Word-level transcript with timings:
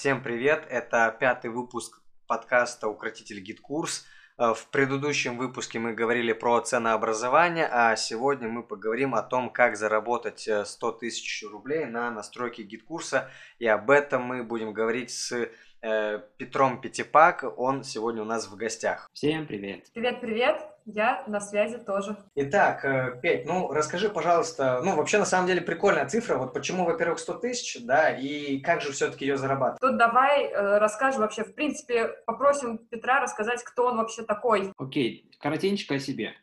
Всем 0.00 0.22
привет! 0.22 0.64
Это 0.70 1.14
пятый 1.20 1.50
выпуск 1.50 2.00
подкаста 2.26 2.88
«Укротитель 2.88 3.38
GetCourse». 3.40 4.06
Э, 4.38 4.54
в 4.54 4.66
предыдущем 4.70 5.36
выпуске 5.36 5.78
мы 5.78 5.92
говорили 5.92 6.32
про 6.32 6.58
ценообразование, 6.62 7.68
а 7.70 7.94
сегодня 7.96 8.48
мы 8.48 8.62
поговорим 8.62 9.14
о 9.14 9.22
том, 9.22 9.50
как 9.50 9.76
заработать 9.76 10.48
100 10.64 10.88
э, 10.88 10.98
тысяч 11.00 11.44
рублей 11.46 11.84
на 11.84 12.10
настройке 12.10 12.62
GetCourse 12.62 13.18
а. 13.18 13.30
И 13.58 13.66
об 13.66 13.90
этом 13.90 14.22
мы 14.22 14.42
будем 14.42 14.72
говорить 14.72 15.10
с 15.10 15.50
э, 15.82 16.20
Петром 16.38 16.80
Пятипак. 16.80 17.44
Он 17.58 17.84
сегодня 17.84 18.22
у 18.22 18.24
нас 18.24 18.48
в 18.48 18.56
гостях. 18.56 19.06
Всем 19.12 19.46
привет! 19.46 19.90
Привет-привет! 19.92 20.62
Я 20.94 21.24
на 21.26 21.40
связи 21.40 21.78
тоже. 21.78 22.16
Итак, 22.34 22.84
э, 22.84 23.20
Петь, 23.22 23.46
ну 23.46 23.72
расскажи, 23.72 24.08
пожалуйста, 24.08 24.80
ну 24.84 24.96
вообще 24.96 25.18
на 25.18 25.24
самом 25.24 25.46
деле 25.46 25.60
прикольная 25.60 26.08
цифра, 26.08 26.36
вот 26.36 26.52
почему, 26.52 26.84
во-первых, 26.84 27.18
100 27.18 27.34
тысяч, 27.34 27.78
да, 27.84 28.10
и 28.10 28.58
как 28.60 28.80
же 28.80 28.92
все-таки 28.92 29.24
ее 29.24 29.36
зарабатывать? 29.36 29.80
Тут 29.80 29.98
давай 29.98 30.46
э, 30.46 30.78
расскажем 30.78 31.20
вообще, 31.20 31.44
в 31.44 31.54
принципе, 31.54 32.08
попросим 32.26 32.78
Петра 32.78 33.20
рассказать, 33.20 33.62
кто 33.62 33.86
он 33.86 33.98
вообще 33.98 34.22
такой. 34.22 34.72
Окей, 34.76 35.30
коротенько 35.38 35.94
о 35.94 35.98
себе. 35.98 36.34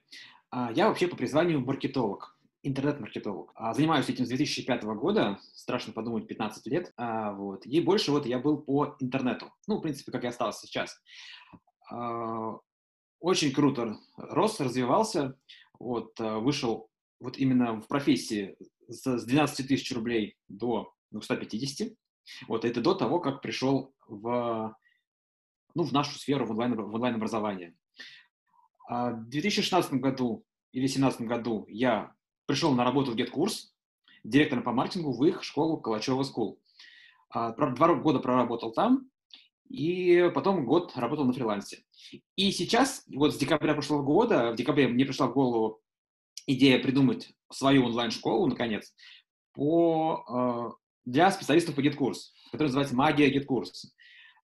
А, 0.49 0.71
я 0.71 0.87
вообще 0.87 1.07
по 1.07 1.17
призванию 1.17 1.59
маркетолог 1.59 2.37
интернет-маркетолог. 2.63 3.51
А, 3.55 3.73
занимаюсь 3.73 4.09
этим 4.09 4.25
с 4.25 4.29
2005 4.29 4.83
года, 4.83 5.39
страшно 5.53 5.93
подумать, 5.93 6.27
15 6.27 6.67
лет. 6.67 6.91
А, 6.97 7.31
вот. 7.31 7.65
И 7.65 7.79
больше 7.81 8.11
вот 8.11 8.25
я 8.25 8.39
был 8.39 8.57
по 8.57 8.95
интернету. 8.99 9.53
Ну, 9.67 9.77
в 9.77 9.81
принципе, 9.81 10.11
как 10.11 10.23
и 10.23 10.27
остался 10.27 10.67
сейчас 10.67 10.99
очень 13.19 13.51
круто 13.51 13.97
рос, 14.17 14.59
развивался, 14.59 15.37
вот, 15.79 16.19
э, 16.19 16.37
вышел 16.37 16.89
вот 17.19 17.37
именно 17.37 17.81
в 17.81 17.87
профессии 17.87 18.55
с 18.87 19.25
12 19.25 19.67
тысяч 19.67 19.91
рублей 19.93 20.37
до 20.47 20.93
250. 21.11 21.93
Вот 22.47 22.65
это 22.65 22.81
до 22.81 22.93
того, 22.93 23.19
как 23.19 23.41
пришел 23.41 23.93
в, 24.07 24.75
ну, 25.73 25.83
в 25.83 25.93
нашу 25.93 26.17
сферу, 26.17 26.45
в, 26.45 26.51
онлайн, 26.51 26.75
в 26.75 26.93
онлайн-образование. 26.93 27.75
А 28.87 29.11
в 29.11 29.29
2016 29.29 29.93
году 29.93 30.45
или 30.71 30.85
2017 30.85 31.21
году 31.21 31.65
я 31.69 32.13
пришел 32.45 32.73
на 32.73 32.83
работу 32.83 33.11
в 33.11 33.15
GetCourse, 33.15 33.69
директором 34.23 34.63
по 34.63 34.71
маркетингу 34.71 35.11
в 35.11 35.23
их 35.25 35.43
школу 35.43 35.77
Калачева 35.79 36.23
School. 36.23 36.57
А, 37.29 37.51
два 37.51 37.95
года 37.95 38.19
проработал 38.19 38.71
там, 38.71 39.09
и 39.69 40.31
потом 40.33 40.65
год 40.65 40.93
работал 40.95 41.25
на 41.25 41.33
фрилансе. 41.33 41.83
И 42.35 42.51
сейчас, 42.51 43.03
вот 43.13 43.33
с 43.33 43.37
декабря 43.37 43.73
прошлого 43.73 44.03
года, 44.03 44.51
в 44.51 44.55
декабре 44.55 44.87
мне 44.87 45.05
пришла 45.05 45.27
в 45.27 45.33
голову 45.33 45.81
идея 46.47 46.79
придумать 46.79 47.33
свою 47.51 47.85
онлайн-школу, 47.85 48.47
наконец, 48.47 48.93
по, 49.53 50.23
э, 50.29 50.75
для 51.05 51.31
специалистов 51.31 51.75
по 51.75 51.81
GetCourse, 51.81 52.17
который 52.51 52.67
называется 52.67 52.95
«Магия 52.95 53.31
GetCourse», 53.31 53.89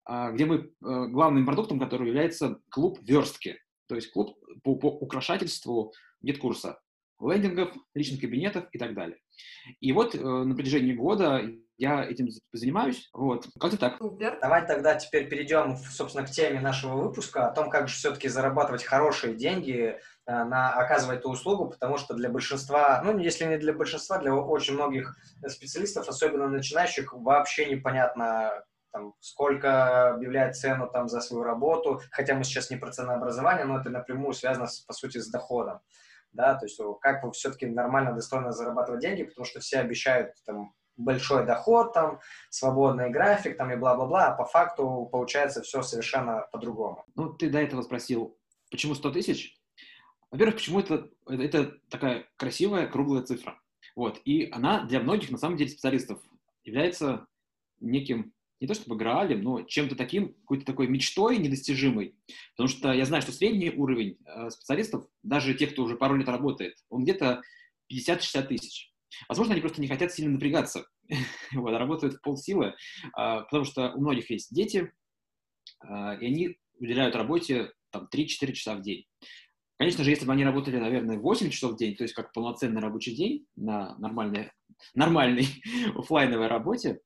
э, 0.08 0.32
где 0.32 0.44
мы, 0.44 0.56
э, 0.56 0.68
главным 0.80 1.46
продуктом 1.46 1.78
который 1.78 2.08
является 2.08 2.60
клуб 2.70 2.98
верстки, 3.02 3.58
то 3.86 3.94
есть 3.94 4.10
клуб 4.12 4.36
по, 4.64 4.74
по 4.76 4.88
украшательству 4.88 5.92
GetCourse, 6.24 6.74
лендингов, 7.20 7.72
личных 7.94 8.20
кабинетов 8.20 8.66
и 8.72 8.78
так 8.78 8.94
далее. 8.94 9.18
И 9.80 9.92
вот 9.92 10.14
на 10.14 10.54
протяжении 10.56 10.92
года 10.92 11.48
я 11.78 12.04
этим 12.04 12.28
занимаюсь. 12.52 13.08
Вот. 13.12 13.46
Как-то 13.58 13.78
так. 13.78 13.98
Супер. 13.98 14.38
Давай 14.40 14.66
тогда 14.66 14.94
теперь 14.94 15.28
перейдем, 15.28 15.76
собственно, 15.76 16.26
к 16.26 16.30
теме 16.30 16.60
нашего 16.60 16.96
выпуска, 16.96 17.46
о 17.46 17.52
том, 17.52 17.70
как 17.70 17.88
же 17.88 17.94
все-таки 17.94 18.28
зарабатывать 18.28 18.84
хорошие 18.84 19.34
деньги 19.34 19.98
э, 20.26 20.44
на 20.44 20.72
оказывать 20.72 21.20
эту 21.20 21.30
услугу, 21.30 21.70
потому 21.70 21.96
что 21.96 22.14
для 22.14 22.28
большинства, 22.28 23.02
ну, 23.04 23.18
если 23.18 23.44
не 23.46 23.58
для 23.58 23.72
большинства, 23.72 24.18
для 24.18 24.34
очень 24.34 24.74
многих 24.74 25.16
специалистов, 25.46 26.08
особенно 26.08 26.48
начинающих, 26.48 27.12
вообще 27.12 27.66
непонятно, 27.66 28.64
там, 28.92 29.14
сколько 29.20 30.10
объявляет 30.10 30.56
цену 30.56 30.88
там, 30.88 31.08
за 31.08 31.20
свою 31.20 31.42
работу, 31.42 32.00
хотя 32.10 32.34
мы 32.34 32.44
сейчас 32.44 32.70
не 32.70 32.76
про 32.76 32.92
ценообразование, 32.92 33.64
но 33.64 33.80
это 33.80 33.90
напрямую 33.90 34.34
связано, 34.34 34.66
с, 34.66 34.80
по 34.80 34.92
сути, 34.92 35.18
с 35.18 35.28
доходом. 35.30 35.80
Да, 36.32 36.54
то 36.54 36.64
есть 36.64 36.80
как 37.00 37.24
вы 37.24 37.32
все-таки 37.32 37.66
нормально, 37.66 38.14
достойно 38.14 38.52
зарабатывать 38.52 39.02
деньги, 39.02 39.24
потому 39.24 39.44
что 39.44 39.60
все 39.60 39.80
обещают 39.80 40.32
там 40.46 40.72
большой 40.96 41.46
доход, 41.46 41.92
там, 41.92 42.20
свободный 42.50 43.10
график, 43.10 43.56
там, 43.56 43.70
и 43.72 43.76
бла-бла-бла, 43.76 44.28
а 44.28 44.36
по 44.36 44.44
факту 44.44 45.08
получается 45.10 45.62
все 45.62 45.82
совершенно 45.82 46.46
по-другому. 46.52 47.04
Ну, 47.14 47.32
ты 47.32 47.50
до 47.50 47.58
этого 47.58 47.82
спросил, 47.82 48.36
почему 48.70 48.94
100 48.94 49.10
тысяч? 49.10 49.58
Во-первых, 50.30 50.56
почему 50.56 50.80
это, 50.80 51.10
это, 51.26 51.78
такая 51.90 52.26
красивая 52.36 52.86
круглая 52.86 53.22
цифра. 53.22 53.60
Вот, 53.94 54.20
и 54.24 54.48
она 54.50 54.84
для 54.84 55.00
многих, 55.00 55.30
на 55.30 55.38
самом 55.38 55.56
деле, 55.56 55.70
специалистов 55.70 56.20
является 56.64 57.26
неким, 57.80 58.32
не 58.60 58.66
то 58.66 58.74
чтобы 58.74 58.96
граалем, 58.96 59.42
но 59.42 59.62
чем-то 59.62 59.96
таким, 59.96 60.34
какой-то 60.34 60.64
такой 60.64 60.86
мечтой 60.86 61.36
недостижимой. 61.36 62.16
Потому 62.56 62.68
что 62.68 62.92
я 62.92 63.04
знаю, 63.04 63.22
что 63.22 63.32
средний 63.32 63.70
уровень 63.70 64.18
э, 64.24 64.50
специалистов, 64.50 65.04
даже 65.22 65.54
тех, 65.54 65.72
кто 65.72 65.82
уже 65.82 65.96
пару 65.96 66.16
лет 66.16 66.28
работает, 66.28 66.76
он 66.88 67.02
где-то 67.02 67.42
50-60 67.92 68.46
тысяч. 68.46 68.91
Возможно, 69.28 69.54
они 69.54 69.60
просто 69.60 69.80
не 69.80 69.88
хотят 69.88 70.12
сильно 70.12 70.32
напрягаться, 70.32 70.86
вот, 71.52 71.70
работают 71.72 72.14
в 72.14 72.20
полсилы, 72.22 72.74
а, 73.14 73.42
потому 73.42 73.64
что 73.64 73.92
у 73.92 74.00
многих 74.00 74.30
есть 74.30 74.54
дети, 74.54 74.92
а, 75.80 76.14
и 76.14 76.26
они 76.26 76.58
уделяют 76.78 77.16
работе 77.16 77.72
там 77.90 78.08
3-4 78.12 78.52
часа 78.52 78.74
в 78.74 78.82
день. 78.82 79.06
Конечно 79.78 80.04
же, 80.04 80.10
если 80.10 80.26
бы 80.26 80.32
они 80.32 80.44
работали, 80.44 80.78
наверное, 80.78 81.18
8 81.18 81.50
часов 81.50 81.72
в 81.72 81.76
день, 81.76 81.96
то 81.96 82.04
есть 82.04 82.14
как 82.14 82.32
полноценный 82.32 82.80
рабочий 82.80 83.14
день 83.14 83.46
на 83.56 83.96
нормальной, 83.98 84.52
нормальной 84.94 85.46
офлайновой 85.94 86.48
работе, 86.48 87.00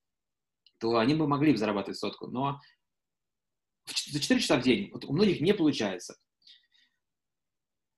то 0.78 0.99
они 0.99 1.15
бы 1.15 1.27
могли 1.27 1.53
бы 1.53 1.59
зарабатывать 1.59 1.99
сотку. 1.99 2.27
Но 2.27 2.61
за 3.87 4.21
4 4.21 4.41
часа 4.41 4.59
в 4.59 4.62
день 4.62 4.91
вот 4.93 5.05
у 5.05 5.12
многих 5.12 5.41
не 5.41 5.55
получается. 5.55 6.17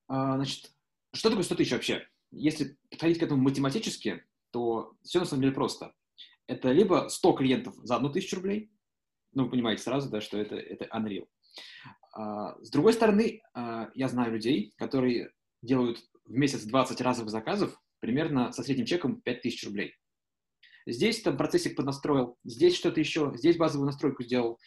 А, 0.07 0.37
значит, 0.37 0.73
что 1.13 1.31
такое 1.31 1.45
100 1.45 1.55
тысяч 1.57 1.73
вообще? 1.73 2.09
Если 2.31 2.77
подходить 2.91 3.19
к 3.19 3.23
этому 3.23 3.43
математически, 3.43 4.25
то 4.51 4.95
все 5.03 5.21
на 5.21 5.25
самом 5.25 5.43
деле 5.43 5.55
просто. 5.55 5.95
Это 6.47 6.73
либо 6.73 7.09
100 7.09 7.33
клиентов 7.35 7.75
за 7.83 7.97
одну 7.97 8.11
тысячу 8.11 8.37
рублей, 8.37 8.71
ну, 9.33 9.45
вы 9.45 9.51
понимаете 9.51 9.83
сразу, 9.83 10.11
да, 10.11 10.21
что 10.21 10.39
это, 10.39 10.57
это 10.57 10.87
Unreal. 10.87 11.29
А, 12.13 12.57
с 12.63 12.71
другой 12.71 12.95
стороны, 12.95 13.43
а, 13.53 13.91
я 13.95 14.09
знаю 14.09 14.33
людей, 14.33 14.73
которые 14.77 15.33
делают 15.63 15.99
в 16.25 16.33
месяц 16.33 16.65
20 16.65 17.01
разовых 17.01 17.31
заказов 17.31 17.79
примерно 18.01 18.53
со 18.53 18.63
средним 18.63 18.87
чеком 18.87 19.21
5000 19.21 19.65
рублей. 19.67 19.95
Здесь 20.87 21.21
там 21.21 21.37
процессик 21.37 21.77
поднастроил, 21.77 22.39
здесь 22.45 22.75
что-то 22.75 23.01
еще, 23.01 23.33
здесь 23.37 23.59
базовую 23.59 23.87
настройку 23.87 24.23
сделал. 24.23 24.59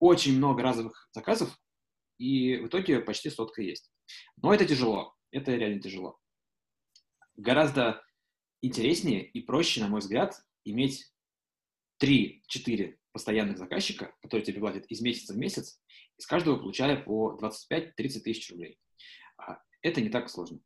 Очень 0.00 0.36
много 0.36 0.62
разовых 0.62 1.08
заказов, 1.12 1.56
и 2.18 2.56
в 2.56 2.66
итоге 2.66 3.00
почти 3.00 3.30
сотка 3.30 3.62
есть. 3.62 3.92
Но 4.42 4.52
это 4.52 4.64
тяжело, 4.66 5.14
это 5.30 5.54
реально 5.54 5.80
тяжело 5.80 6.18
гораздо 7.40 8.02
интереснее 8.62 9.24
и 9.24 9.40
проще, 9.40 9.80
на 9.80 9.88
мой 9.88 10.00
взгляд, 10.00 10.42
иметь 10.64 11.12
3-4 12.02 12.96
постоянных 13.12 13.58
заказчика, 13.58 14.14
которые 14.22 14.44
тебе 14.44 14.60
платят 14.60 14.86
из 14.86 15.00
месяца 15.00 15.32
в 15.32 15.36
месяц, 15.36 15.80
из 16.18 16.26
каждого 16.26 16.58
получая 16.58 17.02
по 17.02 17.38
25-30 17.40 17.92
тысяч 18.20 18.50
рублей. 18.50 18.78
А 19.36 19.58
это 19.82 20.00
не 20.00 20.10
так 20.10 20.28
сложно. 20.28 20.60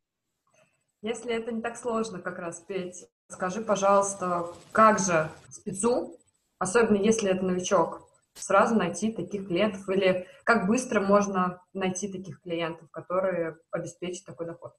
Если 1.01 1.33
это 1.33 1.51
не 1.51 1.61
так 1.61 1.77
сложно 1.77 2.19
как 2.19 2.39
раз, 2.39 2.61
Петь, 2.61 3.05
скажи, 3.29 3.61
пожалуйста, 3.61 4.53
как 4.71 4.99
же 4.99 5.31
спецу, 5.49 6.17
особенно 6.57 6.97
если 6.97 7.29
это 7.29 7.45
новичок, 7.45 8.09
сразу 8.33 8.75
найти 8.75 9.11
таких 9.11 9.47
клиентов 9.47 9.87
или 9.87 10.27
как 10.43 10.67
быстро 10.67 11.01
можно 11.01 11.63
найти 11.73 12.11
таких 12.11 12.41
клиентов, 12.41 12.89
которые 12.91 13.57
обеспечат 13.71 14.25
такой 14.25 14.47
доход? 14.47 14.73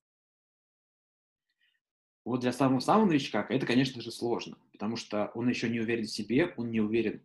Вот 2.27 2.41
для 2.41 2.53
самого-самого 2.53 3.07
новичка 3.07 3.47
это, 3.49 3.67
конечно 3.67 4.03
же, 4.03 4.11
сложно, 4.11 4.59
потому 4.73 4.97
что 4.97 5.31
он 5.37 5.49
еще 5.49 5.69
не 5.69 5.79
уверен 5.79 6.07
в 6.07 6.11
себе, 6.11 6.53
он 6.57 6.73
не 6.73 6.81
уверен 6.81 7.23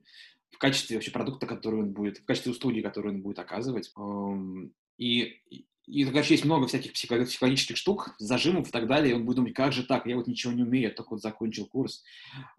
в 0.52 0.60
качестве 0.60 0.96
вообще 0.96 1.10
продукта, 1.10 1.48
который 1.48 1.80
он 1.80 1.92
будет, 1.92 2.20
в 2.20 2.26
качестве 2.26 2.52
услуги, 2.52 2.82
которую 2.82 3.16
он 3.16 3.22
будет 3.24 3.40
оказывать. 3.40 3.92
И, 5.00 5.42
и, 5.88 6.06
конечно, 6.06 6.34
есть 6.34 6.46
много 6.46 6.68
всяких 6.68 6.94
психологических 6.94 7.76
штук, 7.76 8.14
зажимов 8.20 8.70
и 8.70 8.72
так 8.72 8.88
далее, 8.88 9.12
и 9.12 9.16
он 9.16 9.26
будет 9.26 9.38
думать, 9.38 9.54
как 9.54 9.74
же 9.74 9.84
так, 9.84 10.06
я 10.06 10.16
вот 10.16 10.28
ничего 10.28 10.54
не 10.54 10.64
умею, 10.64 10.90
я 10.90 10.94
только 10.94 11.12
вот 11.12 11.22
закончил 11.22 11.68
курс, 11.68 12.04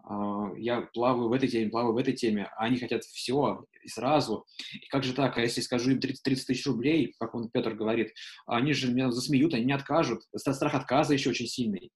а, 0.03 0.51
я 0.57 0.81
плаваю 0.93 1.29
в 1.29 1.33
этой 1.33 1.47
теме, 1.47 1.69
плаваю 1.69 1.93
в 1.93 1.97
этой 1.97 2.13
теме, 2.13 2.49
а 2.57 2.65
они 2.65 2.77
хотят 2.77 3.03
все 3.05 3.65
и 3.81 3.87
сразу, 3.87 4.45
и 4.73 4.85
как 4.87 5.03
же 5.03 5.13
так, 5.13 5.37
а 5.37 5.41
если 5.41 5.61
скажу 5.61 5.91
им 5.91 5.99
30, 5.99 6.21
30 6.21 6.47
тысяч 6.47 6.65
рублей, 6.65 7.13
как 7.17 7.33
он, 7.33 7.49
Петр 7.49 7.73
говорит, 7.73 8.13
они 8.45 8.73
же 8.73 8.91
меня 8.91 9.09
засмеют, 9.09 9.53
они 9.53 9.65
не 9.65 9.73
откажут, 9.73 10.23
страх 10.35 10.75
отказа 10.75 11.13
еще 11.13 11.29
очень 11.29 11.47
сильный. 11.47 11.91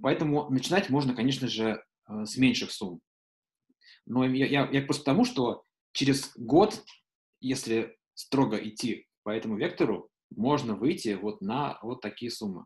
Поэтому 0.00 0.48
начинать 0.50 0.90
можно, 0.90 1.14
конечно 1.14 1.48
же, 1.48 1.82
э, 2.08 2.24
с 2.24 2.36
меньших 2.36 2.72
сумм. 2.72 3.00
Но 4.06 4.24
я, 4.24 4.46
я, 4.46 4.68
я 4.70 4.82
просто 4.82 5.04
потому, 5.04 5.24
что 5.24 5.64
через 5.92 6.32
год, 6.36 6.82
если 7.40 7.96
строго 8.14 8.56
идти 8.56 9.06
по 9.22 9.30
этому 9.30 9.56
вектору, 9.56 10.10
можно 10.36 10.74
выйти 10.74 11.18
вот 11.20 11.40
на 11.40 11.78
вот 11.82 12.00
такие 12.00 12.30
суммы. 12.30 12.64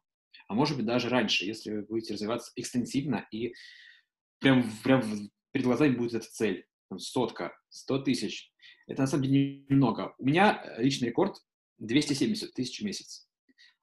А 0.49 0.55
может 0.55 0.77
быть 0.77 0.87
даже 0.87 1.09
раньше, 1.09 1.45
если 1.45 1.73
вы 1.73 1.83
будете 1.83 2.15
развиваться 2.15 2.53
экстенсивно 2.55 3.27
и 3.33 3.55
прям, 4.39 4.65
прям 4.85 5.03
перед 5.53 5.67
глазами 5.67 5.97
будет 5.97 6.15
эта 6.15 6.27
цель. 6.27 6.67
там, 6.89 6.99
сотка, 6.99 7.57
100 7.71 7.99
тысяч. 8.01 8.53
Это 8.87 9.03
на 9.03 9.07
самом 9.07 9.25
деле 9.25 9.65
немного. 9.69 10.15
У 10.19 10.27
меня 10.27 10.77
личный 10.79 11.09
рекорд 11.09 11.37
270 11.79 12.53
тысяч 12.55 12.81
в 12.81 12.85
месяц. 12.85 13.29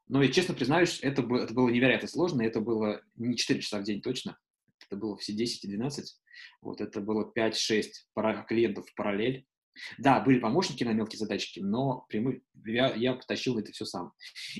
Но 0.07 0.21
я 0.21 0.31
честно 0.31 0.53
признаюсь, 0.53 0.99
это, 1.01 1.21
это 1.21 1.53
было 1.53 1.69
невероятно 1.69 2.07
сложно, 2.07 2.41
это 2.41 2.59
было 2.59 3.01
не 3.15 3.35
4 3.35 3.61
часа 3.61 3.79
в 3.79 3.83
день 3.83 4.01
точно, 4.01 4.37
это 4.85 4.97
было 4.97 5.17
все 5.17 5.33
10 5.33 5.63
и 5.63 5.67
12, 5.67 6.21
вот 6.61 6.81
это 6.81 7.01
было 7.01 7.31
5-6 7.35 7.83
клиентов 8.47 8.87
в 8.87 8.95
параллель. 8.95 9.45
Да, 9.97 10.19
были 10.19 10.39
помощники 10.39 10.83
на 10.83 10.91
мелкие 10.91 11.19
задачки, 11.19 11.59
но 11.59 12.05
прямые, 12.09 12.41
я, 12.65 12.93
я 12.93 13.13
потащил 13.13 13.57
это 13.57 13.71
все 13.71 13.85
сам. 13.85 14.13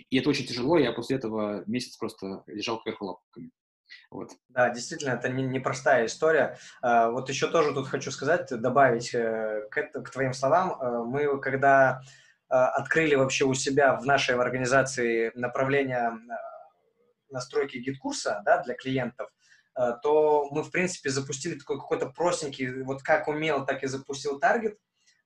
И 0.10 0.18
это 0.18 0.30
очень 0.30 0.46
тяжело, 0.46 0.78
я 0.78 0.92
после 0.92 1.18
этого 1.18 1.64
месяц 1.68 1.98
просто 1.98 2.44
лежал 2.48 2.82
кверху 2.82 3.06
лапками. 3.06 3.52
Вот. 4.10 4.32
Да, 4.50 4.70
действительно, 4.70 5.12
это 5.12 5.30
непростая 5.30 5.98
не, 5.98 6.02
не 6.04 6.08
история. 6.08 6.58
А, 6.82 7.10
вот 7.10 7.30
еще 7.30 7.50
тоже 7.50 7.74
тут 7.74 7.88
хочу 7.88 8.12
сказать, 8.12 8.48
добавить 8.50 9.14
э, 9.14 9.68
к, 9.70 10.02
к 10.02 10.10
твоим 10.10 10.34
словам. 10.34 10.72
Э, 10.80 11.04
мы, 11.04 11.40
когда 11.40 12.02
э, 12.50 12.54
открыли 12.56 13.16
вообще 13.16 13.46
у 13.46 13.54
себя 13.54 13.96
в 13.96 14.06
нашей 14.06 14.36
организации 14.36 15.32
направление 15.36 16.12
настройки 17.30 17.78
GetCourse 17.78 18.35
а 18.35 18.42
да, 18.46 18.62
для 18.62 18.76
клиентов, 18.76 19.28
то 20.04 20.50
мы, 20.52 20.62
в 20.62 20.70
принципе, 20.70 21.10
запустили 21.10 21.58
такой 21.58 21.80
какой-то 21.80 22.06
простенький, 22.06 22.84
вот 22.84 23.02
как 23.02 23.28
умел, 23.28 23.66
так 23.66 23.84
и 23.84 23.88
запустил 23.88 24.40
таргет 24.40 24.78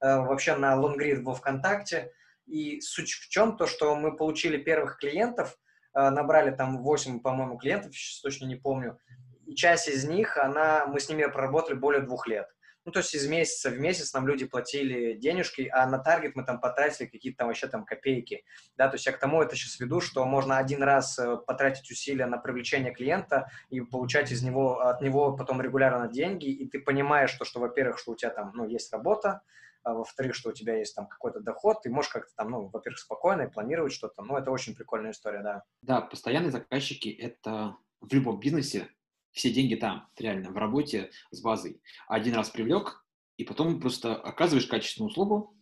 вообще 0.02 0.56
на 0.56 0.76
лонгрид 0.76 1.24
во 1.24 1.34
ВКонтакте. 1.36 2.12
И 2.46 2.80
суть 2.82 3.12
в 3.12 3.30
чем? 3.30 3.58
То, 3.58 3.66
что 3.66 3.96
мы 3.96 4.16
получили 4.16 4.58
первых 4.58 4.98
клиентов, 4.98 5.58
Э, 5.98 6.12
набрали 6.12 6.52
там 6.52 6.84
8, 6.84 7.22
по-моему, 7.22 7.58
клиентов, 7.58 7.96
сейчас 7.96 8.22
точно 8.22 8.46
не 8.46 8.56
помню, 8.56 9.00
и 9.48 9.56
часть 9.56 9.88
из 9.88 10.06
них, 10.06 10.38
она, 10.38 10.86
мы 10.86 11.00
с 11.00 11.10
ними 11.10 11.26
проработали 11.26 11.76
более 11.76 12.04
двух 12.04 12.28
лет. 12.28 12.48
Ну, 12.86 12.92
то 12.92 13.00
есть 13.00 13.16
из 13.16 13.28
месяца 13.28 13.72
в 13.72 13.80
месяц 13.80 14.14
нам 14.14 14.28
люди 14.28 14.46
платили 14.46 15.14
денежки, 15.16 15.70
а 15.74 15.88
на 15.88 15.98
таргет 15.98 16.36
мы 16.36 16.46
там 16.46 16.62
потратили 16.62 17.08
какие-то 17.08 17.40
там 17.40 17.48
вообще 17.48 17.68
там 17.68 17.84
копейки. 17.84 18.46
Да, 18.78 18.88
то 18.88 18.96
есть 18.96 19.08
я 19.08 19.12
к 19.12 19.20
тому 19.20 19.42
это 19.42 19.56
сейчас 19.56 19.80
веду, 19.80 20.00
что 20.00 20.24
можно 20.24 20.58
один 20.58 20.84
раз 20.84 21.18
э, 21.18 21.36
потратить 21.48 21.90
усилия 21.90 22.28
на 22.28 22.38
привлечение 22.38 22.94
клиента 22.94 23.50
и 23.70 23.82
получать 23.82 24.32
из 24.32 24.44
него, 24.44 24.80
от 24.80 25.02
него 25.02 25.36
потом 25.36 25.62
регулярно 25.62 26.08
деньги, 26.08 26.46
и 26.46 26.70
ты 26.70 26.80
понимаешь, 26.80 27.32
что, 27.32 27.44
что 27.44 27.60
во-первых, 27.60 27.98
что 27.98 28.12
у 28.12 28.16
тебя 28.16 28.30
там, 28.30 28.52
ну, 28.54 28.68
есть 28.68 28.94
работа, 28.94 29.42
а 29.88 29.94
во-вторых, 29.94 30.36
что 30.36 30.50
у 30.50 30.54
тебя 30.54 30.78
есть 30.78 30.96
там 30.96 31.08
какой-то 31.08 31.40
доход, 31.40 31.82
ты 31.82 31.90
можешь 31.90 32.12
как-то 32.12 32.34
там, 32.36 32.52
ну, 32.52 32.68
во-первых, 32.68 33.00
спокойно 33.00 33.44
и 33.44 33.50
планировать 33.50 33.94
что-то, 33.94 34.22
ну, 34.22 34.36
это 34.36 34.52
очень 34.52 34.76
прикольная 34.76 35.12
история, 35.12 35.42
да. 35.42 35.64
Да, 35.82 36.02
постоянные 36.02 36.52
заказчики– 36.52 37.08
это 37.20 37.78
в 38.02 38.14
любом 38.14 38.38
бизнесе 38.40 38.90
все 39.32 39.50
деньги 39.50 39.76
там, 39.76 40.10
реально, 40.18 40.52
в 40.52 40.58
работе 40.58 41.12
с 41.32 41.42
базой. 41.42 41.82
Один 42.10 42.36
раз 42.36 42.50
привлек, 42.50 43.06
и 43.38 43.46
потом 43.46 43.80
просто 43.80 44.14
оказываешь 44.14 44.68
качественную 44.68 45.10
услугу, 45.10 45.56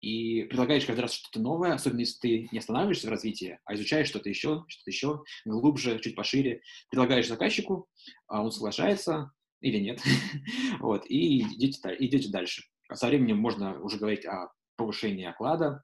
и 0.00 0.44
предлагаешь 0.44 0.84
каждый 0.84 1.00
раз 1.00 1.14
что-то 1.14 1.40
новое, 1.40 1.72
особенно 1.74 2.00
если 2.00 2.20
ты 2.20 2.48
не 2.52 2.60
останавливаешься 2.60 3.08
в 3.08 3.10
развитии, 3.10 3.58
а 3.64 3.74
изучаешь 3.74 4.06
что-то 4.06 4.28
еще, 4.28 4.64
что-то 4.68 4.90
еще, 4.90 5.24
глубже, 5.44 5.98
чуть 5.98 6.14
пошире, 6.14 6.60
предлагаешь 6.88 7.26
заказчику, 7.26 7.88
а 8.28 8.44
он 8.44 8.52
соглашается 8.52 9.32
или 9.60 9.78
нет, 9.78 10.00
вот, 10.78 11.04
и 11.08 11.40
идете, 11.40 11.96
идете 11.98 12.28
дальше. 12.28 12.62
Со 12.92 13.06
временем 13.08 13.38
можно 13.38 13.80
уже 13.80 13.98
говорить 13.98 14.24
о 14.26 14.52
повышении 14.76 15.24
оклада 15.24 15.82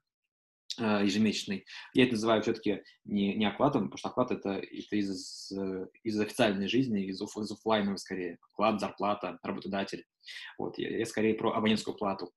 э, 0.79 1.01
ежемесячный. 1.03 1.65
Я 1.93 2.03
это 2.03 2.13
называю 2.13 2.41
все-таки 2.41 2.83
не, 3.05 3.35
не 3.35 3.45
окладом, 3.45 3.83
потому 3.83 3.97
что 3.97 4.09
оклад 4.09 4.31
это, 4.31 4.51
это 4.51 4.95
из, 4.95 5.51
из 6.03 6.19
официальной 6.19 6.67
жизни, 6.67 7.05
из, 7.05 7.21
оф, 7.21 7.35
из 7.37 7.51
офлайновой 7.51 7.97
скорее. 7.97 8.37
Оклад, 8.53 8.79
зарплата, 8.79 9.39
работодатель. 9.43 10.05
Вот, 10.57 10.77
я, 10.77 10.97
я 10.97 11.05
скорее 11.05 11.35
про 11.35 11.53
абонентскую 11.53 11.97
плату. 11.97 12.31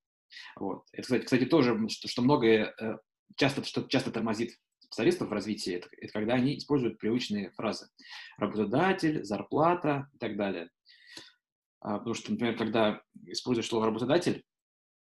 Вот. 0.57 0.85
Это, 0.93 1.03
кстати, 1.03 1.25
кстати 1.25 1.45
тоже, 1.45 1.89
что, 1.89 2.09
что 2.09 2.23
многое 2.23 2.75
э, 2.81 2.99
часто, 3.37 3.65
что 3.65 3.83
часто 3.83 4.11
тормозит 4.11 4.59
специалистов 4.79 5.29
в 5.29 5.33
развитии, 5.33 5.75
это, 5.75 5.89
это 5.93 6.13
когда 6.13 6.35
они 6.35 6.59
используют 6.59 6.99
привычные 6.99 7.51
фразы. 7.53 7.89
Работодатель, 8.39 9.25
зарплата 9.25 10.09
и 10.15 10.19
так 10.19 10.37
далее. 10.37 10.71
А, 11.81 11.99
потому 11.99 12.15
что, 12.15 12.33
например, 12.33 12.57
когда 12.57 13.03
используешь 13.27 13.69
слово 13.69 13.87
работодатель, 13.87 14.45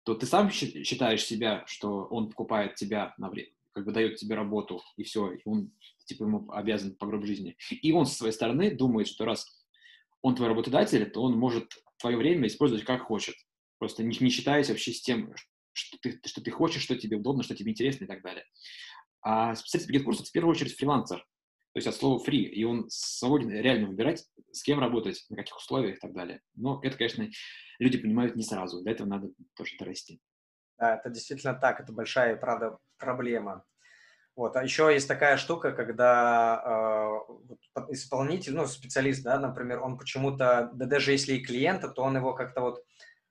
то 0.06 0.14
ты 0.14 0.24
сам 0.24 0.50
считаешь 0.50 1.24
себя, 1.24 1.64
что 1.66 2.04
он 2.04 2.28
покупает 2.30 2.76
тебя 2.76 3.12
на 3.18 3.28
время, 3.28 3.50
как 3.72 3.84
бы 3.84 3.90
дает 3.90 4.14
тебе 4.14 4.36
работу, 4.36 4.80
и 4.96 5.02
все, 5.02 5.32
и 5.32 5.40
он 5.44 5.72
типа 6.04 6.22
ему 6.22 6.48
обязан 6.52 6.94
по 6.94 7.06
гроб 7.06 7.24
жизни. 7.24 7.56
И 7.82 7.90
он 7.90 8.06
со 8.06 8.14
своей 8.14 8.32
стороны 8.32 8.70
думает, 8.70 9.08
что 9.08 9.24
раз 9.24 9.66
он 10.22 10.36
твой 10.36 10.48
работодатель, 10.48 11.10
то 11.10 11.22
он 11.22 11.36
может 11.36 11.72
твое 11.98 12.16
время 12.16 12.46
использовать 12.46 12.84
как 12.84 13.02
хочет. 13.02 13.34
Просто 13.78 14.04
не, 14.04 14.16
не 14.20 14.30
считаясь 14.30 14.68
вообще 14.68 14.92
с 14.92 15.02
тем, 15.02 15.34
что 15.72 15.98
ты, 16.00 16.20
что 16.24 16.40
ты 16.40 16.52
хочешь, 16.52 16.82
что 16.82 16.96
тебе 16.96 17.16
удобно, 17.16 17.42
что 17.42 17.56
тебе 17.56 17.72
интересно 17.72 18.04
и 18.04 18.08
так 18.08 18.22
далее. 18.22 18.44
А 19.22 19.56
специалист 19.56 19.92
по 19.92 20.04
курсу 20.04 20.22
в 20.22 20.30
первую 20.30 20.52
очередь 20.52 20.76
фрилансер, 20.76 21.26
то 21.76 21.78
есть 21.78 21.88
от 21.88 21.94
слова 21.94 22.18
free, 22.26 22.44
и 22.44 22.64
он 22.64 22.86
свободен 22.88 23.50
реально 23.50 23.88
выбирать, 23.88 24.24
с 24.50 24.62
кем 24.62 24.80
работать, 24.80 25.26
на 25.28 25.36
каких 25.36 25.58
условиях 25.58 25.98
и 25.98 26.00
так 26.00 26.14
далее. 26.14 26.40
Но 26.54 26.80
это, 26.82 26.96
конечно, 26.96 27.28
люди 27.78 27.98
понимают 27.98 28.34
не 28.34 28.44
сразу. 28.44 28.80
Для 28.80 28.92
этого 28.92 29.06
надо 29.06 29.28
тоже 29.54 29.76
дорасти. 29.78 30.18
Да, 30.78 30.96
это 30.96 31.10
действительно 31.10 31.52
так, 31.52 31.78
это 31.78 31.92
большая, 31.92 32.36
правда, 32.36 32.78
проблема. 32.96 33.62
Вот. 34.36 34.56
А 34.56 34.62
еще 34.62 34.90
есть 34.90 35.06
такая 35.06 35.36
штука, 35.36 35.72
когда 35.72 37.20
э, 37.76 37.82
исполнитель, 37.90 38.54
ну, 38.54 38.66
специалист, 38.66 39.22
да, 39.22 39.38
например, 39.38 39.82
он 39.82 39.98
почему-то, 39.98 40.70
да 40.72 40.86
даже 40.86 41.12
если 41.12 41.34
и 41.34 41.44
клиента, 41.44 41.88
то 41.88 42.04
он 42.04 42.16
его 42.16 42.32
как-то 42.32 42.62
вот 42.62 42.82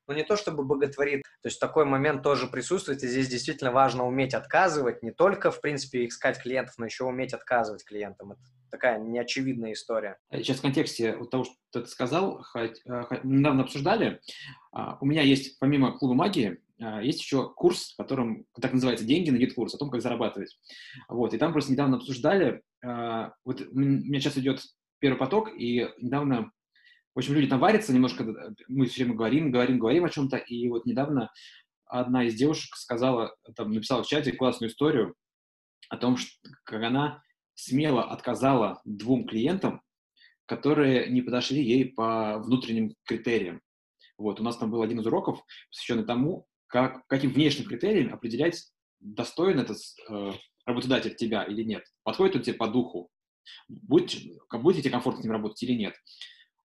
ну, 0.07 0.13
не 0.13 0.23
то 0.23 0.35
чтобы 0.35 0.63
боготворит, 0.63 1.23
то 1.41 1.47
есть 1.47 1.59
такой 1.59 1.85
момент 1.85 2.23
тоже 2.23 2.47
присутствует, 2.47 3.03
и 3.03 3.07
здесь 3.07 3.27
действительно 3.27 3.71
важно 3.71 4.05
уметь 4.05 4.33
отказывать, 4.33 5.03
не 5.03 5.11
только, 5.11 5.51
в 5.51 5.61
принципе, 5.61 6.05
искать 6.05 6.41
клиентов, 6.41 6.75
но 6.77 6.85
еще 6.85 7.05
уметь 7.05 7.33
отказывать 7.33 7.83
клиентам. 7.83 8.33
Это 8.33 8.41
такая 8.69 8.99
неочевидная 8.99 9.73
история. 9.73 10.17
Сейчас 10.31 10.57
в 10.57 10.61
контексте 10.61 11.17
того, 11.31 11.45
что 11.45 11.55
ты 11.71 11.85
сказал, 11.85 12.43
хоть, 12.43 12.81
э, 12.85 13.03
хоть, 13.03 13.23
недавно 13.23 13.63
обсуждали, 13.63 14.21
а, 14.71 14.97
у 15.01 15.05
меня 15.05 15.21
есть, 15.21 15.57
помимо 15.59 15.97
клуба 15.97 16.13
магии, 16.13 16.59
а, 16.81 17.01
есть 17.01 17.21
еще 17.21 17.53
курс, 17.53 17.93
которым 17.97 18.45
так 18.59 18.73
называется 18.73 19.05
«Деньги 19.05 19.29
на 19.29 19.37
GetCourse», 19.38 19.73
о 19.73 19.77
том, 19.77 19.89
как 19.89 20.01
зарабатывать. 20.01 20.57
Вот, 21.07 21.33
и 21.33 21.37
там 21.37 21.53
просто 21.53 21.71
недавно 21.71 21.97
обсуждали, 21.97 22.63
а, 22.83 23.33
вот 23.45 23.61
у 23.61 23.79
меня 23.79 24.19
сейчас 24.19 24.37
идет 24.37 24.61
первый 24.99 25.17
поток, 25.17 25.49
и 25.55 25.87
недавно 25.99 26.51
в 27.15 27.19
общем, 27.19 27.33
люди 27.33 27.47
там 27.47 27.59
варятся 27.59 27.94
немножко, 27.94 28.25
мы 28.67 28.88
все 28.88 29.03
время 29.03 29.15
говорим, 29.15 29.50
говорим, 29.50 29.79
говорим 29.79 30.03
о 30.03 30.09
чем-то, 30.09 30.35
и 30.35 30.67
вот 30.67 30.85
недавно 30.85 31.31
одна 31.85 32.25
из 32.25 32.35
девушек 32.35 32.75
сказала, 32.75 33.33
там, 33.56 33.72
написала 33.72 34.03
в 34.03 34.07
чате 34.07 34.34
классную 34.34 34.69
историю 34.69 35.15
о 35.89 35.98
том, 35.98 36.17
что, 36.17 36.29
как 36.65 36.84
она 36.84 37.24
смело 37.53 38.03
отказала 38.03 38.81
двум 38.84 39.25
клиентам, 39.25 39.81
которые 40.45 41.10
не 41.10 41.22
подошли 41.22 41.63
ей 41.63 41.86
по 41.86 42.38
внутренним 42.39 42.93
критериям. 43.05 43.62
Вот, 44.17 44.41
у 44.41 44.43
нас 44.43 44.57
там 44.57 44.69
был 44.69 44.81
один 44.81 45.00
из 45.00 45.07
уроков, 45.07 45.41
посвященный 45.69 46.05
тому, 46.05 46.48
как, 46.67 47.07
каким 47.07 47.31
внешним 47.31 47.67
критериям 47.67 48.13
определять, 48.13 48.62
достоин 49.00 49.60
этот 49.60 49.77
э, 50.10 50.31
работодатель 50.65 51.15
тебя 51.15 51.43
или 51.43 51.63
нет, 51.63 51.86
подходит 52.03 52.36
он 52.36 52.41
тебе 52.41 52.55
по 52.55 52.67
духу, 52.67 53.10
будет, 53.67 54.15
будет 54.51 54.81
тебе 54.81 54.91
комфортно 54.91 55.22
с 55.22 55.24
ним 55.24 55.34
работать 55.34 55.62
или 55.63 55.74
нет. 55.74 55.95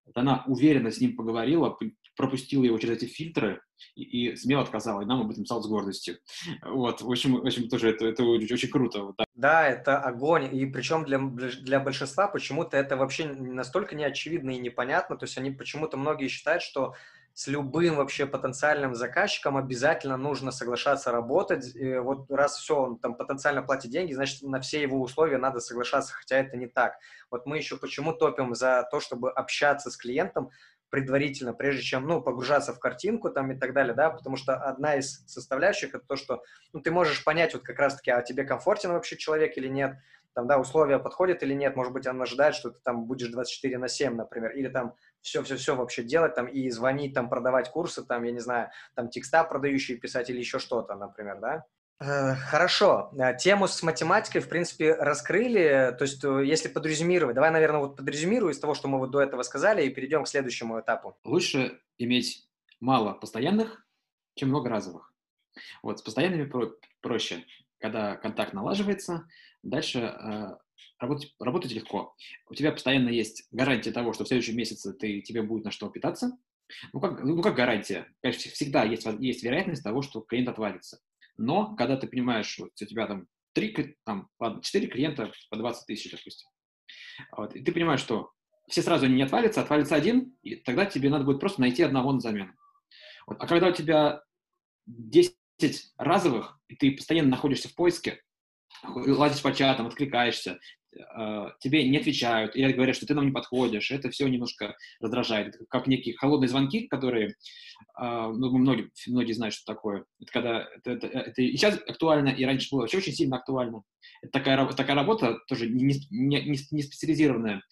Вот 0.04 0.16
она 0.16 0.44
уверенно 0.46 0.90
с 0.90 1.00
ним 1.00 1.16
поговорила, 1.16 1.78
пропустила 2.16 2.64
его 2.64 2.78
через 2.78 2.98
эти 2.98 3.06
фильтры 3.06 3.62
и, 3.94 4.28
и 4.28 4.36
смело 4.36 4.62
отказала, 4.62 5.02
и 5.02 5.06
нам 5.06 5.22
об 5.22 5.30
этом 5.30 5.44
писал 5.44 5.62
с 5.62 5.68
гордостью. 5.68 6.18
Вот, 6.62 7.00
в 7.00 7.10
общем, 7.10 7.36
в 7.36 7.46
общем 7.46 7.68
тоже 7.68 7.90
это, 7.90 8.06
это 8.06 8.24
очень, 8.24 8.68
круто. 8.68 9.14
Да. 9.16 9.24
да, 9.34 9.68
это 9.68 9.98
огонь, 9.98 10.54
и 10.54 10.66
причем 10.66 11.04
для, 11.04 11.18
для 11.18 11.80
большинства 11.80 12.28
почему-то 12.28 12.76
это 12.76 12.96
вообще 12.96 13.26
настолько 13.26 13.94
неочевидно 13.94 14.50
и 14.50 14.58
непонятно, 14.58 15.16
то 15.16 15.24
есть 15.24 15.38
они 15.38 15.50
почему-то 15.50 15.96
многие 15.96 16.28
считают, 16.28 16.62
что 16.62 16.94
с 17.40 17.46
любым 17.46 17.96
вообще 17.96 18.26
потенциальным 18.26 18.94
заказчиком 18.94 19.56
обязательно 19.56 20.18
нужно 20.18 20.50
соглашаться 20.50 21.10
работать. 21.10 21.74
И 21.74 21.96
вот 21.96 22.30
раз 22.30 22.58
все, 22.58 22.76
он 22.76 22.98
там 22.98 23.14
потенциально 23.14 23.62
платит 23.62 23.90
деньги, 23.90 24.12
значит, 24.12 24.42
на 24.42 24.60
все 24.60 24.82
его 24.82 25.00
условия 25.00 25.38
надо 25.38 25.60
соглашаться, 25.60 26.12
хотя 26.12 26.36
это 26.36 26.58
не 26.58 26.66
так. 26.66 26.98
Вот 27.30 27.46
мы 27.46 27.56
еще 27.56 27.78
почему 27.78 28.12
топим 28.12 28.54
за 28.54 28.86
то, 28.90 29.00
чтобы 29.00 29.32
общаться 29.32 29.90
с 29.90 29.96
клиентом 29.96 30.50
предварительно, 30.90 31.54
прежде 31.54 31.80
чем, 31.80 32.06
ну, 32.06 32.20
погружаться 32.20 32.74
в 32.74 32.78
картинку 32.78 33.30
там 33.30 33.50
и 33.52 33.58
так 33.58 33.72
далее, 33.72 33.94
да, 33.94 34.10
потому 34.10 34.36
что 34.36 34.56
одна 34.56 34.96
из 34.96 35.24
составляющих 35.26 35.94
это 35.94 36.04
то, 36.06 36.16
что, 36.16 36.42
ну, 36.74 36.80
ты 36.80 36.90
можешь 36.90 37.24
понять 37.24 37.54
вот 37.54 37.62
как 37.62 37.78
раз-таки, 37.78 38.10
а 38.10 38.20
тебе 38.20 38.44
комфортен 38.44 38.92
вообще 38.92 39.16
человек 39.16 39.56
или 39.56 39.68
нет, 39.68 39.96
там, 40.34 40.46
да, 40.46 40.58
условия 40.58 40.98
подходят 40.98 41.42
или 41.42 41.54
нет, 41.54 41.74
может 41.74 41.92
быть, 41.92 42.06
он 42.06 42.20
ожидает, 42.20 42.54
что 42.54 42.70
ты 42.70 42.78
там 42.84 43.06
будешь 43.06 43.28
24 43.28 43.78
на 43.78 43.88
7, 43.88 44.14
например, 44.14 44.50
или 44.52 44.68
там 44.68 44.94
все-все-все 45.22 45.74
вообще 45.76 46.02
делать, 46.02 46.34
там, 46.34 46.46
и 46.46 46.70
звонить, 46.70 47.14
там, 47.14 47.28
продавать 47.28 47.70
курсы, 47.70 48.04
там, 48.04 48.24
я 48.24 48.32
не 48.32 48.40
знаю, 48.40 48.70
там, 48.94 49.08
текста 49.08 49.44
продающие 49.44 49.98
писать 49.98 50.30
или 50.30 50.38
еще 50.38 50.58
что-то, 50.58 50.94
например, 50.94 51.38
да. 51.40 51.64
Э, 52.00 52.34
хорошо. 52.34 53.10
Э, 53.18 53.36
тему 53.36 53.68
с 53.68 53.82
математикой, 53.82 54.40
в 54.40 54.48
принципе, 54.48 54.94
раскрыли. 54.94 55.94
То 55.98 56.04
есть, 56.04 56.24
э, 56.24 56.46
если 56.46 56.68
подрезюмировать, 56.68 57.34
давай, 57.34 57.50
наверное, 57.50 57.80
вот 57.80 57.96
подрезюмирую 57.96 58.52
из 58.52 58.58
того, 58.58 58.74
что 58.74 58.88
мы 58.88 58.98
вот 58.98 59.10
до 59.10 59.20
этого 59.20 59.42
сказали, 59.42 59.84
и 59.84 59.90
перейдем 59.90 60.24
к 60.24 60.28
следующему 60.28 60.80
этапу. 60.80 61.18
Лучше 61.24 61.78
иметь 61.98 62.48
мало 62.80 63.12
постоянных, 63.12 63.86
чем 64.34 64.48
много 64.48 64.70
разовых. 64.70 65.12
Вот, 65.82 65.98
с 65.98 66.02
постоянными 66.02 66.44
про- 66.44 66.72
проще. 67.02 67.44
Когда 67.78 68.16
контакт 68.16 68.54
налаживается, 68.54 69.26
дальше 69.62 70.00
э, 70.00 70.56
работать, 70.98 71.34
работать 71.38 71.72
легко. 71.72 72.14
У 72.48 72.54
тебя 72.54 72.72
постоянно 72.72 73.08
есть 73.08 73.46
гарантия 73.50 73.92
того, 73.92 74.12
что 74.12 74.24
в 74.24 74.28
следующем 74.28 74.56
месяце 74.56 74.92
ты, 74.92 75.20
тебе 75.22 75.42
будет 75.42 75.64
на 75.64 75.70
что 75.70 75.88
питаться. 75.88 76.38
Ну 76.92 77.00
как, 77.00 77.22
ну, 77.24 77.42
как 77.42 77.54
гарантия? 77.56 78.06
Конечно, 78.22 78.50
всегда 78.50 78.84
есть, 78.84 79.06
есть 79.18 79.42
вероятность 79.42 79.82
того, 79.82 80.02
что 80.02 80.20
клиент 80.20 80.48
отвалится. 80.48 81.00
Но 81.36 81.74
когда 81.74 81.96
ты 81.96 82.06
понимаешь, 82.06 82.58
вот 82.58 82.70
у 82.80 82.84
тебя 82.84 83.06
там, 83.06 83.26
3, 83.54 83.96
там 84.04 84.28
4 84.62 84.86
клиента 84.88 85.32
по 85.50 85.56
20 85.56 85.86
тысяч, 85.86 86.10
допустим, 86.10 86.48
вот, 87.36 87.54
и 87.56 87.62
ты 87.62 87.72
понимаешь, 87.72 88.00
что 88.00 88.30
все 88.68 88.82
сразу 88.82 89.06
не 89.06 89.22
отвалятся, 89.22 89.62
отвалится 89.62 89.96
один, 89.96 90.36
и 90.42 90.56
тогда 90.56 90.86
тебе 90.86 91.10
надо 91.10 91.24
будет 91.24 91.40
просто 91.40 91.60
найти 91.60 91.82
одного 91.82 92.12
на 92.12 92.20
замену. 92.20 92.52
Вот. 93.26 93.36
А 93.40 93.46
когда 93.46 93.68
у 93.68 93.72
тебя 93.72 94.22
10 94.86 95.34
разовых, 95.96 96.58
и 96.68 96.76
ты 96.76 96.92
постоянно 96.92 97.30
находишься 97.30 97.68
в 97.68 97.74
поиске, 97.74 98.22
лазишь 98.84 99.42
по 99.42 99.52
чатам, 99.52 99.86
откликаешься, 99.86 100.58
э, 100.96 101.46
тебе 101.60 101.88
не 101.88 101.98
отвечают, 101.98 102.56
или 102.56 102.72
говорят, 102.72 102.96
что 102.96 103.06
ты 103.06 103.14
нам 103.14 103.26
не 103.26 103.32
подходишь, 103.32 103.90
это 103.90 104.10
все 104.10 104.26
немножко 104.28 104.76
раздражает. 105.00 105.56
Как 105.68 105.86
некие 105.86 106.16
холодные 106.16 106.48
звонки, 106.48 106.86
которые, 106.88 107.28
э, 107.28 107.32
ну, 108.02 108.56
многие, 108.56 108.90
многие 109.06 109.32
знают, 109.32 109.54
что 109.54 109.72
такое. 109.72 110.04
Это 110.20 110.32
когда, 110.32 110.68
это, 110.76 110.90
это, 110.92 111.06
это 111.06 111.42
и 111.42 111.52
сейчас 111.56 111.76
актуально, 111.86 112.28
и 112.28 112.44
раньше 112.44 112.68
было 112.70 112.80
вообще 112.80 112.98
очень 112.98 113.12
сильно 113.12 113.36
актуально. 113.36 113.82
Это 114.22 114.32
такая, 114.32 114.66
такая 114.72 114.96
работа, 114.96 115.38
тоже 115.48 115.68
не, 115.68 115.94
не, 116.10 116.58
не 116.70 116.82
специализированная 116.82 117.62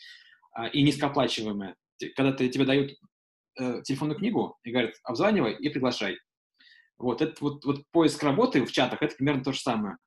а, 0.52 0.66
и 0.68 0.82
низкооплачиваемая. 0.82 1.76
Когда 2.16 2.32
ты, 2.32 2.48
тебе 2.48 2.64
дают 2.64 2.92
э, 3.58 3.82
телефонную 3.82 4.18
книгу 4.18 4.58
и 4.64 4.70
говорят, 4.70 4.94
обзванивай 5.04 5.54
и 5.54 5.68
приглашай. 5.68 6.18
Вот, 6.98 7.22
это 7.22 7.34
вот, 7.40 7.64
вот 7.64 7.84
поиск 7.92 8.22
работы 8.22 8.64
в 8.64 8.72
чатах, 8.72 9.02
это 9.02 9.14
примерно 9.14 9.44
то 9.44 9.52
же 9.52 9.60
самое. 9.60 9.98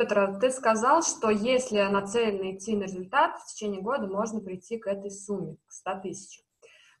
Петр, 0.00 0.38
ты 0.40 0.50
сказал, 0.50 1.02
что 1.02 1.28
если 1.28 1.78
нацеленно 1.82 2.56
идти 2.56 2.74
на 2.74 2.84
результат, 2.84 3.38
в 3.38 3.52
течение 3.52 3.82
года 3.82 4.06
можно 4.06 4.40
прийти 4.40 4.78
к 4.78 4.86
этой 4.86 5.10
сумме, 5.10 5.58
к 5.66 5.72
100 5.72 6.00
тысячам. 6.00 6.46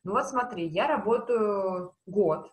Ну 0.04 0.12
вот 0.12 0.26
смотри, 0.26 0.68
я 0.68 0.86
работаю 0.86 1.94
год, 2.04 2.52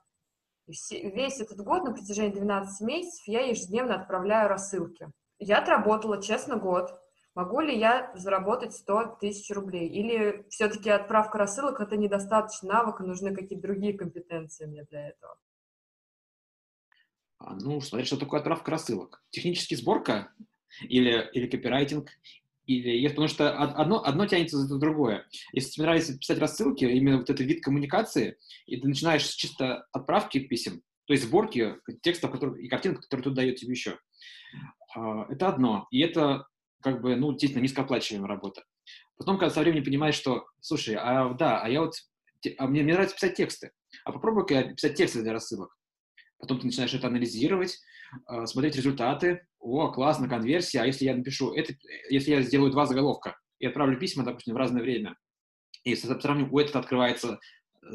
весь 0.66 1.42
этот 1.42 1.58
год, 1.58 1.84
на 1.84 1.92
протяжении 1.92 2.34
12 2.34 2.80
месяцев, 2.88 3.28
я 3.28 3.42
ежедневно 3.42 3.96
отправляю 3.96 4.48
рассылки. 4.48 5.12
Я 5.38 5.58
отработала, 5.58 6.22
честно, 6.22 6.56
год. 6.56 6.98
Могу 7.36 7.60
ли 7.60 7.78
я 7.78 8.14
заработать 8.16 8.74
100 8.74 9.18
тысяч 9.20 9.54
рублей? 9.54 9.90
Или 9.90 10.46
все-таки 10.48 10.90
отправка 10.90 11.40
рассылок– 11.40 11.80
это 11.82 11.98
недостаточно 11.98 12.70
навыка, 12.70 13.04
нужны 13.04 13.36
какие-то 13.36 13.68
другие 13.68 13.98
компетенции 13.98 14.66
мне 14.66 14.86
для 14.86 15.10
этого? 15.10 15.36
А, 17.40 17.56
ну, 17.56 17.82
смотри, 17.82 18.06
что 18.06 18.18
такое 18.18 18.40
отправка 18.40 18.72
рассылок. 18.72 19.24
Технический 19.30 19.76
сборка 19.76 20.34
или, 20.82 21.30
или 21.34 21.48
копирайтинг, 21.48 22.10
или, 22.66 23.08
потому 23.08 23.28
что 23.28 23.58
одно, 23.58 24.04
одно 24.04 24.26
тянется 24.26 24.58
за 24.58 24.78
другое. 24.78 25.26
Если 25.54 25.72
тебе 25.72 25.86
нравится 25.86 26.18
писать 26.18 26.40
рассылки, 26.40 26.84
именно 26.84 27.18
вот 27.18 27.30
этот 27.30 27.46
вид 27.46 27.64
коммуникации, 27.64 28.38
и 28.66 28.78
ты 28.78 28.88
начинаешь 28.88 29.26
с 29.26 29.36
чисто 29.36 29.88
отправки 29.92 30.40
писем, 30.40 30.82
то 31.06 31.14
есть 31.14 31.24
сборки 31.24 31.76
текстов 32.02 32.36
и 32.58 32.68
картинок, 32.68 33.02
которые 33.02 33.24
тут 33.24 33.34
дает 33.36 33.56
тебе 33.56 33.72
еще. 33.72 33.98
А, 34.96 35.26
это 35.30 35.48
одно. 35.48 35.88
И 35.92 36.02
это 36.02 36.48
как 36.82 37.02
бы, 37.02 37.16
ну, 37.16 37.32
действительно, 37.32 37.62
низкооплачиваемая 37.64 38.28
работа. 38.28 38.64
Потом, 39.18 39.38
когда 39.38 39.54
со 39.54 39.62
временем 39.62 39.84
понимаешь, 39.84 40.16
что, 40.16 40.46
слушай, 40.60 40.96
а 40.96 41.34
да, 41.34 41.62
а 41.62 41.70
я 41.70 41.82
вот, 41.82 41.94
а 42.58 42.68
мне, 42.68 42.84
мне 42.84 42.94
нравится 42.94 43.16
писать 43.16 43.36
тексты, 43.36 43.72
а 44.04 44.12
попробуй-ка 44.12 44.54
я 44.54 44.64
писать 44.74 44.96
тексты 44.96 45.22
для 45.22 45.34
рассылок. 45.34 45.76
Потом 46.40 46.60
ты 46.60 46.66
начинаешь 46.66 46.94
это 46.94 47.08
анализировать, 47.08 47.80
а, 48.26 48.46
смотреть 48.46 48.76
результаты. 48.76 49.48
О, 49.60 49.90
классно, 49.92 50.30
конверсия. 50.30 50.82
А 50.82 50.86
если 50.86 51.06
я 51.06 51.16
напишу, 51.16 51.54
это, 51.54 51.74
если 52.10 52.32
я 52.32 52.42
сделаю 52.42 52.72
два 52.72 52.86
заголовка 52.86 53.38
и 53.60 53.66
отправлю 53.66 53.98
письма, 54.00 54.24
допустим, 54.24 54.54
в 54.54 54.58
разное 54.58 54.82
время, 54.82 55.16
и 55.84 55.96
сравним, 55.96 56.54
у 56.54 56.60
этого 56.60 56.80
открывается 56.80 57.40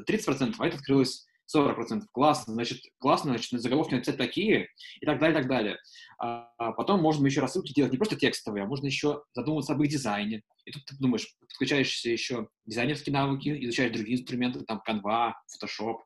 30%, 0.09 0.55
а 0.59 0.67
это 0.67 0.77
открылось 0.77 1.27
40%. 1.55 2.03
Классно, 2.13 2.55
значит, 2.55 2.81
классно, 2.99 3.33
значит, 3.33 3.61
заголовки 3.61 3.95
написать 3.95 4.17
такие, 4.17 4.69
и 5.01 5.07
так 5.07 5.19
далее, 5.19 5.39
и 5.39 5.43
так 5.43 5.49
далее. 5.49 5.79
А, 6.19 6.51
а 6.59 6.73
потом 6.73 7.01
можно 7.01 7.27
еще 7.27 7.41
рассылки 7.41 7.73
делать 7.73 7.93
не 7.93 7.99
просто 7.99 8.17
текстовые, 8.17 8.65
а 8.65 8.67
можно 8.67 8.87
еще 8.87 9.23
задумываться 9.35 9.75
об 9.75 9.83
их 9.83 9.91
дизайне. 9.91 10.43
И 10.65 10.73
тут 10.73 10.85
ты 10.85 10.97
думаешь, 10.99 11.35
подключаешься 11.41 12.09
еще 12.09 12.49
дизайнерские 12.67 13.13
навыки, 13.13 13.65
изучаешь 13.65 13.93
другие 13.93 14.21
инструменты, 14.21 14.61
там, 14.61 14.83
Canva, 14.89 15.33
Photoshop, 15.53 15.97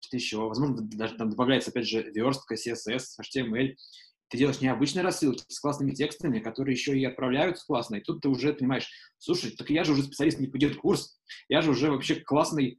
что-то 0.00 0.16
еще. 0.16 0.38
Возможно, 0.38 0.76
даже 0.80 1.14
там 1.16 1.30
добавляется, 1.30 1.70
опять 1.70 1.88
же, 1.88 2.02
верстка, 2.02 2.54
CSS, 2.54 3.20
HTML. 3.20 3.74
Ты 4.28 4.38
делаешь 4.38 4.60
необычные 4.60 5.02
рассылки 5.02 5.42
с 5.48 5.58
классными 5.58 5.92
текстами, 5.92 6.40
которые 6.40 6.74
еще 6.74 6.98
и 6.98 7.04
отправляются 7.04 7.64
классно. 7.66 7.96
И 7.96 8.02
тут 8.02 8.20
ты 8.20 8.28
уже 8.28 8.52
понимаешь, 8.52 8.88
слушай, 9.16 9.50
так 9.52 9.70
я 9.70 9.84
же 9.84 9.92
уже 9.92 10.02
специалист 10.02 10.38
не 10.38 10.48
пойдет 10.48 10.76
курс, 10.76 11.18
я 11.48 11.62
же 11.62 11.70
уже 11.70 11.90
вообще 11.90 12.16
классный 12.16 12.78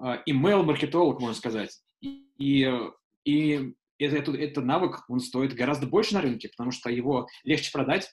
email-маркетолог, 0.00 1.20
можно 1.20 1.34
сказать. 1.34 1.80
И, 2.00 2.70
и 3.24 3.74
это, 3.98 4.16
это, 4.16 4.32
этот 4.32 4.64
навык, 4.64 5.04
он 5.08 5.20
стоит 5.20 5.54
гораздо 5.54 5.86
больше 5.86 6.14
на 6.14 6.20
рынке, 6.20 6.48
потому 6.48 6.70
что 6.70 6.90
его 6.90 7.26
легче 7.44 7.70
продать, 7.72 8.10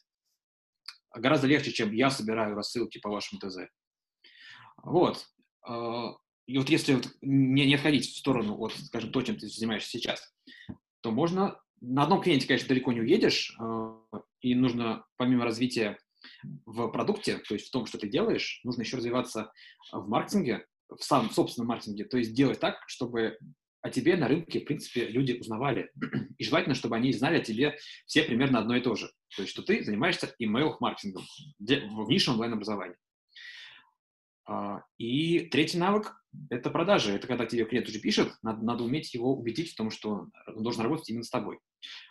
гораздо 1.13 1.47
легче, 1.47 1.71
чем 1.71 1.91
я 1.91 2.09
собираю 2.09 2.55
рассылки 2.55 2.99
по 2.99 3.09
вашему 3.09 3.39
ТЗ. 3.39 3.59
Вот. 4.83 5.25
И 6.47 6.57
вот 6.57 6.69
если 6.69 6.95
вот 6.95 7.07
не, 7.21 7.65
не 7.65 7.75
отходить 7.75 8.07
в 8.07 8.17
сторону 8.17 8.57
от, 8.57 8.73
скажем, 8.73 9.11
то, 9.11 9.21
чем 9.21 9.37
ты 9.37 9.47
занимаешься 9.47 9.89
сейчас, 9.89 10.33
то 11.01 11.11
можно... 11.11 11.59
На 11.79 12.03
одном 12.03 12.21
клиенте, 12.21 12.47
конечно, 12.47 12.69
далеко 12.69 12.91
не 12.91 13.01
уедешь, 13.01 13.55
а, 13.59 14.01
и 14.41 14.55
нужно, 14.55 15.05
помимо 15.15 15.43
развития 15.43 15.99
в 16.65 16.87
продукте, 16.87 17.37
то 17.37 17.53
есть 17.53 17.67
в 17.67 17.71
том, 17.71 17.85
что 17.85 17.99
ты 17.99 18.07
делаешь, 18.07 18.61
нужно 18.63 18.81
еще 18.81 18.97
развиваться 18.97 19.51
в 19.91 20.07
маркетинге, 20.09 20.65
в 20.89 21.03
самом 21.03 21.29
собственном 21.29 21.67
маркетинге, 21.67 22.05
то 22.05 22.17
есть 22.17 22.33
делать 22.33 22.59
так, 22.59 22.81
чтобы 22.87 23.37
о 23.81 23.89
тебе 23.89 24.15
на 24.17 24.27
рынке, 24.27 24.59
в 24.59 24.65
принципе, 24.65 25.07
люди 25.07 25.33
узнавали. 25.33 25.91
И 26.37 26.43
желательно, 26.43 26.75
чтобы 26.75 26.95
они 26.95 27.13
знали 27.13 27.37
о 27.37 27.43
тебе 27.43 27.77
все 28.05 28.23
примерно 28.23 28.59
одно 28.59 28.75
и 28.75 28.81
то 28.81 28.95
же. 28.95 29.11
То 29.35 29.43
есть, 29.43 29.51
что 29.51 29.61
ты 29.61 29.83
занимаешься 29.83 30.33
email-маркетингом 30.41 31.23
в 31.59 32.09
нише 32.09 32.31
онлайн-образования. 32.31 32.97
А, 34.45 34.81
и 34.97 35.41
третий 35.41 35.77
навык– 35.77 36.15
это 36.49 36.69
продажи. 36.69 37.13
Это 37.13 37.27
когда 37.27 37.45
тебе 37.45 37.65
клиент 37.65 37.87
уже 37.87 37.99
пишет, 37.99 38.33
надо, 38.41 38.63
надо 38.63 38.83
уметь 38.83 39.13
его 39.13 39.35
убедить 39.35 39.71
в 39.71 39.75
том, 39.75 39.91
что 39.91 40.27
он 40.47 40.63
должен 40.63 40.83
работать 40.83 41.09
именно 41.09 41.23
с 41.23 41.29
тобой. 41.29 41.59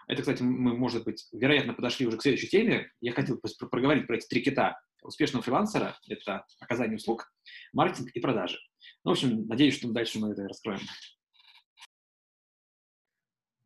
Это, 0.08 0.22
кстати, 0.22 0.42
мы, 0.42 0.76
может 0.76 1.04
быть, 1.04 1.26
вероятно, 1.32 1.74
подошли 1.74 2.06
уже 2.06 2.16
к 2.16 2.22
следующей 2.22 2.48
теме. 2.48 2.90
Я 3.00 3.12
хотел 3.12 3.40
проговорить 3.70 4.06
про 4.06 4.16
эти 4.16 4.26
три 4.26 4.42
кита 4.42 4.78
успешного 5.02 5.42
фрилансера– 5.42 5.98
это 6.08 6.44
оказание 6.60 6.96
услуг, 6.96 7.32
маркетинг 7.72 8.10
и 8.12 8.20
продажи. 8.20 8.58
Ну, 9.04 9.10
в 9.10 9.12
общем, 9.12 9.46
надеюсь, 9.46 9.76
что 9.76 9.88
дальше 9.88 10.18
мы 10.18 10.32
это 10.32 10.46
раскроем. 10.48 10.80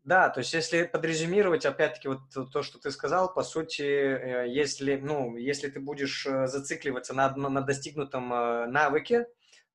Да, 0.02 0.30
то 0.30 0.40
есть 0.40 0.52
если 0.54 0.85
подрезюмировать, 0.85 1.66
опять-таки, 1.66 2.09
вот 2.09 2.21
то, 2.52 2.62
что 2.62 2.78
ты 2.78 2.90
сказал, 2.90 3.33
по 3.33 3.42
сути, 3.42 3.83
э, 3.83 4.49
если, 4.49 4.97
ну, 4.97 5.37
если 5.37 5.69
ты 5.69 5.78
будешь 5.78 6.26
э, 6.26 6.47
зацикливаться 6.47 7.14
на, 7.14 7.35
на 7.37 7.61
достигнутом 7.61 8.33
э, 8.33 8.66
навыке, 8.66 9.26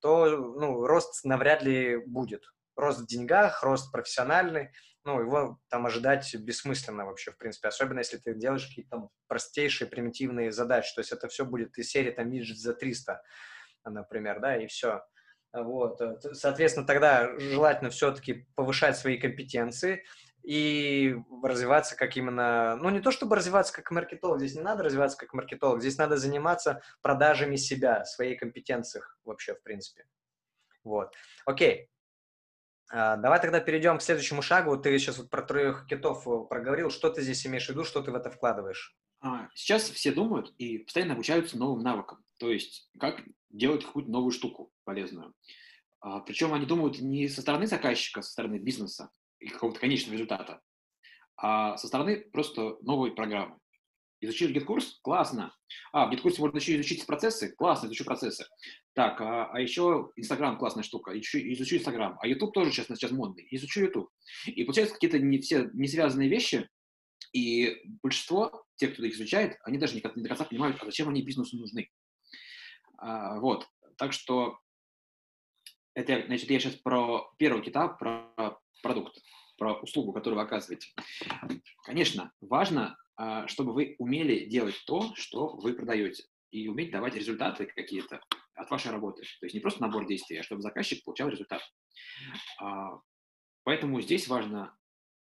то 0.05 0.27
ну, 0.27 0.85
рост 0.85 1.25
навряд 1.25 1.63
ли 1.63 1.97
будет. 1.97 2.43
Рост 2.75 3.00
в 3.00 3.07
деньгах, 3.07 3.63
рост 3.63 3.91
профессиональный, 3.91 4.69
ну, 5.03 5.19
его 5.19 5.59
там 5.67 5.88
ожидать 5.88 6.35
бессмысленно 6.35 7.07
вообще, 7.07 7.31
в 7.31 7.39
принципе, 7.39 7.69
особенно 7.69 8.00
если 8.00 8.17
ты 8.17 8.35
делаешь 8.35 8.67
какие-то 8.67 8.89
там 8.91 9.09
простейшие, 9.27 9.89
примитивные 9.89 10.51
задачи, 10.51 10.93
то 10.93 11.01
есть 11.01 11.12
это 11.12 11.27
все 11.27 11.43
будет 11.43 11.75
из 11.79 11.89
серии 11.89 12.12
там 12.12 12.29
виджет 12.29 12.59
за 12.59 12.75
300, 12.75 13.19
например, 13.85 14.41
да, 14.41 14.55
и 14.57 14.67
все. 14.67 15.01
Вот. 15.51 16.00
Соответственно, 16.33 16.85
тогда 16.85 17.39
желательно 17.39 17.89
все-таки 17.89 18.45
повышать 18.53 18.97
свои 18.97 19.17
компетенции 19.17 20.03
и 20.45 21.15
развиваться 21.43 21.95
как 21.95 22.15
именно, 22.17 22.75
ну 22.75 22.89
не 22.89 22.99
то 22.99 23.11
чтобы 23.11 23.35
развиваться 23.35 23.73
как 23.73 23.89
маркетолог, 23.89 24.39
здесь 24.39 24.55
не 24.55 24.61
надо 24.61 24.83
развиваться 24.83 25.17
как 25.17 25.33
маркетолог, 25.33 25.81
здесь 25.81 25.97
надо 25.97 26.17
заниматься 26.17 26.81
продажами 27.01 27.55
себя, 27.55 28.05
своей 28.05 28.37
компетенциях 28.37 29.17
вообще 29.25 29.55
в 29.55 29.63
принципе. 29.63 30.05
Вот. 30.83 31.13
Окей. 31.45 31.89
А, 32.91 33.17
давай 33.17 33.41
тогда 33.41 33.59
перейдем 33.59 33.97
к 33.97 34.03
следующему 34.03 34.43
шагу. 34.43 34.77
Ты 34.77 34.97
сейчас 34.99 35.17
вот 35.17 35.31
про 35.31 35.41
трех 35.41 35.87
китов 35.87 36.27
э, 36.27 36.47
проговорил. 36.47 36.91
Что 36.91 37.09
ты 37.09 37.23
здесь 37.23 37.45
имеешь 37.47 37.65
в 37.65 37.69
виду, 37.69 37.83
что 37.83 38.03
ты 38.03 38.11
в 38.11 38.15
это 38.15 38.29
вкладываешь? 38.29 38.95
А, 39.21 39.49
сейчас 39.55 39.89
все 39.89 40.11
думают 40.11 40.53
и 40.59 40.77
постоянно 40.77 41.13
обучаются 41.13 41.57
новым 41.57 41.81
навыкам. 41.81 42.23
То 42.37 42.51
есть, 42.51 42.91
как 42.99 43.21
делать 43.49 43.83
какую-то 43.83 44.11
новую 44.11 44.31
штуку 44.31 44.71
полезную. 44.83 45.33
А, 46.01 46.19
причем 46.19 46.53
они 46.53 46.67
думают 46.67 46.99
не 46.99 47.27
со 47.27 47.41
стороны 47.41 47.65
заказчика, 47.65 48.21
со 48.21 48.29
стороны 48.29 48.59
бизнеса 48.59 49.09
и 49.39 49.47
какого-то 49.47 49.79
конечного 49.79 50.13
результата, 50.13 50.61
а 51.37 51.77
со 51.77 51.87
стороны 51.87 52.17
просто 52.31 52.77
новой 52.81 53.11
программы. 53.11 53.57
Изучили 54.21 54.53
GetCourse? 54.53 55.00
Классно. 55.03 55.53
А, 55.91 56.07
в 56.07 56.11
GetCourse 56.12 56.38
е 56.38 56.41
можно 56.41 56.57
еще 56.57 56.75
изучить 56.75 57.05
процессы? 57.05 57.53
Классно, 57.53 57.87
изучу 57.87 58.05
процессы. 58.05 58.45
Так, 58.93 59.19
а, 59.19 59.51
а 59.51 59.59
еще 59.59 60.11
Инстаграм 60.15 60.57
классная 60.57 60.83
штука. 60.83 61.11
Изучу, 61.13 61.39
изучу 61.39 61.75
Инстаграм. 61.75 62.17
А 62.21 62.27
Ютуб 62.27 62.53
тоже 62.53 62.71
сейчас, 62.71 62.87
сейчас 62.87 63.11
модный. 63.11 63.45
Изучу 63.51 63.81
Ютуб. 63.81 64.09
И 64.47 64.63
получается 64.63 64.93
какие-то 64.93 65.19
не 65.19 65.39
все 65.39 65.69
не 65.73 65.87
связанные 65.87 66.29
вещи, 66.29 66.67
и 67.33 67.81
большинство, 68.01 68.65
тех, 68.77 68.93
кто 68.93 69.03
их 69.03 69.15
изучает, 69.15 69.57
они 69.63 69.77
даже 69.77 69.95
не 69.95 70.01
до 70.01 70.29
конца 70.29 70.45
понимают, 70.45 70.77
а 70.81 70.85
зачем 70.85 71.09
они 71.09 71.21
бизнесу 71.21 71.57
нужны. 71.57 71.91
А, 72.97 73.39
вот. 73.41 73.67
Так 73.97 74.13
что 74.13 74.59
это, 75.95 76.23
значит, 76.27 76.49
я 76.51 76.59
сейчас 76.59 76.75
про 76.75 77.33
первый 77.37 77.63
кита, 77.63 77.87
про 77.87 78.59
продукт, 78.83 79.17
про 79.57 79.73
услугу, 79.75 80.13
которую 80.13 80.39
вы 80.39 80.45
оказываете. 80.45 80.89
Конечно, 81.83 82.31
важно, 82.41 82.97
а, 83.15 83.47
чтобы 83.47 83.73
вы 83.73 83.95
умели 83.97 84.45
делать 84.45 84.75
то, 84.85 85.15
что 85.15 85.55
вы 85.55 85.73
продаете, 85.73 86.25
и 86.51 86.67
уметь 86.67 86.91
давать 86.91 87.15
результаты 87.15 87.65
какие-то 87.65 88.21
от 88.53 88.69
вашей 88.69 88.91
работы. 88.91 89.23
То 89.39 89.45
есть 89.45 89.53
не 89.53 89.61
просто 89.61 89.81
набор 89.81 90.05
действий, 90.05 90.37
а 90.37 90.43
чтобы 90.43 90.61
заказчик 90.61 91.03
получал 91.03 91.29
результат. 91.29 91.61
А, 92.59 92.99
поэтому 93.63 94.01
здесь 94.01 94.27
важно 94.27 94.77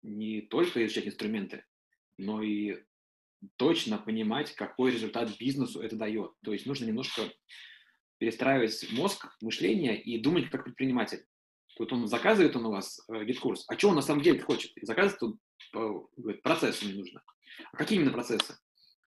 не 0.03 0.41
только 0.41 0.85
изучать 0.85 1.07
инструменты, 1.07 1.65
но 2.17 2.41
и 2.43 2.83
точно 3.55 3.97
понимать, 3.97 4.53
какой 4.53 4.91
результат 4.91 5.35
бизнесу 5.39 5.81
это 5.81 5.95
дает. 5.95 6.31
То 6.43 6.53
есть 6.53 6.67
нужно 6.67 6.85
немножко 6.85 7.23
перестраивать 8.21 8.85
мозг, 8.91 9.35
мышление 9.41 9.99
и 9.99 10.19
думать 10.19 10.51
как 10.51 10.65
предприниматель. 10.65 11.25
Тут 11.75 11.91
он 11.91 12.07
заказывает 12.07 12.55
он 12.55 12.67
у 12.67 12.71
вас 12.71 13.01
э, 13.07 13.25
GetCourse, 13.25 13.65
а 13.67 13.75
что 13.75 13.89
он 13.89 13.95
на 13.95 14.03
самом 14.03 14.21
деле 14.21 14.39
хочет? 14.39 14.77
И 14.77 14.85
заказывает 14.85 15.23
он, 15.23 15.39
говорит, 16.17 16.43
процессы 16.43 16.85
мне 16.85 16.93
нужно. 16.93 17.23
А 17.73 17.77
какие 17.77 17.97
именно 17.97 18.13
процессы? 18.13 18.59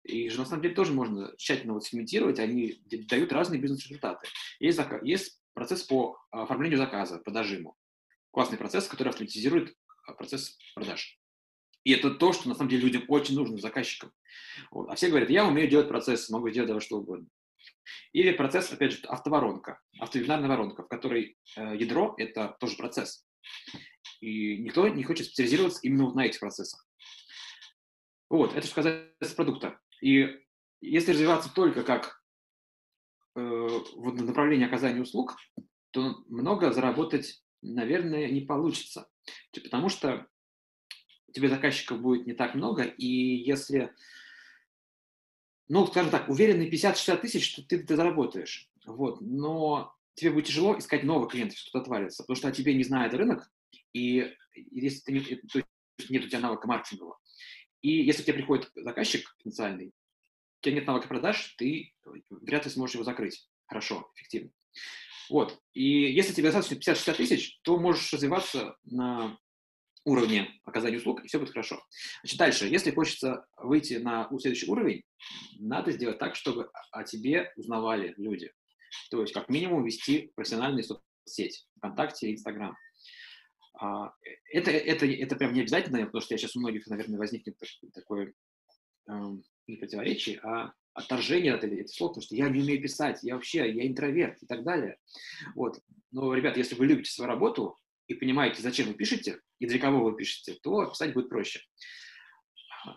И 0.04 0.28
же 0.28 0.38
на 0.38 0.44
самом 0.44 0.62
деле 0.62 0.76
тоже 0.76 0.92
можно 0.92 1.34
тщательно 1.36 1.72
вот 1.72 1.84
сегментировать, 1.84 2.38
они 2.38 2.80
дают 2.86 3.32
разные 3.32 3.60
бизнес-результаты. 3.60 4.28
Есть, 4.60 4.76
заказ, 4.76 5.02
есть 5.02 5.40
процесс 5.54 5.82
по 5.82 6.16
оформлению 6.30 6.78
заказа, 6.78 7.18
по 7.18 7.32
дожиму. 7.32 7.76
Классный 8.30 8.58
процесс, 8.58 8.86
который 8.86 9.08
автоматизирует 9.08 9.70
э, 10.06 10.14
процесс 10.14 10.56
продаж. 10.76 11.18
И 11.82 11.90
это 11.90 12.12
то, 12.12 12.32
что 12.32 12.48
на 12.48 12.54
самом 12.54 12.70
деле 12.70 12.82
людям 12.84 13.02
очень 13.08 13.34
нужно, 13.34 13.58
заказчикам. 13.58 14.12
Вот. 14.70 14.88
А 14.88 14.94
все 14.94 15.08
говорят, 15.08 15.30
я 15.30 15.48
умею 15.48 15.68
делать 15.68 15.88
процессы, 15.88 16.32
могу 16.32 16.48
сделать 16.50 16.68
давай 16.68 16.80
что 16.80 16.98
угодно. 16.98 17.26
Или 18.12 18.32
процесс, 18.32 18.72
опять 18.72 18.92
же, 18.92 19.06
автоворонка, 19.06 19.80
автовинарная 19.98 20.48
воронка, 20.48 20.82
в 20.82 20.88
которой 20.88 21.38
э, 21.56 21.76
ядро– 21.76 22.14
это 22.18 22.56
тоже 22.60 22.76
процесс. 22.76 23.26
И 24.20 24.58
никто 24.58 24.86
не 24.88 25.02
хочет 25.02 25.26
специализироваться 25.26 25.80
именно 25.82 26.04
вот 26.04 26.14
на 26.14 26.26
этих 26.26 26.40
процессах. 26.40 26.86
Вот, 28.28 28.54
это 28.54 28.66
что 28.66 28.76
касается 28.76 29.36
продукта. 29.36 29.80
И 30.00 30.28
если 30.80 31.12
развиваться 31.12 31.52
только 31.52 31.82
как 31.82 32.22
э, 33.34 33.40
в 33.40 34.22
направлении 34.22 34.66
оказания 34.66 35.02
услуг, 35.02 35.36
то 35.90 36.22
много 36.28 36.72
заработать, 36.72 37.42
наверное, 37.62 38.30
не 38.30 38.42
получится. 38.42 39.08
Потому 39.52 39.88
что 39.88 40.26
тебе 41.32 41.48
заказчиков 41.48 42.00
будет 42.00 42.26
не 42.26 42.34
так 42.34 42.54
много, 42.54 42.82
и 42.82 43.06
если, 43.06 43.94
ну, 45.70 45.86
скажем 45.86 46.10
так, 46.10 46.28
уверенный 46.28 46.68
50-60 46.68 47.20
тысяч, 47.20 47.52
что 47.52 47.62
ты, 47.62 47.78
ты 47.78 47.94
заработаешь, 47.94 48.68
вот, 48.84 49.20
но 49.20 49.94
тебе 50.14 50.32
будет 50.32 50.46
тяжело 50.46 50.76
искать 50.76 51.04
новых 51.04 51.30
клиентов, 51.30 51.58
что-то 51.58 51.78
отвалится, 51.78 52.24
потому 52.24 52.36
что 52.36 52.48
о 52.48 52.52
тебе 52.52 52.74
не 52.74 52.82
знает 52.82 53.14
рынок, 53.14 53.48
и 53.92 54.34
если 54.52 54.98
ты 54.98 55.12
не, 55.12 55.20
то 55.20 55.58
есть 55.58 56.10
нет 56.10 56.24
у 56.24 56.28
тебя 56.28 56.40
навыка 56.40 56.66
маркетингового, 56.66 57.20
и 57.82 58.02
если 58.02 58.22
к 58.22 58.24
тебе 58.24 58.38
приходит 58.38 58.68
заказчик 58.74 59.32
потенциальный, 59.38 59.86
у 59.86 60.62
тебя 60.62 60.74
нет 60.74 60.88
навыка 60.88 61.06
продаж, 61.06 61.54
ты 61.56 61.94
вряд 62.30 62.64
ли 62.64 62.70
сможешь 62.72 62.94
его 62.94 63.04
закрыть 63.04 63.48
хорошо, 63.66 64.10
эффективно. 64.16 64.50
Вот. 65.30 65.56
И 65.72 66.12
если 66.12 66.32
тебе 66.32 66.50
достаточно 66.50 66.74
50-60 66.74 67.14
тысяч, 67.14 67.60
то 67.62 67.78
можешь 67.78 68.12
развиваться 68.12 68.76
на 68.82 69.38
уровне 70.04 70.48
оказания 70.64 70.96
услуг, 70.96 71.24
и 71.24 71.28
все 71.28 71.38
будет 71.38 71.52
хорошо. 71.52 71.82
Значит, 72.22 72.38
дальше, 72.38 72.66
если 72.66 72.90
хочется 72.90 73.46
выйти 73.58 73.94
на 73.94 74.28
следующий 74.38 74.70
уровень, 74.70 75.02
надо 75.58 75.92
сделать 75.92 76.18
так, 76.18 76.36
чтобы 76.36 76.70
о 76.90 77.04
тебе 77.04 77.52
узнавали 77.56 78.14
люди. 78.16 78.52
То 79.10 79.20
есть, 79.20 79.32
как 79.32 79.48
минимум, 79.48 79.84
вести 79.84 80.32
профессиональные 80.34 80.84
соцсети, 80.84 81.66
ВКонтакте, 81.78 82.32
Инстаграм. 82.32 82.76
А, 83.78 84.12
это, 84.52 84.70
это, 84.70 85.06
это 85.06 85.36
прям 85.36 85.52
не 85.52 85.60
обязательно, 85.60 86.04
потому 86.04 86.22
что 86.22 86.34
я 86.34 86.38
сейчас 86.38 86.56
у 86.56 86.60
многих, 86.60 86.86
наверное, 86.86 87.18
возникнет 87.18 87.56
такое 87.94 88.32
эм, 89.08 89.42
не 89.66 89.76
противоречие, 89.76 90.40
а 90.40 90.72
отторжение 90.92 91.54
от 91.54 91.64
этих 91.64 91.88
слов, 91.94 92.10
потому 92.10 92.22
что 92.22 92.36
я 92.36 92.48
не 92.48 92.60
умею 92.60 92.82
писать, 92.82 93.20
я 93.22 93.34
вообще, 93.34 93.70
я 93.70 93.86
интроверт 93.86 94.42
и 94.42 94.46
так 94.46 94.64
далее. 94.64 94.98
Вот. 95.54 95.80
Но, 96.10 96.34
ребят, 96.34 96.56
если 96.56 96.74
вы 96.74 96.86
любите 96.86 97.10
свою 97.10 97.28
работу, 97.28 97.76
и 98.10 98.14
понимаете, 98.14 98.60
зачем 98.60 98.88
вы 98.88 98.94
пишете 98.94 99.40
и 99.60 99.66
для 99.66 99.78
кого 99.78 100.02
вы 100.02 100.16
пишете, 100.16 100.58
то 100.62 100.84
писать 100.86 101.14
будет 101.14 101.28
проще. 101.28 101.60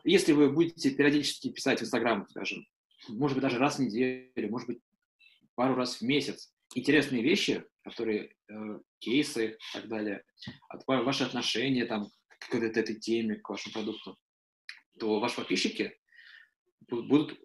Если 0.03 0.31
вы 0.31 0.49
будете 0.49 0.89
периодически 0.89 1.51
писать 1.51 1.79
в 1.79 1.83
Инстаграм, 1.83 2.27
скажем, 2.27 2.65
может 3.09 3.37
быть, 3.37 3.43
даже 3.43 3.59
раз 3.59 3.77
в 3.77 3.81
неделю, 3.83 4.49
может 4.49 4.67
быть, 4.67 4.79
пару 5.53 5.75
раз 5.75 5.97
в 5.97 6.01
месяц, 6.01 6.51
интересные 6.73 7.21
вещи, 7.21 7.63
которые, 7.83 8.35
э, 8.49 8.79
кейсы 8.97 9.51
и 9.51 9.73
так 9.73 9.87
далее, 9.87 10.23
от, 10.69 10.87
ваши 10.87 11.25
отношения 11.25 11.85
там, 11.85 12.07
к 12.39 12.55
этой 12.55 12.95
теме, 12.95 13.35
к 13.35 13.47
вашему 13.47 13.73
продукту, 13.73 14.17
то 14.97 15.19
ваши 15.19 15.35
подписчики 15.35 15.95
будут 16.89 17.39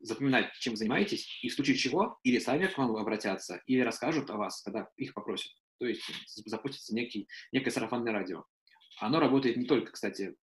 запоминать, 0.00 0.52
чем 0.60 0.76
занимаетесь, 0.76 1.40
и 1.42 1.48
в 1.48 1.54
случае 1.54 1.76
чего 1.76 2.20
или 2.22 2.38
сами 2.38 2.68
к 2.68 2.78
вам 2.78 2.94
обратятся, 2.94 3.62
или 3.66 3.80
расскажут 3.80 4.30
о 4.30 4.36
вас, 4.36 4.62
когда 4.62 4.88
их 4.96 5.12
попросят 5.12 5.50
то 5.80 5.86
есть 5.86 6.04
запустится 6.44 6.94
некий, 6.94 7.26
некое 7.52 7.70
сарафанное 7.70 8.12
радио. 8.12 8.44
Оно 8.98 9.18
работает 9.18 9.56
не 9.56 9.64
только, 9.64 9.92
кстати, 9.92 10.36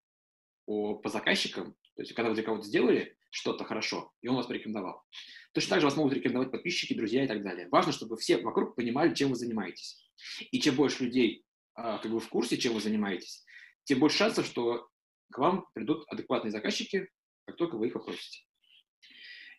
по, 0.65 0.95
по 0.95 1.11
заказчикам, 1.11 1.75
то 1.95 2.03
есть 2.03 2.15
когда 2.15 2.31
вы 2.31 2.35
для 2.35 2.43
кого-то 2.43 2.65
сделали 2.67 3.17
что-то 3.31 3.65
хорошо, 3.65 4.13
и 4.23 4.29
он 4.29 4.37
вас 4.37 4.47
порекомендовал. 4.47 5.05
Точно 5.53 5.71
так 5.71 5.81
же 5.81 5.87
вас 5.87 5.97
могут 5.97 6.15
рекомендовать 6.15 6.51
подписчики, 6.51 6.95
друзья 6.95 7.25
и 7.25 7.29
так 7.29 7.43
далее. 7.43 7.69
Важно, 7.69 7.93
чтобы 7.93 8.17
все 8.17 8.39
вокруг 8.39 8.75
понимали, 8.77 9.15
чем 9.15 9.29
вы 9.29 9.37
занимаетесь. 9.37 10.11
И 10.51 10.59
чем 10.59 10.75
больше 10.75 11.05
людей 11.05 11.45
а, 11.75 11.99
как 11.99 12.11
бы 12.11 12.19
в 12.19 12.29
курсе, 12.31 12.57
чем 12.57 12.73
вы 12.73 12.81
занимаетесь, 12.81 13.45
тем 13.85 13.99
больше 13.99 14.17
шансов, 14.17 14.47
что 14.47 14.89
к 15.31 15.39
вам 15.39 15.67
придут 15.75 16.09
адекватные 16.09 16.51
заказчики, 16.51 17.11
как 17.45 17.57
только 17.57 17.77
вы 17.77 17.89
их 17.89 17.93
попросите. 17.93 18.47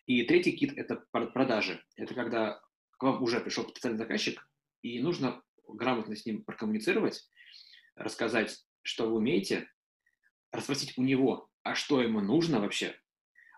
И 0.06 0.24
третий 0.24 0.56
кит– 0.56 0.72
это 0.76 1.04
продажи. 1.12 1.84
Это 1.94 2.14
когда 2.14 2.60
к 2.98 3.02
вам 3.04 3.22
уже 3.22 3.40
пришел 3.40 3.62
потенциальный 3.62 3.98
заказчик, 3.98 4.44
и 4.82 5.00
нужно 5.00 5.40
грамотно 5.74 6.16
с 6.16 6.26
ним 6.26 6.42
прокоммуницировать, 6.44 7.28
рассказать, 7.94 8.64
что 8.82 9.08
вы 9.08 9.16
умеете, 9.16 9.70
расспросить 10.52 10.96
у 10.96 11.02
него, 11.02 11.50
а 11.62 11.74
что 11.74 12.00
ему 12.02 12.20
нужно 12.20 12.60
вообще, 12.60 12.98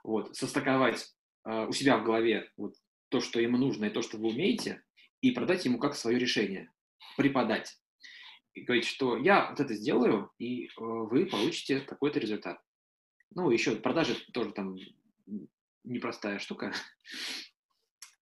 вот, 0.03 0.37
состыковать 0.37 1.15
э, 1.45 1.67
у 1.67 1.73
себя 1.73 1.99
в 1.99 2.05
голове 2.05 2.51
вот, 2.57 2.75
то, 3.09 3.21
что 3.21 3.41
ему 3.41 3.59
нужно 3.59 3.87
и 3.87 3.91
то, 3.91 4.03
что 4.03 4.19
вы 4.19 4.29
умеете, 4.29 4.83
и 5.21 5.33
продать 5.33 5.65
ему 5.65 5.79
как 5.79 5.95
свое 5.95 6.19
решение, 6.19 6.73
преподать. 7.17 7.79
И 8.55 8.63
говорить, 8.63 8.87
что 8.87 9.17
я 9.17 9.51
вот 9.51 9.61
это 9.61 9.75
сделаю, 9.75 10.33
и 10.39 10.67
э, 10.67 10.71
вы 10.77 11.27
получите 11.27 11.81
какой-то 11.81 12.19
результат. 12.19 12.61
Ну, 13.33 13.51
еще 13.51 13.77
продажи 13.77 14.17
тоже 14.33 14.53
там 14.53 14.77
непростая 15.85 16.39
штука. 16.39 16.73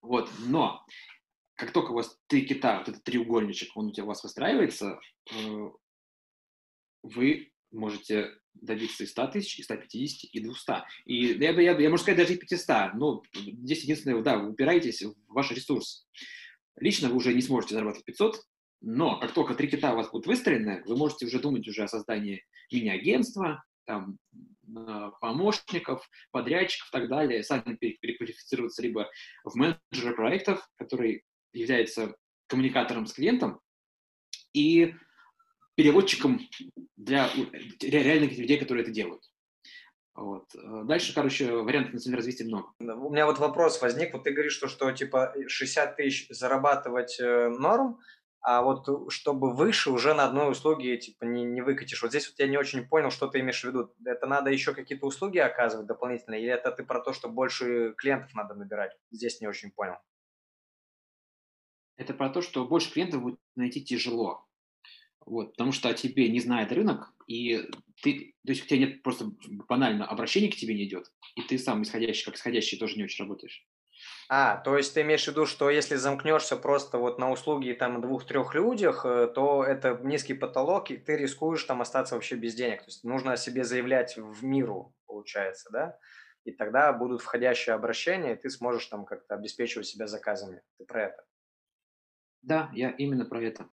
Вот, 0.01 0.31
но 0.47 0.87
как 1.59 1.73
только 1.73 1.91
у 1.91 1.95
вас 1.95 2.17
три 2.29 2.47
кита, 2.47 2.79
вот 2.79 2.89
этот 2.89 3.03
треугольничек, 3.03 3.77
он 3.77 3.89
у 3.89 3.93
тебя 3.93 4.05
у 4.05 4.07
вас 4.07 4.23
выстраивается, 4.23 5.01
э, 5.33 5.71
вы 7.03 7.51
можете 7.73 8.31
добиться 8.55 9.03
и 9.03 9.07
100 9.09 9.27
тысяч, 9.27 9.59
и 9.59 9.65
150, 9.65 10.31
и 10.33 10.41
200. 10.41 10.73
И 11.07 11.27
я, 11.35 11.51
я, 11.51 11.79
я 11.79 11.89
могу 11.89 11.99
сказать 11.99 12.19
даже 12.19 12.35
и 12.35 12.39
500, 12.39 12.95
но 12.95 13.23
здесь 13.35 13.83
единственное, 13.83 14.23
да, 14.23 14.39
вы 14.39 14.51
упираетесь 14.51 15.03
в 15.03 15.15
ваш 15.27 15.51
ресурс. 15.51 16.07
Лично 16.77 17.09
вы 17.09 17.17
уже 17.17 17.35
не 17.35 17.43
сможете 17.43 17.75
зарабатывать 17.75 18.07
500, 18.07 18.41
но 18.81 19.19
как 19.19 19.35
только 19.35 19.55
три 19.55 19.69
кита 19.69 19.93
у 19.93 19.97
вас 19.97 20.11
будут 20.11 20.29
выстроены, 20.29 20.85
вы 20.87 20.97
можете 20.97 21.27
уже 21.27 21.41
думать 21.41 21.67
уже 21.67 21.83
о 21.83 21.89
создании 21.89 22.45
мини-агентства, 22.71 23.65
там, 23.85 24.19
помощников, 25.21 26.09
подрядчиков 26.31 26.89
и 26.89 26.93
так 26.93 27.09
далее, 27.09 27.43
сами 27.43 27.75
переквалифицироваться 27.75 28.83
либо 28.83 29.11
в 29.45 29.57
менеджера 29.57 30.15
проектов, 30.15 30.69
который 30.77 31.25
является 31.53 32.15
коммуникатором 32.47 33.07
с 33.07 33.13
клиентом 33.13 33.61
и 34.53 34.95
переводчиком 35.75 36.41
для 36.97 37.31
реальных 37.81 38.37
людей, 38.37 38.59
которые 38.59 38.83
это 38.83 38.93
делают. 38.93 39.23
Вот. 40.15 40.49
Дальше, 40.87 41.15
короче, 41.15 41.53
вариантов 41.53 42.05
на 42.05 42.17
развития 42.17 42.45
много. 42.45 42.73
У 42.81 43.11
меня 43.11 43.27
вот 43.27 43.39
вопрос 43.39 43.81
возник. 43.81 44.13
Вот 44.13 44.25
ты 44.25 44.33
говоришь, 44.33 44.55
что, 44.55 44.67
что 44.67 44.91
типа 44.91 45.33
60 45.47 45.95
тысяч 45.95 46.27
зарабатывать 46.31 47.21
э, 47.21 47.49
норм, 47.51 48.01
а 48.41 48.63
вот 48.63 48.89
э, 48.89 49.11
чтобы 49.11 49.55
выше 49.55 49.93
уже 49.93 50.15
на 50.15 50.25
одной 50.25 50.51
услуге 50.51 50.97
типа 50.97 51.23
не, 51.23 51.45
не 51.45 51.63
выкатишь. 51.63 52.03
Вот 52.03 52.11
здесь 52.11 52.29
вот 52.29 52.39
я 52.41 52.49
не 52.49 52.57
очень 52.57 52.85
понял, 52.89 53.13
что 53.13 53.29
ты 53.29 53.39
имеешь 53.39 53.63
в 53.63 53.65
виду. 53.65 53.95
Это 54.05 54.27
надо 54.27 54.51
еще 54.51 54.75
какие-то 54.75 55.07
услуги 55.07 55.39
оказывать 55.39 55.87
дополнительные, 55.87 56.43
или 56.43 56.51
это 56.51 56.73
ты 56.73 56.83
про 56.83 57.01
то, 57.01 57.13
что 57.13 57.29
больше 57.29 57.95
клиентов 57.97 58.35
надо 58.35 58.55
набирать? 58.55 58.97
Здесь 59.13 59.41
не 59.41 59.47
очень 59.47 59.71
понял. 59.71 59.99
Это 61.99 62.15
про 62.15 62.31
то, 62.31 62.41
что 62.41 62.65
больше 62.65 62.93
клиентов 62.93 63.23
будет 63.23 63.41
найти 63.57 63.85
тяжело. 63.85 64.47
Вот, 65.27 65.51
потому 65.51 65.73
что 65.73 65.91
о 65.91 65.95
тебе 65.95 66.31
не 66.31 66.41
знает 66.41 66.73
рынок, 66.73 67.13
и 67.27 67.61
ты, 68.03 68.35
то 68.47 68.53
есть 68.53 68.65
у 68.65 68.67
тебя 68.67 68.79
нет 68.79 69.03
просто 69.03 69.31
банально 69.69 70.07
обращения 70.07 70.51
к 70.51 70.57
тебе 70.57 70.75
не 70.75 70.85
идет, 70.85 71.13
и 71.35 71.43
ты 71.43 71.59
сам 71.59 71.83
исходящий, 71.83 72.25
как 72.25 72.37
исходящий, 72.37 72.79
тоже 72.79 72.97
не 72.97 73.05
очень 73.05 73.25
работаешь. 73.25 73.67
А, 74.31 74.57
то 74.59 74.77
есть 74.77 74.95
ты 74.95 75.03
имеешь 75.03 75.25
в 75.25 75.29
виду, 75.29 75.45
что 75.45 75.69
если 75.69 75.97
замкнешься 75.97 76.57
просто 76.57 76.99
вот 76.99 77.19
на 77.19 77.31
услуги 77.31 77.73
там 77.73 78.01
двух-трех 78.01 78.55
людях, 78.55 79.05
э, 79.05 79.27
то 79.27 79.65
это 79.65 80.01
низкий 80.03 80.35
потолок, 80.35 80.91
и 80.91 80.97
ты 80.97 81.17
рискуешь 81.17 81.65
там 81.65 81.83
остаться 81.83 82.15
вообще 82.15 82.37
без 82.37 82.55
денег. 82.55 82.81
То 82.81 82.89
есть 82.89 83.05
нужно 83.05 83.33
о 83.33 83.37
себе 83.37 83.65
заявлять 83.65 84.17
в 84.17 84.45
миру, 84.45 84.95
получается, 85.07 85.69
да? 85.73 85.99
И 86.45 86.53
тогда 86.53 86.93
будут 86.93 87.23
входящие 87.23 87.75
обращения, 87.75 88.33
и 88.33 88.37
ты 88.37 88.51
сможешь 88.51 88.87
там 88.87 89.05
как-то 89.05 89.35
обеспечивать 89.35 89.87
себя 89.87 90.07
заказами. 90.07 90.63
Ты 90.79 90.85
про 90.85 91.05
это? 91.07 91.28
Да, 92.43 92.71
я 92.73 92.91
именно 92.91 93.25
про 93.25 93.43
это. 93.43 93.69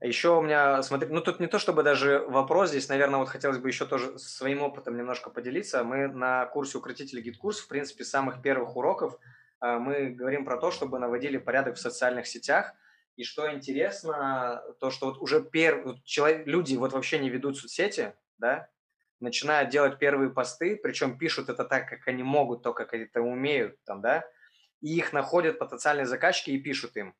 Еще 0.00 0.36
у 0.36 0.42
меня, 0.42 0.82
смотри, 0.82 1.08
ну 1.08 1.20
тут 1.20 1.38
не 1.38 1.46
то 1.46 1.60
чтобы 1.60 1.84
даже 1.84 2.24
вопрос, 2.26 2.70
здесь, 2.70 2.88
наверное, 2.88 3.20
вот 3.20 3.28
хотелось 3.28 3.58
бы 3.58 3.68
еще 3.68 3.86
тоже 3.86 4.18
своим 4.18 4.62
опытом 4.62 4.96
немножко 4.96 5.30
поделиться. 5.30 5.84
Мы 5.84 6.08
на 6.08 6.44
курсе 6.46 6.78
укротителя 6.78 7.22
GetCourse, 7.22 7.60
в 7.60 7.68
принципе, 7.68 8.02
самых 8.04 8.42
первых 8.42 8.76
уроков 8.76 9.16
э, 9.60 9.78
мы 9.78 10.10
говорим 10.10 10.44
про 10.44 10.56
то, 10.58 10.72
чтобы 10.72 10.98
наводили 10.98 11.38
порядок 11.38 11.76
в 11.76 11.80
социальных 11.80 12.26
сетях. 12.26 12.74
И 13.14 13.22
что 13.22 13.52
интересно, 13.52 14.64
то, 14.80 14.90
что 14.90 15.06
вот 15.06 15.18
уже 15.18 15.40
пер... 15.40 15.84
люди 16.46 16.74
вот 16.74 16.92
вообще 16.92 17.20
не 17.20 17.30
ведут 17.30 17.58
соцсети, 17.58 18.14
да, 18.38 18.70
начинают 19.20 19.70
делать 19.70 19.98
первые 19.98 20.30
посты, 20.30 20.76
причем 20.82 21.16
пишут 21.16 21.48
это 21.48 21.64
так, 21.64 21.88
как 21.88 22.08
они 22.08 22.24
могут, 22.24 22.62
то, 22.62 22.72
как 22.72 22.92
это 22.92 23.20
умеют, 23.20 23.76
там, 23.84 24.00
да, 24.00 24.24
и 24.82 24.96
их 24.96 25.12
находят 25.12 25.58
потенциальные 25.58 26.06
заказчики 26.06 26.50
и 26.50 26.58
пишут 26.58 26.96
им. 26.96 27.14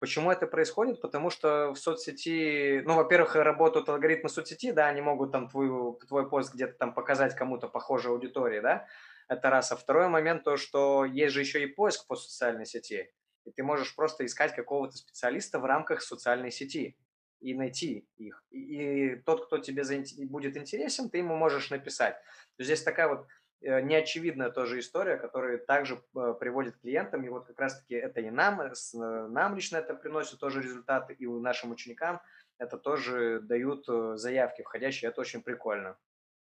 Почему 0.00 0.30
это 0.30 0.46
происходит? 0.46 1.00
Потому 1.00 1.30
что 1.30 1.72
в 1.72 1.78
соцсети, 1.78 2.82
ну, 2.84 2.96
во-первых, 2.96 3.36
работают 3.36 3.88
алгоритмы 3.88 4.28
соцсети, 4.28 4.72
да, 4.72 4.88
они 4.88 5.00
могут 5.00 5.32
там 5.32 5.48
твой, 5.48 5.96
твой 6.06 6.28
пост 6.28 6.52
где-то 6.52 6.74
там 6.74 6.92
показать 6.92 7.34
кому-то 7.34 7.68
похожей 7.68 8.12
аудитории, 8.12 8.60
да, 8.60 8.86
это 9.28 9.48
раз. 9.48 9.72
А 9.72 9.76
второй 9.76 10.08
момент 10.08 10.44
то, 10.44 10.56
что 10.56 11.06
есть 11.06 11.32
же 11.32 11.40
еще 11.40 11.62
и 11.62 11.66
поиск 11.66 12.06
по 12.06 12.16
социальной 12.16 12.66
сети, 12.66 13.14
и 13.46 13.52
ты 13.52 13.62
можешь 13.62 13.94
просто 13.94 14.26
искать 14.26 14.54
какого-то 14.54 14.96
специалиста 14.96 15.58
в 15.58 15.64
рамках 15.64 16.02
социальной 16.02 16.50
сети 16.50 16.98
и 17.40 17.54
найти 17.54 18.06
их. 18.16 18.42
И, 18.50 18.58
и 18.58 19.16
тот, 19.16 19.46
кто 19.46 19.58
тебе 19.58 19.84
будет 20.26 20.56
интересен, 20.56 21.08
ты 21.08 21.18
ему 21.18 21.36
можешь 21.36 21.70
написать. 21.70 22.16
Здесь 22.58 22.82
такая 22.82 23.08
вот 23.08 23.26
неочевидная 23.60 24.50
тоже 24.50 24.80
история, 24.80 25.16
которая 25.16 25.58
также 25.58 26.02
э, 26.14 26.34
приводит 26.38 26.76
клиентам, 26.78 27.24
и 27.24 27.28
вот 27.28 27.46
как 27.46 27.58
раз-таки 27.58 27.94
это 27.94 28.20
и 28.20 28.30
нам, 28.30 28.60
э, 28.60 28.72
нам 28.92 29.56
лично 29.56 29.78
это 29.78 29.94
приносит 29.94 30.38
тоже 30.38 30.62
результаты, 30.62 31.14
и 31.14 31.26
нашим 31.26 31.70
ученикам 31.70 32.20
это 32.58 32.78
тоже 32.78 33.40
дают 33.40 33.86
заявки 34.18 34.62
входящие, 34.62 35.10
это 35.10 35.20
очень 35.20 35.42
прикольно. 35.42 35.96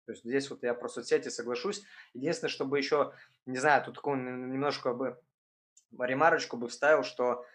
То 0.05 0.11
есть 0.11 0.23
здесь 0.23 0.49
вот 0.49 0.63
я 0.63 0.73
про 0.73 0.89
соцсети 0.89 1.29
соглашусь. 1.29 1.83
Единственное, 2.13 2.51
чтобы 2.51 2.77
еще, 2.77 3.13
не 3.45 3.57
знаю, 3.57 3.83
тут 3.85 3.95
такую 3.95 4.17
немножко 4.17 4.93
бы 4.93 5.17
ремарочку 5.97 6.57
бы 6.57 6.67
вставил, 6.67 7.03
что 7.03 7.45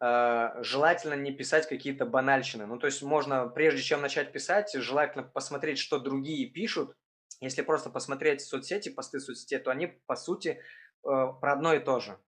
э, 0.00 0.62
желательно 0.62 1.14
не 1.14 1.32
писать 1.32 1.68
какие-то 1.68 2.06
банальщины. 2.06 2.66
Ну, 2.66 2.78
то 2.78 2.86
есть 2.86 3.02
можно, 3.02 3.48
прежде 3.48 3.82
чем 3.82 4.00
начать 4.00 4.32
писать, 4.32 4.72
желательно 4.74 5.24
посмотреть, 5.24 5.78
что 5.78 5.98
другие 5.98 6.48
пишут, 6.48 6.94
если 7.40 7.62
просто 7.62 7.90
посмотреть 7.90 8.40
соцсети, 8.40 8.88
посты 8.88 9.20
соцсети, 9.20 9.58
то 9.58 9.70
они, 9.70 9.86
по 10.06 10.16
сути, 10.16 10.48
э, 10.48 10.58
про 11.02 11.52
одно 11.52 11.74
и 11.74 11.78
то 11.78 12.00
же. 12.00 12.18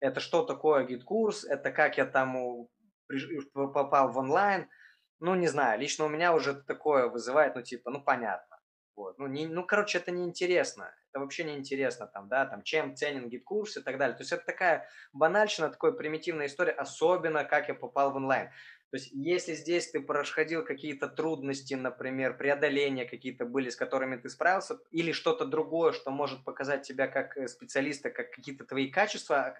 Это 0.00 0.20
что 0.20 0.42
такое 0.44 0.84
GetCourse, 0.84 1.44
это 1.44 1.70
как 1.70 1.98
я 1.98 2.06
там 2.06 2.68
попал 3.52 4.12
в 4.12 4.18
онлайн. 4.18 4.68
Ну, 5.20 5.34
не 5.34 5.48
знаю, 5.48 5.78
лично 5.78 6.06
у 6.06 6.08
меня 6.08 6.34
уже 6.34 6.54
такое 6.54 7.08
вызывает, 7.08 7.54
ну, 7.54 7.62
типа, 7.62 7.90
ну, 7.90 8.02
понятно. 8.02 8.58
Вот. 8.96 9.18
Ну, 9.18 9.26
не, 9.26 9.46
ну, 9.46 9.66
короче, 9.66 9.98
это 9.98 10.10
неинтересно. 10.10 10.94
Это 11.10 11.20
вообще 11.20 11.44
неинтересно, 11.44 12.06
там, 12.06 12.28
да, 12.28 12.46
там, 12.46 12.62
чем 12.62 12.96
ценен 12.96 13.28
GetCourse 13.28 13.76
и 13.76 13.82
так 13.82 13.98
далее. 13.98 14.16
То 14.16 14.22
есть 14.22 14.32
это 14.32 14.44
такая 14.44 14.88
банальщина, 15.12 15.68
такая 15.68 15.92
примитивная 15.92 16.46
история, 16.46 16.72
особенно 16.72 17.44
как 17.44 17.68
я 17.68 17.74
попал 17.74 18.12
в 18.12 18.16
онлайн. 18.16 18.50
То 18.90 18.96
есть, 18.96 19.10
если 19.12 19.54
здесь 19.54 19.88
ты 19.90 20.00
проходил 20.00 20.64
какие-то 20.64 21.08
трудности, 21.08 21.74
например, 21.74 22.36
преодоления 22.36 23.04
какие-то 23.04 23.44
были, 23.44 23.70
с 23.70 23.76
которыми 23.76 24.16
ты 24.16 24.28
справился, 24.28 24.80
или 24.90 25.12
что-то 25.12 25.44
другое, 25.44 25.92
что 25.92 26.10
может 26.10 26.44
показать 26.44 26.82
тебя 26.82 27.06
как 27.06 27.36
э, 27.36 27.46
специалиста, 27.46 28.10
как 28.10 28.32
какие-то 28.32 28.64
твои 28.64 28.90
качества, 28.90 29.56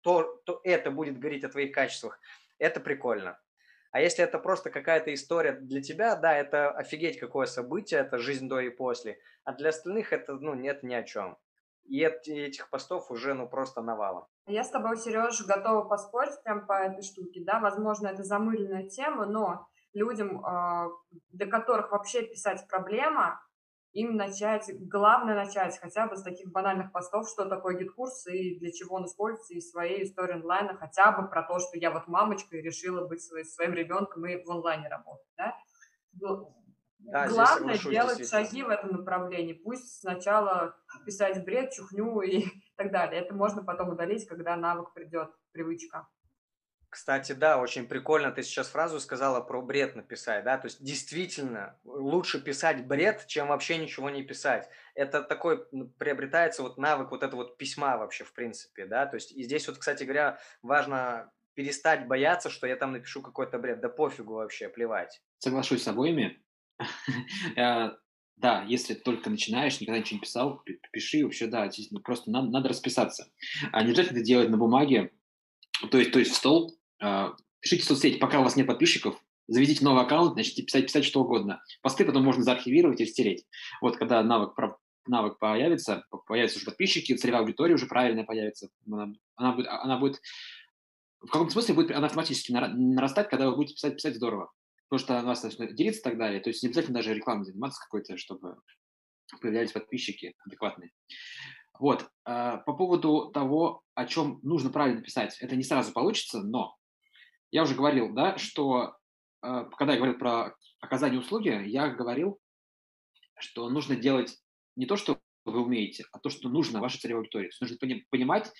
то, 0.00 0.42
то 0.44 0.60
это 0.64 0.90
будет 0.90 1.20
говорить 1.20 1.44
о 1.44 1.50
твоих 1.50 1.72
качествах. 1.72 2.18
Это 2.58 2.80
прикольно. 2.80 3.40
А 3.92 4.00
если 4.00 4.24
это 4.24 4.40
просто 4.40 4.70
какая-то 4.70 5.14
история 5.14 5.52
для 5.52 5.80
тебя, 5.80 6.16
да, 6.16 6.36
это 6.36 6.72
офигеть 6.72 7.20
какое 7.20 7.46
событие, 7.46 8.00
это 8.00 8.18
жизнь 8.18 8.48
до 8.48 8.58
и 8.58 8.70
после. 8.70 9.20
А 9.44 9.52
для 9.52 9.68
остальных 9.68 10.12
это, 10.12 10.34
ну, 10.34 10.54
нет 10.54 10.82
ни 10.82 10.94
о 10.94 11.04
чем. 11.04 11.38
И 11.84 12.00
этих 12.00 12.70
постов 12.70 13.12
уже, 13.12 13.34
ну, 13.34 13.48
просто 13.48 13.82
навалом. 13.82 14.26
Я 14.46 14.62
с 14.62 14.70
тобой, 14.70 14.96
Сереж, 14.98 15.44
готова 15.46 15.88
поспорить 15.88 16.42
прям 16.42 16.66
по 16.66 16.74
этой 16.74 17.02
штуке, 17.02 17.42
да, 17.44 17.60
возможно, 17.60 18.08
это 18.08 18.22
замыленная 18.22 18.88
тема, 18.88 19.24
но 19.24 19.66
людям, 19.94 20.44
э, 20.44 20.90
для 21.30 21.46
которых 21.46 21.92
вообще 21.92 22.22
писать 22.22 22.66
проблема, 22.68 23.40
им 23.92 24.16
начать, 24.16 24.68
главное 24.88 25.34
начать 25.36 25.78
хотя 25.78 26.08
бы 26.08 26.16
с 26.16 26.22
таких 26.22 26.50
банальных 26.50 26.92
постов, 26.92 27.28
что 27.28 27.46
такое 27.46 27.78
GetCourse 27.78 28.26
и 28.26 28.58
для 28.58 28.72
чего 28.72 28.96
он 28.96 29.06
используется, 29.06 29.54
и 29.54 29.60
своей 29.60 30.04
истории 30.04 30.34
онлайна, 30.34 30.76
хотя 30.76 31.12
бы 31.12 31.28
про 31.28 31.42
то, 31.44 31.60
что 31.60 31.78
я 31.78 31.90
вот 31.92 32.08
мамочка 32.08 32.56
и 32.56 32.60
решила 32.62 33.06
быть 33.06 33.22
своим, 33.22 33.46
своим 33.46 33.72
ребенком 33.72 34.26
и 34.26 34.42
в 34.44 34.50
онлайне 34.50 34.88
работать, 34.88 35.30
да. 35.38 35.56
Да, 36.98 37.28
Главное 37.28 37.78
делать 37.78 38.28
шаги 38.28 38.62
в 38.62 38.68
этом 38.68 38.92
направлении. 38.92 39.52
Пусть 39.52 40.00
сначала 40.00 40.76
писать 41.04 41.44
бред, 41.44 41.72
чухню 41.72 42.20
и 42.22 42.46
так 42.76 42.92
далее. 42.92 43.22
Это 43.22 43.34
можно 43.34 43.62
потом 43.62 43.90
удалить, 43.90 44.26
когда 44.26 44.56
навык 44.56 44.92
придет, 44.94 45.30
привычка. 45.52 46.08
Кстати, 46.94 47.32
да, 47.32 47.58
очень 47.58 47.88
прикольно 47.88 48.30
ты 48.30 48.44
сейчас 48.44 48.68
фразу 48.68 49.00
сказала 49.00 49.40
про 49.40 49.60
бред 49.60 49.96
написать, 49.96 50.44
да, 50.44 50.58
то 50.58 50.66
есть 50.66 50.80
действительно 50.80 51.76
лучше 51.82 52.40
писать 52.40 52.86
бред, 52.86 53.26
чем 53.26 53.48
вообще 53.48 53.78
ничего 53.78 54.10
не 54.10 54.22
писать. 54.22 54.68
Это 54.94 55.20
такой 55.20 55.66
приобретается 55.98 56.62
вот 56.62 56.78
навык 56.78 57.10
вот 57.10 57.24
этого 57.24 57.42
вот 57.42 57.58
письма 57.58 57.96
вообще 57.98 58.22
в 58.22 58.32
принципе, 58.32 58.86
да, 58.86 59.06
то 59.06 59.16
есть 59.16 59.32
и 59.32 59.42
здесь 59.42 59.66
вот, 59.66 59.78
кстати 59.78 60.04
говоря, 60.04 60.38
важно 60.62 61.32
перестать 61.54 62.06
бояться, 62.06 62.48
что 62.48 62.68
я 62.68 62.76
там 62.76 62.92
напишу 62.92 63.22
какой-то 63.22 63.58
бред, 63.58 63.80
да 63.80 63.88
пофигу 63.88 64.34
вообще, 64.34 64.68
плевать. 64.68 65.20
Соглашусь 65.38 65.82
с 65.82 65.88
обоими, 65.88 66.44
Э, 67.56 67.90
да, 68.36 68.64
если 68.68 68.94
только 68.94 69.30
начинаешь, 69.30 69.80
никогда 69.80 70.00
ничего 70.00 70.16
не 70.16 70.22
писал, 70.22 70.62
пиши 70.92 71.24
вообще, 71.24 71.46
да, 71.46 71.70
просто 72.02 72.30
надо, 72.30 72.48
надо 72.50 72.68
расписаться. 72.68 73.30
А 73.72 73.82
не 73.82 73.90
обязательно 73.90 74.18
это 74.18 74.26
делать 74.26 74.50
на 74.50 74.56
бумаге, 74.56 75.12
то 75.90 75.98
есть, 75.98 76.12
то 76.12 76.18
есть 76.18 76.32
в 76.32 76.34
стол, 76.34 76.76
э, 77.02 77.28
пишите 77.60 77.82
в 77.82 77.86
соцсети, 77.86 78.18
пока 78.18 78.40
у 78.40 78.44
вас 78.44 78.56
нет 78.56 78.66
подписчиков, 78.66 79.20
заведите 79.46 79.84
новый 79.84 80.02
аккаунт, 80.02 80.36
начните 80.36 80.62
писать, 80.62 80.86
писать 80.86 81.04
что 81.04 81.22
угодно. 81.22 81.62
Посты 81.82 82.04
потом 82.04 82.24
можно 82.24 82.42
заархивировать 82.42 83.00
и 83.00 83.06
стереть. 83.06 83.46
Вот 83.80 83.96
когда 83.96 84.22
навык, 84.22 84.54
навык 85.06 85.38
появится, 85.38 86.04
появятся 86.26 86.58
уже 86.58 86.66
подписчики, 86.66 87.16
целевая 87.16 87.42
аудитория 87.42 87.74
уже 87.74 87.86
правильная 87.86 88.24
появится, 88.24 88.68
она, 88.86 89.12
она, 89.36 89.52
будет, 89.52 89.68
она 89.68 89.98
будет 89.98 90.20
в 91.20 91.28
каком-то 91.30 91.52
смысле 91.52 91.74
будет 91.74 91.90
она 91.92 92.06
автоматически 92.06 92.52
нарастать, 92.52 93.28
когда 93.28 93.48
вы 93.48 93.56
будете 93.56 93.74
писать, 93.74 93.96
писать 93.96 94.16
здорово 94.16 94.50
потому 94.94 94.98
что 94.98 95.24
у 95.24 95.26
нас 95.26 95.42
начнет 95.42 95.74
делиться 95.74 96.00
и 96.00 96.04
так 96.04 96.18
далее. 96.18 96.40
То 96.40 96.50
есть 96.50 96.62
не 96.62 96.68
обязательно 96.68 96.94
даже 96.94 97.14
рекламой 97.14 97.44
заниматься 97.44 97.82
какой-то, 97.82 98.16
чтобы 98.16 98.58
появлялись 99.40 99.72
подписчики 99.72 100.34
адекватные. 100.46 100.92
Вот. 101.80 102.08
А, 102.24 102.58
по 102.58 102.74
поводу 102.74 103.32
того, 103.32 103.82
о 103.94 104.06
чем 104.06 104.38
нужно 104.42 104.70
правильно 104.70 105.02
писать, 105.02 105.36
это 105.40 105.56
не 105.56 105.64
сразу 105.64 105.92
получится, 105.92 106.42
но 106.42 106.76
я 107.50 107.64
уже 107.64 107.74
говорил, 107.74 108.14
да, 108.14 108.38
что 108.38 108.96
а, 109.40 109.64
когда 109.64 109.94
я 109.94 109.98
говорил 109.98 110.18
про 110.18 110.54
оказание 110.80 111.18
услуги, 111.18 111.48
я 111.66 111.88
говорил, 111.88 112.38
что 113.40 113.68
нужно 113.68 113.96
делать 113.96 114.38
не 114.76 114.86
то, 114.86 114.94
что 114.96 115.18
вы 115.44 115.60
умеете, 115.60 116.04
а 116.12 116.20
то, 116.20 116.30
что 116.30 116.48
нужно 116.48 116.80
вашей 116.80 117.00
целевой 117.00 117.22
аудитории. 117.22 117.50
Нужно 117.60 117.76
понимать, 118.10 118.52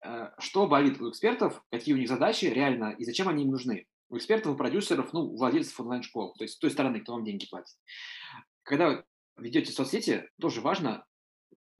а, 0.00 0.32
что 0.38 0.68
болит 0.68 1.00
у 1.00 1.10
экспертов, 1.10 1.60
какие 1.72 1.94
у 1.94 1.98
них 1.98 2.08
задачи 2.08 2.44
реально 2.44 2.94
и 2.96 3.04
зачем 3.04 3.28
они 3.28 3.42
им 3.42 3.50
нужны 3.50 3.86
у 4.12 4.18
экспертов, 4.18 4.52
у 4.52 4.56
продюсеров, 4.56 5.12
ну, 5.14 5.22
у 5.22 5.36
владельцев 5.36 5.80
онлайн-школ, 5.80 6.34
то 6.34 6.44
есть 6.44 6.54
с 6.54 6.58
той 6.58 6.70
стороны, 6.70 7.00
кто 7.00 7.14
вам 7.14 7.24
деньги 7.24 7.48
платит. 7.48 7.74
Когда 8.62 8.90
вы 8.90 9.04
ведете 9.38 9.72
соцсети, 9.72 10.28
тоже 10.38 10.60
важно, 10.60 11.06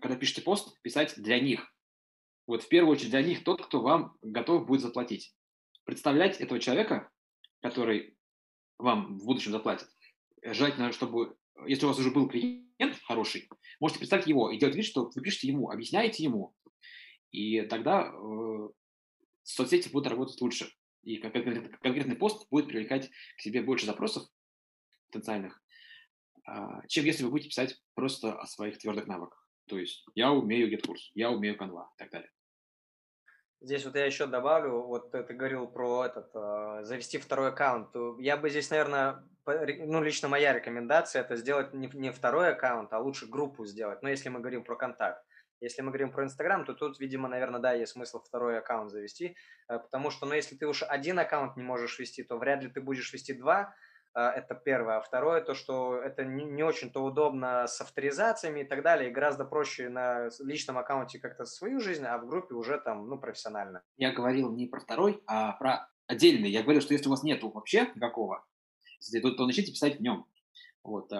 когда 0.00 0.16
пишете 0.16 0.40
пост, 0.40 0.80
писать 0.80 1.14
для 1.18 1.38
них. 1.38 1.70
Вот 2.46 2.62
в 2.62 2.68
первую 2.68 2.92
очередь 2.92 3.10
для 3.10 3.22
них 3.22 3.44
тот, 3.44 3.66
кто 3.66 3.82
вам 3.82 4.16
готов 4.22 4.66
будет 4.66 4.80
заплатить. 4.80 5.34
представлять 5.84 6.40
этого 6.40 6.58
человека, 6.58 7.10
который 7.60 8.16
вам 8.78 9.18
в 9.18 9.26
будущем 9.26 9.52
заплатит. 9.52 9.88
Желательно, 10.42 10.90
чтобы, 10.92 11.36
если 11.66 11.84
у 11.84 11.88
вас 11.88 11.98
уже 11.98 12.10
был 12.10 12.28
клиент 12.28 12.98
хороший, 13.04 13.48
можете 13.78 13.98
представить 13.98 14.26
его 14.26 14.50
и 14.50 14.58
делать 14.58 14.74
вид, 14.74 14.86
что 14.86 15.10
вы 15.14 15.22
пишете 15.22 15.48
ему, 15.48 15.70
объясняете 15.70 16.24
ему, 16.24 16.54
и 17.30 17.60
тогда 17.62 18.10
э, 18.10 18.68
соцсети 19.42 19.90
будут 19.90 20.08
работать 20.08 20.40
лучше. 20.40 20.72
И 21.02 21.16
конкретный 21.16 22.16
пост 22.16 22.46
будет 22.50 22.68
привлекать 22.68 23.10
к 23.36 23.40
себе 23.40 23.62
больше 23.62 23.86
запросов 23.86 24.24
потенциальных, 25.10 25.62
а, 26.46 26.86
чем 26.86 27.04
если 27.04 27.24
вы 27.24 27.30
будете 27.30 27.48
писать 27.48 27.76
просто 27.94 28.38
о 28.38 28.46
своих 28.46 28.78
твердых 28.78 29.06
навыках. 29.06 29.46
То 29.68 29.78
есть 29.78 30.04
я 30.14 30.32
умею 30.32 30.70
GetCourse, 30.72 31.10
я 31.14 31.30
умею 31.30 31.56
Canva 31.56 31.84
и 31.96 31.98
так 31.98 32.10
далее. 32.10 32.30
Здесь 33.60 33.84
вот 33.84 33.94
я 33.94 34.04
еще 34.04 34.26
добавлю, 34.26 34.82
вот 34.82 35.12
ты, 35.12 35.22
говорил 35.22 35.68
про 35.68 36.06
этот, 36.06 36.30
э, 36.34 36.80
завести 36.82 37.18
второй 37.18 37.50
аккаунт. 37.50 37.90
Я 38.18 38.36
бы 38.36 38.50
здесь, 38.50 38.70
наверное, 38.70 39.24
ну, 39.46 40.02
лично 40.02 40.28
моя 40.28 40.52
рекомендация, 40.52 41.22
это 41.22 41.36
сделать 41.36 41.72
не, 41.72 41.88
не 41.94 42.10
второй 42.10 42.50
аккаунт, 42.50 42.92
а 42.92 42.98
лучше 42.98 43.26
группу 43.26 43.64
сделать, 43.64 44.02
ну, 44.02 44.08
если 44.08 44.30
мы 44.30 44.40
говорим 44.40 44.64
про 44.64 44.74
контакт. 44.74 45.24
Если 45.62 45.80
мы 45.80 45.88
говорим 45.88 46.10
про 46.10 46.24
Инстаграм, 46.24 46.64
то 46.64 46.74
тут, 46.74 46.98
видимо, 46.98 47.28
наверное, 47.28 47.60
да, 47.60 47.72
есть 47.72 47.92
смысл 47.92 48.20
второй 48.20 48.58
аккаунт 48.58 48.90
завести, 48.90 49.36
э, 49.68 49.78
потому 49.78 50.10
что, 50.10 50.26
ну, 50.26 50.34
если 50.34 50.56
ты 50.56 50.66
уж 50.66 50.82
один 50.82 51.20
аккаунт 51.20 51.56
не 51.56 51.62
можешь 51.62 52.00
вести, 52.00 52.24
то 52.24 52.36
вряд 52.36 52.62
ли 52.64 52.68
ты 52.68 52.80
будешь 52.80 53.12
вести 53.12 53.32
два, 53.32 53.72
а, 54.14 54.30
это 54.30 54.54
первое. 54.54 54.96
А 54.96 55.00
второе, 55.00 55.40
то, 55.40 55.54
что 55.54 55.96
это 55.96 56.24
не, 56.24 56.62
очень-то 56.64 57.00
удобно 57.00 57.66
с 57.66 57.80
авторизациями 57.80 58.60
и 58.60 58.64
так 58.64 58.82
далее, 58.82 59.08
и 59.08 59.12
гораздо 59.12 59.44
проще 59.44 59.88
на 59.88 60.28
личном 60.40 60.78
аккаунте 60.78 61.18
как-то 61.18 61.44
свою 61.44 61.80
жизнь, 61.80 62.04
а 62.04 62.18
в 62.18 62.26
группе 62.26 62.54
уже 62.54 62.78
там, 62.78 63.08
ну, 63.08 63.18
профессионально. 63.18 63.82
Я 63.96 64.12
говорил 64.12 64.52
не 64.52 64.66
про 64.66 64.80
второй, 64.80 65.22
а 65.26 65.52
про 65.52 65.88
отдельный. 66.08 66.50
Я 66.50 66.62
говорил, 66.62 66.82
что 66.82 66.92
если 66.92 67.06
у 67.06 67.10
вас 67.10 67.22
нету 67.22 67.50
вообще 67.50 67.90
никакого, 67.94 68.44
то, 69.36 69.46
начните 69.46 69.72
писать 69.72 69.98
в 69.98 70.02
нем. 70.02 70.26
Вот. 70.82 71.10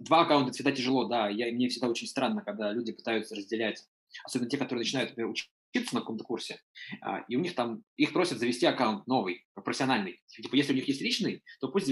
Два 0.00 0.22
аккаунта 0.22 0.52
всегда 0.52 0.72
тяжело, 0.72 1.04
да. 1.04 1.28
Я, 1.28 1.52
мне 1.52 1.68
всегда 1.68 1.88
очень 1.88 2.06
странно, 2.06 2.42
когда 2.42 2.72
люди 2.72 2.92
пытаются 2.92 3.36
разделять, 3.36 3.84
особенно 4.24 4.48
те, 4.48 4.56
которые 4.56 4.80
начинают, 4.80 5.10
например, 5.10 5.30
учиться 5.30 5.94
на 5.94 6.00
каком-то 6.00 6.24
курсе, 6.24 6.60
а, 7.02 7.18
и 7.28 7.36
у 7.36 7.40
них 7.40 7.54
там, 7.54 7.84
их 7.96 8.12
просят 8.14 8.38
завести 8.38 8.64
аккаунт 8.64 9.06
новый, 9.06 9.46
профессиональный. 9.54 10.22
Типа, 10.26 10.56
если 10.56 10.72
у 10.72 10.76
них 10.76 10.88
есть 10.88 11.02
личный, 11.02 11.44
то 11.60 11.68
пусть, 11.68 11.86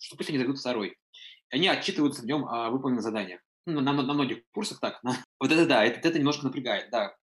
что 0.00 0.16
пусть 0.16 0.30
они 0.30 0.38
заведут 0.38 0.60
второй. 0.60 0.96
Они 1.50 1.66
отчитываются 1.66 2.22
в 2.22 2.26
нем 2.26 2.46
о 2.46 2.70
выполненных 2.70 3.02
заданиях. 3.02 3.40
Ну, 3.66 3.80
на, 3.80 3.92
на, 3.92 4.02
на 4.02 4.14
многих 4.14 4.42
курсах 4.52 4.80
так. 4.80 5.02
На... 5.02 5.16
Вот 5.40 5.50
это 5.50 5.66
да, 5.66 5.84
это, 5.84 6.08
это 6.08 6.18
немножко 6.18 6.44
напрягает, 6.44 6.90
да. 6.90 7.16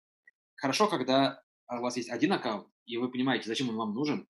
Хорошо, 0.55 0.87
когда 0.87 1.43
у 1.69 1.81
вас 1.81 1.95
есть 1.95 2.09
один 2.09 2.33
аккаунт, 2.33 2.67
и 2.85 2.97
вы 2.97 3.11
понимаете, 3.11 3.47
зачем 3.47 3.69
он 3.69 3.75
вам 3.75 3.93
нужен. 3.93 4.27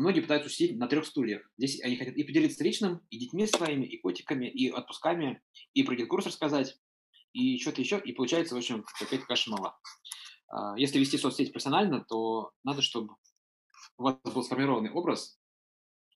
Многие 0.00 0.22
пытаются 0.22 0.48
сидеть 0.48 0.78
на 0.78 0.86
трех 0.88 1.04
стульях. 1.04 1.42
Здесь 1.58 1.82
они 1.82 1.94
хотят 1.96 2.16
и 2.16 2.24
поделиться 2.24 2.64
личным, 2.64 3.02
и 3.10 3.18
детьми 3.18 3.46
своими, 3.46 3.84
и 3.84 3.98
котиками, 3.98 4.46
и 4.46 4.70
отпусками, 4.70 5.42
и 5.74 5.82
про 5.82 5.94
курс 6.06 6.24
рассказать, 6.24 6.74
и 7.34 7.58
что-то 7.58 7.82
еще, 7.82 8.00
и 8.02 8.12
получается, 8.12 8.54
в 8.54 8.58
общем, 8.58 8.82
какая-то 8.98 9.26
каша 9.26 9.50
мала. 9.50 9.78
А, 10.48 10.74
если 10.78 10.98
вести 10.98 11.18
соцсеть 11.18 11.52
персонально, 11.52 12.02
то 12.08 12.50
надо, 12.64 12.80
чтобы 12.80 13.16
у 13.98 14.04
вас 14.04 14.16
был 14.24 14.42
сформированный 14.42 14.90
образ. 14.90 15.38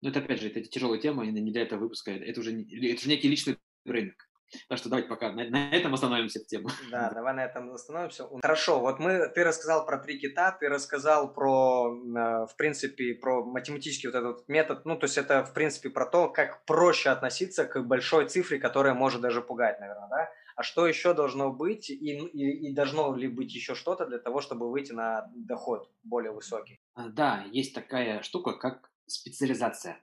Но 0.01 0.09
это, 0.09 0.19
опять 0.19 0.41
же, 0.41 0.49
это 0.49 0.61
тяжелая 0.61 0.99
тема, 0.99 1.25
и 1.25 1.31
не 1.31 1.51
для 1.51 1.63
этого 1.63 1.79
выпуска. 1.79 2.11
Это 2.11 2.39
уже, 2.39 2.51
это 2.51 2.99
уже 2.99 3.09
некий 3.09 3.29
личный 3.29 3.57
брендинг. 3.83 4.29
Так 4.67 4.77
что 4.77 4.89
давайте 4.89 5.07
пока 5.07 5.31
на, 5.31 5.47
на 5.49 5.71
этом 5.71 5.93
остановимся 5.93 6.39
в 6.39 6.45
тему. 6.45 6.69
Да, 6.91 7.09
давай 7.11 7.33
на 7.33 7.45
этом 7.45 7.71
остановимся. 7.73 8.27
Хорошо, 8.41 8.79
вот 8.79 8.99
мы, 8.99 9.27
ты 9.29 9.43
рассказал 9.43 9.85
про 9.85 9.97
три 9.97 10.19
кита, 10.19 10.51
ты 10.51 10.67
рассказал 10.67 11.33
про, 11.33 11.93
э, 11.93 12.45
в 12.45 12.55
принципе, 12.57 13.13
про 13.15 13.43
математический 13.43 14.09
вот 14.09 14.15
этот 14.15 14.47
метод, 14.49 14.85
ну, 14.85 14.97
то 14.97 15.05
есть 15.05 15.17
это, 15.17 15.43
в 15.45 15.53
принципе, 15.53 15.89
про 15.89 16.05
то, 16.05 16.29
как 16.29 16.65
проще 16.65 17.09
относиться 17.09 17.65
к 17.65 17.81
большой 17.81 18.27
цифре, 18.27 18.59
которая 18.59 18.93
может 18.93 19.21
даже 19.21 19.41
пугать, 19.41 19.79
наверное, 19.79 20.09
да? 20.09 20.31
А 20.55 20.63
что 20.63 20.85
еще 20.85 21.13
должно 21.13 21.51
быть 21.51 21.89
и, 21.89 21.95
и, 21.95 22.69
и 22.69 22.73
должно 22.73 23.15
ли 23.15 23.27
быть 23.27 23.53
еще 23.53 23.73
что-то 23.73 24.05
для 24.05 24.19
того, 24.19 24.41
чтобы 24.41 24.69
выйти 24.69 24.91
на 24.91 25.31
доход 25.33 25.89
более 26.03 26.31
высокий? 26.31 26.79
А, 26.93 27.09
да, 27.09 27.45
есть 27.51 27.73
такая 27.73 28.21
штука, 28.21 28.53
как 28.53 28.91
специализация. 29.07 29.97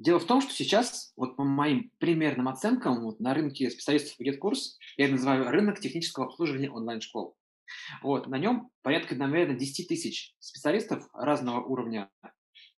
Дело 0.00 0.18
в 0.18 0.24
том, 0.24 0.40
что 0.40 0.54
сейчас, 0.54 1.12
вот 1.14 1.36
по 1.36 1.44
моим 1.44 1.90
примерным 1.98 2.48
оценкам, 2.48 3.02
вот 3.02 3.20
на 3.20 3.34
рынке 3.34 3.68
специалистов 3.68 4.16
по 4.16 4.22
GetCourse, 4.22 4.78
я 4.96 5.08
называю 5.08 5.50
рынок 5.50 5.78
технического 5.78 6.24
обслуживания 6.24 6.70
онлайн-школ. 6.70 7.36
Вот, 8.02 8.26
на 8.26 8.38
нем 8.38 8.70
порядка, 8.80 9.14
наверное, 9.14 9.58
10 9.58 9.88
тысяч 9.88 10.34
специалистов 10.38 11.06
разного 11.12 11.62
уровня 11.62 12.08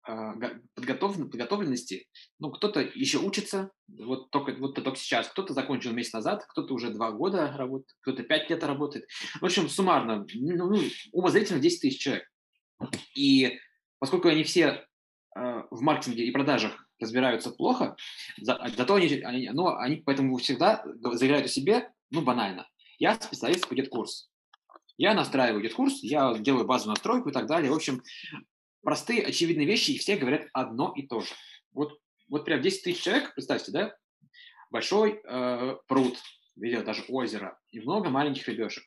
а, 0.02 0.32
подготовлен, 0.74 1.30
подготовленности. 1.30 2.08
Ну, 2.38 2.50
кто-то 2.52 2.80
еще 2.80 3.18
учится, 3.18 3.70
вот 3.86 4.30
только, 4.30 4.54
вот 4.54 4.74
только 4.74 4.96
сейчас, 4.96 5.28
кто-то 5.28 5.52
закончил 5.52 5.92
месяц 5.92 6.14
назад, 6.14 6.46
кто-то 6.48 6.72
уже 6.72 6.88
два 6.88 7.12
года 7.12 7.52
работает, 7.54 7.98
кто-то 8.00 8.22
пять 8.22 8.48
лет 8.48 8.64
работает. 8.64 9.04
В 9.42 9.44
общем, 9.44 9.68
суммарно, 9.68 10.24
ну, 10.32 10.70
ну 10.70 10.82
умозрительно 11.12 11.60
10 11.60 11.82
тысяч 11.82 12.00
человек. 12.00 12.24
И 13.14 13.58
поскольку 13.98 14.28
они 14.28 14.42
все 14.42 14.86
э, 15.36 15.62
в 15.70 15.82
маркетинге 15.82 16.24
и 16.24 16.30
продажах 16.30 16.86
разбираются 17.00 17.50
плохо, 17.50 17.96
за, 18.38 18.58
зато 18.76 18.94
они, 18.94 19.06
они, 19.22 19.50
ну, 19.50 19.68
они 19.76 19.96
поэтому 19.96 20.36
всегда 20.36 20.84
заявляют 21.12 21.46
о 21.46 21.50
себе, 21.50 21.90
ну, 22.10 22.22
банально. 22.22 22.68
Я 22.98 23.14
специалист 23.14 23.68
по 23.68 23.74
GetCourse. 23.74 24.28
Я 24.96 25.14
настраиваю 25.14 25.64
GetCourse, 25.64 26.00
я 26.02 26.36
делаю 26.38 26.66
базовую 26.66 26.94
настройку 26.94 27.30
и 27.30 27.32
так 27.32 27.46
далее. 27.46 27.70
В 27.70 27.74
общем, 27.74 28.02
простые, 28.82 29.22
очевидные 29.22 29.66
вещи, 29.66 29.92
и 29.92 29.98
все 29.98 30.16
говорят 30.16 30.48
одно 30.52 30.92
и 30.94 31.06
то 31.06 31.20
же. 31.20 31.30
Вот, 31.72 31.98
вот 32.28 32.44
прям 32.44 32.60
10 32.60 32.82
тысяч 32.82 33.02
человек, 33.02 33.34
представьте, 33.34 33.72
да, 33.72 33.94
большой 34.70 35.20
э, 35.24 35.76
пруд, 35.86 36.18
или 36.56 36.80
даже 36.82 37.04
озеро, 37.08 37.58
и 37.70 37.80
много 37.80 38.10
маленьких 38.10 38.46
рыбешек. 38.46 38.84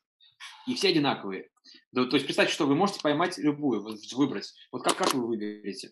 И 0.68 0.76
все 0.76 0.90
одинаковые. 0.90 1.50
Да, 1.92 2.06
то 2.06 2.16
есть 2.16 2.26
представьте, 2.26 2.54
что 2.54 2.68
вы 2.68 2.76
можете 2.76 3.02
поймать 3.02 3.38
любую, 3.38 3.82
выбрать. 4.16 4.54
Вот 4.72 4.84
как, 4.84 4.96
как 4.96 5.14
вы 5.14 5.28
выберете? 5.28 5.92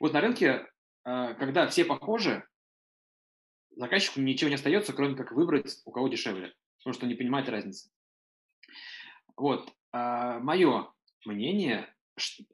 Вот 0.00 0.12
на 0.12 0.20
рынке, 0.20 0.66
э, 1.04 1.34
когда 1.34 1.68
все 1.68 1.84
похожи, 1.84 2.44
заказчику 3.76 4.20
ничего 4.20 4.48
не 4.48 4.56
остается, 4.56 4.92
кроме 4.92 5.14
как 5.14 5.30
выбрать, 5.30 5.80
у 5.84 5.92
кого 5.92 6.08
дешевле, 6.08 6.54
потому 6.78 6.94
что 6.94 7.04
он 7.04 7.10
не 7.10 7.16
понимает 7.16 7.48
разницы. 7.48 7.90
Вот. 9.36 9.72
Э, 9.92 10.40
Мое 10.40 10.92
мнение 11.24 11.94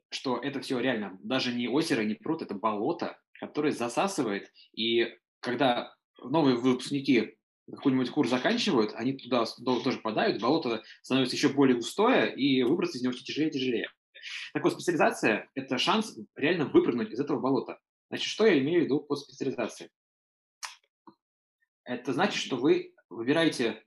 что 0.09 0.37
это 0.37 0.61
все 0.61 0.79
реально 0.79 1.17
даже 1.21 1.53
не 1.53 1.67
озеро, 1.67 2.01
не 2.01 2.15
пруд, 2.15 2.41
это 2.41 2.55
болото, 2.55 3.19
которое 3.33 3.71
засасывает. 3.71 4.51
И 4.73 5.07
когда 5.41 5.93
новые 6.21 6.55
выпускники 6.55 7.35
какой-нибудь 7.69 8.09
курс 8.11 8.29
заканчивают, 8.29 8.93
они 8.95 9.13
туда 9.13 9.45
тоже 9.83 9.97
попадают, 9.97 10.41
болото 10.41 10.83
становится 11.01 11.35
еще 11.35 11.49
более 11.49 11.75
густое, 11.75 12.33
и 12.33 12.63
выбраться 12.63 12.97
из 12.97 13.01
него 13.01 13.13
все 13.13 13.23
тяжелее 13.23 13.49
и 13.49 13.53
тяжелее. 13.53 13.89
Так 14.53 14.63
вот, 14.63 14.73
специализация– 14.73 15.49
это 15.55 15.77
шанс 15.77 16.17
реально 16.35 16.65
выпрыгнуть 16.65 17.11
из 17.11 17.19
этого 17.19 17.39
болота. 17.39 17.79
Значит, 18.09 18.27
что 18.27 18.45
я 18.45 18.59
имею 18.59 18.81
в 18.81 18.85
виду 18.85 18.99
под 19.01 19.19
специализацией? 19.19 19.91
Это 21.83 22.13
значит, 22.13 22.41
что 22.41 22.57
вы 22.57 22.93
выбираете, 23.09 23.83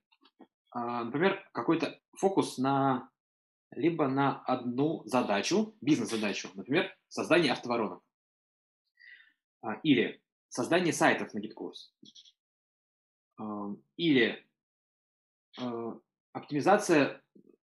а, 0.70 1.04
например, 1.04 1.46
какой-то 1.52 2.00
фокус 2.16 2.58
на 2.58 3.10
либо 3.72 4.08
на 4.08 4.42
одну 4.44 5.02
задачу, 5.04 5.76
бизнес-задачу, 5.80 6.50
например, 6.54 6.94
создание 7.08 7.52
автоворонок, 7.52 8.02
а, 9.62 9.74
или 9.82 10.20
создание 10.48 10.92
сайтов 10.92 11.32
на 11.34 11.38
GitKurs, 11.38 11.92
а, 13.38 13.74
или 13.96 14.46
оптимизация, 16.32 17.22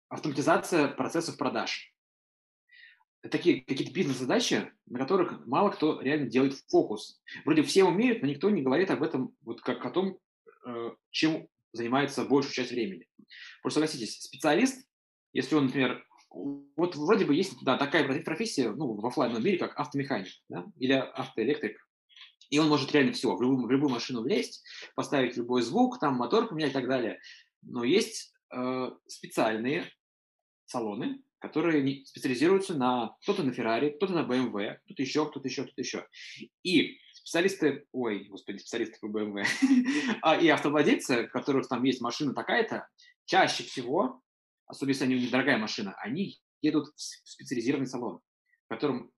автоматизация 0.10 0.88
процессов 0.88 1.38
продаж. 1.38 1.95
Такие 3.30 3.62
какие-то 3.62 3.94
бизнес-задачи, 3.94 4.72
на 4.86 5.00
которых 5.00 5.46
мало 5.46 5.70
кто 5.70 6.02
реально 6.02 6.28
делает 6.28 6.58
фокус. 6.70 7.22
Вроде 7.44 7.64
все 7.64 7.84
умеют, 7.84 8.22
но 8.22 8.28
никто 8.28 8.50
не 8.50 8.62
говорит 8.62 8.92
об 8.92 9.04
этом, 9.04 9.36
вот 9.42 9.62
как 9.62 9.86
о 9.86 9.92
том, 9.92 10.18
чем 11.12 11.48
занимается 11.72 12.26
большую 12.26 12.54
часть 12.54 12.72
времени. 12.72 13.08
Просто 13.62 13.80
согласитесь, 13.80 14.22
специалист 14.22 14.86
если 15.36 15.56
он, 15.56 15.66
например, 15.66 16.08
вот 16.30 16.96
вроде 16.96 17.26
бы 17.26 17.36
есть 17.36 17.62
да, 17.62 17.78
такая 17.78 18.06
профессия 18.24 18.72
ну, 18.72 18.94
в 18.94 19.06
офлайнном 19.06 19.44
мире, 19.44 19.58
как 19.58 19.78
автомеханик 19.78 20.32
да, 20.48 20.66
или 20.78 20.94
автоэлектрик, 20.94 21.78
и 22.50 22.58
он 22.58 22.70
может 22.70 22.94
реально 22.94 23.12
все, 23.12 23.36
в 23.36 23.42
любую, 23.42 23.68
в 23.68 23.70
любую 23.72 23.92
машину 23.92 24.22
влезть, 24.22 24.64
поставить 24.96 25.36
любой 25.36 25.62
звук, 25.62 26.00
там 26.00 26.16
мотор 26.16 26.48
поменять 26.48 26.72
и 26.72 26.74
так 26.74 26.88
далее. 26.88 27.20
Но 27.64 27.84
есть 27.84 28.34
э, 28.56 28.92
специальные 29.08 29.92
салоны, 30.68 31.22
которые 31.40 32.06
специализируются 32.06 32.76
на 32.76 33.16
кто-то 33.22 33.44
на 33.44 33.52
Ferrari, 33.52 33.92
кто-то 33.92 34.14
на 34.14 34.26
BMW, 34.26 34.78
кто-то 34.86 35.02
еще, 35.02 35.30
кто-то 35.30 35.48
еще, 35.48 35.64
кто-то 35.64 35.82
еще. 35.82 36.08
И 36.64 36.98
специалисты, 37.14 37.86
ой, 37.92 38.26
господи, 38.26 38.58
специалисты 38.58 38.98
по 39.00 39.08
BMW, 39.08 39.46
а 40.22 40.38
и 40.38 40.48
автовладельцы, 40.48 41.26
у 41.26 41.28
которых 41.30 41.68
там 41.68 41.84
есть 41.84 42.02
машина 42.02 42.34
такая-то, 42.34 42.88
чаще 43.26 43.64
всего 43.64 44.22
особенно 44.68 44.92
если 44.92 45.06
они, 45.06 45.16
у 45.16 45.20
них 45.20 45.32
дорогая 45.32 45.58
машина, 45.58 45.94
они 45.98 46.40
едут 46.62 46.88
в 46.96 47.00
специализированный 47.00 47.88
салон, 47.88 48.20
в 48.66 48.70
котором 48.70 49.12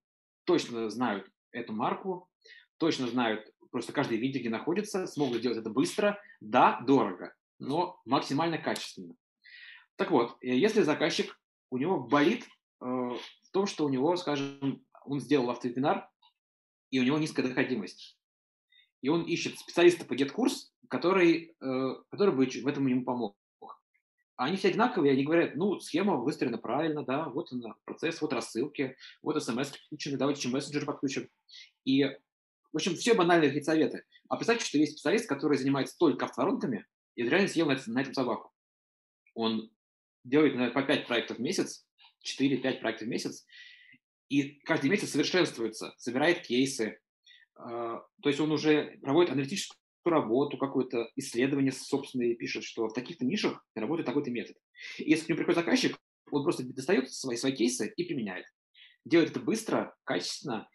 точно 0.45 0.89
знают 0.89 1.29
эту 1.51 1.73
марку, 1.73 2.29
точно 2.77 3.07
знают 3.07 3.49
просто 3.71 3.93
каждый 3.93 4.17
видео, 4.17 4.39
где 4.39 4.49
находится, 4.49 5.07
смогут 5.07 5.39
сделать 5.39 5.57
это 5.57 5.69
быстро, 5.69 6.19
да, 6.39 6.79
дорого, 6.85 7.33
но 7.59 7.99
максимально 8.05 8.57
качественно. 8.57 9.15
Так 9.95 10.11
вот, 10.11 10.37
э, 10.41 10.55
если 10.55 10.81
заказчик, 10.81 11.39
у 11.69 11.77
него 11.77 11.99
болит 11.99 12.43
э, 12.43 12.85
в 12.85 13.51
том, 13.51 13.67
что 13.67 13.85
у 13.85 13.89
него, 13.89 14.15
скажем, 14.15 14.85
он 15.05 15.19
сделал 15.19 15.49
автовебинар, 15.49 16.09
и 16.89 16.99
у 16.99 17.03
него 17.03 17.17
низкая 17.17 17.47
доходимость, 17.47 18.17
и 19.01 19.09
он 19.09 19.23
ищет 19.23 19.57
специалиста 19.59 20.05
по 20.05 20.13
GetCourse, 20.13 20.69
который, 20.89 21.55
э, 21.59 21.95
который 22.09 22.33
бы 22.33 22.45
в 22.45 22.67
этом 22.67 22.87
ему 22.87 23.03
помог. 23.03 23.37
А 24.37 24.45
они 24.45 24.57
все 24.57 24.67
одинаковые, 24.67 25.13
они 25.13 25.23
говорят, 25.23 25.55
ну, 25.55 25.79
схема 25.79 26.17
выстроена 26.17 26.59
правильно, 26.59 27.03
да, 27.03 27.27
вот 27.27 27.51
она, 27.51 27.75
процесс, 27.85 28.21
вот 28.21 28.33
рассылки, 28.33 28.95
вот 29.23 29.43
смс 29.43 29.71
подключены, 29.71 30.17
давайте 30.17 30.41
еще 30.41 30.49
мессенджер 30.49 30.85
подключим. 30.85 31.27
И, 31.85 32.03
в 32.03 32.75
общем, 32.75 32.95
все 32.95 33.15
банальные 33.15 33.49
какие 33.49 33.63
советы. 33.63 34.05
А 34.29 34.35
представьте, 34.35 34.63
что 34.63 34.77
есть 34.77 34.93
специалист, 34.93 35.27
который 35.27 35.57
занимается 35.57 35.97
только 35.97 36.25
автоворонками, 36.25 36.85
и 37.15 37.23
реально 37.23 37.47
съел 37.47 37.65
на, 37.65 37.79
на 37.87 38.01
этом 38.01 38.13
собаку. 38.13 38.51
Он 39.33 39.71
делает, 40.27 40.55
наверное, 40.55 40.73
по 40.73 40.83
5 40.83 41.07
проектов 41.07 41.37
в 41.37 41.41
месяц, 41.41 41.85
4-5 42.25 42.79
проектов 42.79 43.07
в 43.07 43.11
месяц, 43.11 43.45
и 44.29 44.59
каждый 44.65 44.89
месяц 44.89 45.11
совершенствуется, 45.11 45.93
собирает 45.97 46.45
кейсы. 46.45 46.99
А, 47.55 47.99
то 48.21 48.29
есть 48.29 48.39
он 48.39 48.51
уже 48.51 48.97
проводит 49.01 49.31
аналитическую 49.31 49.77
работу, 50.05 50.57
какое-то 50.57 51.09
исследование 51.15 51.71
собственное 51.71 52.35
пишет, 52.35 52.63
что 52.63 52.87
в 52.87 52.93
таких-то 52.93 53.25
нишах 53.25 53.65
работает 53.75 54.05
такой-то 54.05 54.31
метод. 54.31 54.57
И 54.97 55.09
если 55.09 55.25
к 55.25 55.29
нему 55.29 55.37
приходит 55.37 55.59
заказчик, 55.59 55.97
он 56.31 56.43
просто 56.43 56.63
достает 56.63 57.11
свои, 57.11 57.37
свои 57.37 57.53
кейсы 57.53 57.91
и 57.95 58.03
применяет. 58.03 58.45
Делает 59.05 59.31
это 59.31 59.39
быстро, 59.39 59.95
качественно, 60.03 60.67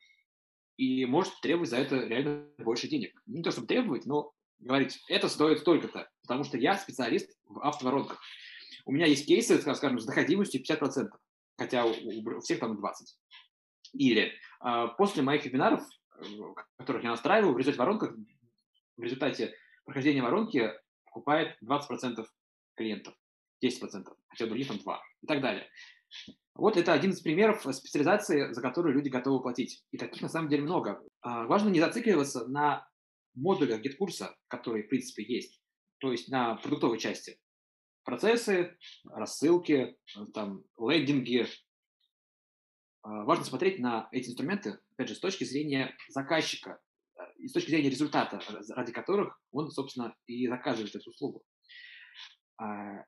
и 0.76 1.04
может 1.04 1.38
требовать 1.40 1.70
за 1.70 1.76
это 1.76 1.96
реально 1.96 2.48
больше 2.58 2.88
денег. 2.88 3.20
Не 3.26 3.42
то, 3.42 3.50
чтобы 3.50 3.66
требовать, 3.66 4.06
но 4.06 4.32
говорить, 4.58 4.98
это 5.08 5.28
стоит 5.28 5.58
столько-то, 5.58 6.08
потому 6.22 6.44
что 6.44 6.56
я 6.56 6.76
специалист 6.76 7.30
в 7.44 7.60
автоворонках. 7.60 8.20
У 8.84 8.92
меня 8.92 9.06
есть 9.06 9.26
кейсы, 9.26 9.58
скажем, 9.60 9.98
с 9.98 10.04
доходимостью 10.04 10.62
50%, 10.62 11.08
хотя 11.56 11.86
у, 11.86 12.40
всех 12.40 12.60
там 12.60 12.72
20%. 12.72 12.90
Или 13.94 14.32
э, 14.64 14.86
после 14.96 15.22
моих 15.22 15.44
вебинаров, 15.44 15.82
э, 16.16 16.22
которых 16.78 17.04
я 17.04 17.10
настраиваю, 17.10 17.54
в 17.54 17.58
результате 17.58 17.78
воронках 17.78 18.14
в 18.96 19.02
результате 19.02 19.54
прохождения 19.84 20.22
воронки 20.22 20.70
покупает 21.04 21.56
20% 21.62 22.24
клиентов, 22.76 23.14
10%, 23.64 24.04
хотя 24.28 24.44
у 24.44 24.48
других 24.48 24.68
там 24.68 24.76
2% 24.76 24.98
и 25.22 25.26
так 25.26 25.40
далее. 25.40 25.68
Вот 26.54 26.76
это 26.76 26.92
один 26.92 27.12
из 27.12 27.20
примеров 27.20 27.62
специализации, 27.74 28.52
за 28.52 28.60
которую 28.60 28.94
люди 28.94 29.08
готовы 29.08 29.42
платить. 29.42 29.82
И 29.90 29.96
таких 29.96 30.20
на 30.20 30.28
самом 30.28 30.50
деле 30.50 30.62
много. 30.62 31.02
А, 31.22 31.46
важно 31.46 31.70
не 31.70 31.80
зацикливаться 31.80 32.46
на 32.46 32.86
модулях 33.34 33.80
GetCourse'а, 33.80 34.36
которые, 34.48 34.84
в 34.84 34.88
принципе, 34.88 35.24
есть, 35.24 35.62
то 35.98 36.12
есть 36.12 36.28
на 36.28 36.56
продуктовой 36.56 36.98
части. 36.98 37.38
Процессы, 38.04 38.76
рассылки, 39.04 39.96
там, 40.34 40.64
лендинги. 40.78 41.46
А, 43.02 43.24
важно 43.24 43.44
смотреть 43.44 43.78
на 43.78 44.08
эти 44.12 44.28
инструменты, 44.28 44.78
опять 44.92 45.08
же, 45.08 45.14
с 45.14 45.20
точки 45.20 45.44
зрения 45.44 45.96
заказчика, 46.08 46.80
и 47.36 47.48
с 47.48 47.52
точки 47.52 47.70
зрения 47.70 47.90
результата, 47.90 48.40
ради 48.70 48.92
которых 48.92 49.40
он, 49.50 49.70
собственно, 49.70 50.14
и 50.26 50.46
заказывает 50.48 50.94
эту 50.94 51.10
услугу. 51.10 51.44
А, 52.58 53.04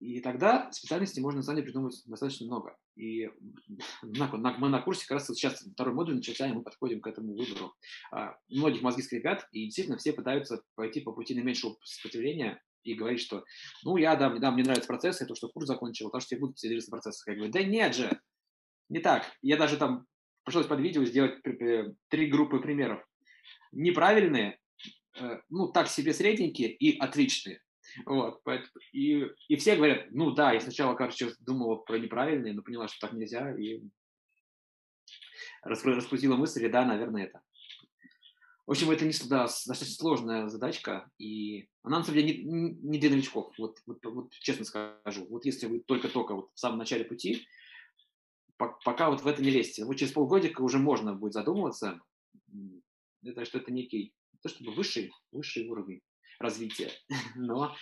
и 0.00 0.20
тогда 0.20 0.70
специальностей 0.72 1.22
можно 1.22 1.38
на 1.38 1.42
самом 1.44 1.56
деле 1.58 1.66
придумать 1.66 2.02
достаточно 2.06 2.46
много. 2.46 2.76
И 2.96 3.28
мы 4.02 4.68
на 4.68 4.82
курсе 4.82 5.06
как 5.06 5.18
раз 5.18 5.26
сейчас 5.28 5.62
второй 5.62 5.94
модуль 5.94 6.16
начался, 6.16 6.48
и 6.48 6.52
мы 6.52 6.62
подходим 6.62 7.00
к 7.00 7.06
этому 7.06 7.36
выбору. 7.36 7.74
А, 8.10 8.36
многих 8.48 8.82
многих 8.82 9.12
ребят 9.12 9.48
и 9.52 9.66
действительно 9.66 9.98
все 9.98 10.12
пытаются 10.12 10.62
пойти 10.74 11.00
по 11.00 11.12
пути 11.12 11.34
наименьшего 11.34 11.76
сопротивления 11.84 12.60
и 12.82 12.94
говорить, 12.94 13.20
что 13.20 13.44
ну 13.84 13.96
я, 13.96 14.16
да, 14.16 14.30
да 14.30 14.50
мне 14.50 14.64
нравится 14.64 14.88
процесс, 14.88 15.20
я 15.20 15.26
то, 15.26 15.34
что 15.34 15.48
курс 15.48 15.66
закончил, 15.66 16.10
то, 16.10 16.20
что 16.20 16.34
я 16.34 16.40
буду 16.40 16.52
специализироваться 16.52 16.90
в 16.90 16.92
процессах. 16.92 17.28
Я 17.28 17.34
говорю, 17.34 17.52
да 17.52 17.62
нет 17.62 17.94
же, 17.94 18.20
не 18.88 19.00
так. 19.00 19.24
Я 19.40 19.56
даже 19.56 19.76
там 19.76 20.06
пришлось 20.44 20.66
под 20.66 20.80
видео 20.80 21.04
сделать 21.04 21.40
три 22.08 22.26
группы 22.26 22.58
примеров 22.58 23.04
неправильные, 23.72 24.58
э, 25.18 25.40
ну, 25.48 25.72
так 25.72 25.88
себе 25.88 26.12
средненькие 26.12 26.72
и 26.72 26.98
отличные. 26.98 27.62
Вот, 28.06 28.40
и, 28.92 29.26
и 29.48 29.56
все 29.56 29.74
говорят, 29.76 30.06
ну 30.12 30.30
да, 30.30 30.52
я 30.52 30.60
сначала, 30.60 30.94
короче, 30.94 31.32
думала 31.40 31.76
про 31.76 31.98
неправильные, 31.98 32.54
но 32.54 32.62
поняла, 32.62 32.86
что 32.86 33.06
так 33.06 33.12
нельзя, 33.12 33.54
и 33.56 33.82
раскрутила 35.62 36.36
мысль, 36.36 36.64
и 36.64 36.68
да, 36.68 36.84
наверное, 36.84 37.24
это. 37.24 37.42
В 38.66 38.70
общем, 38.70 38.90
это 38.90 39.04
не 39.04 39.12
да, 39.28 39.42
достаточно 39.42 39.94
сложная 39.94 40.48
задачка, 40.48 41.10
и 41.18 41.68
она, 41.82 41.98
на 41.98 42.04
самом 42.04 42.20
деле, 42.20 42.44
не, 42.44 42.70
не 42.70 42.98
для 42.98 43.10
новичков, 43.10 43.52
вот, 43.58 43.78
вот, 43.86 44.04
вот 44.04 44.32
честно 44.34 44.64
скажу. 44.64 45.26
Вот 45.28 45.44
если 45.44 45.66
вы 45.66 45.80
только-только 45.80 46.34
вот 46.34 46.50
в 46.54 46.58
самом 46.58 46.78
начале 46.78 47.04
пути, 47.04 47.46
пока 48.56 49.10
вот 49.10 49.22
в 49.22 49.26
это 49.26 49.42
не 49.42 49.50
лезьте. 49.50 49.84
Вот 49.84 49.96
через 49.96 50.12
полгодика 50.12 50.62
уже 50.62 50.78
можно 50.78 51.14
будет 51.14 51.32
задумываться, 51.32 52.00
это 53.24 53.44
что 53.44 53.58
это 53.58 53.72
некий, 53.72 54.14
то 54.42 54.48
чтобы 54.48 54.72
высший, 54.72 55.12
высший 55.32 55.68
уровень 55.68 56.00
развития, 56.38 56.90
но 57.36 57.74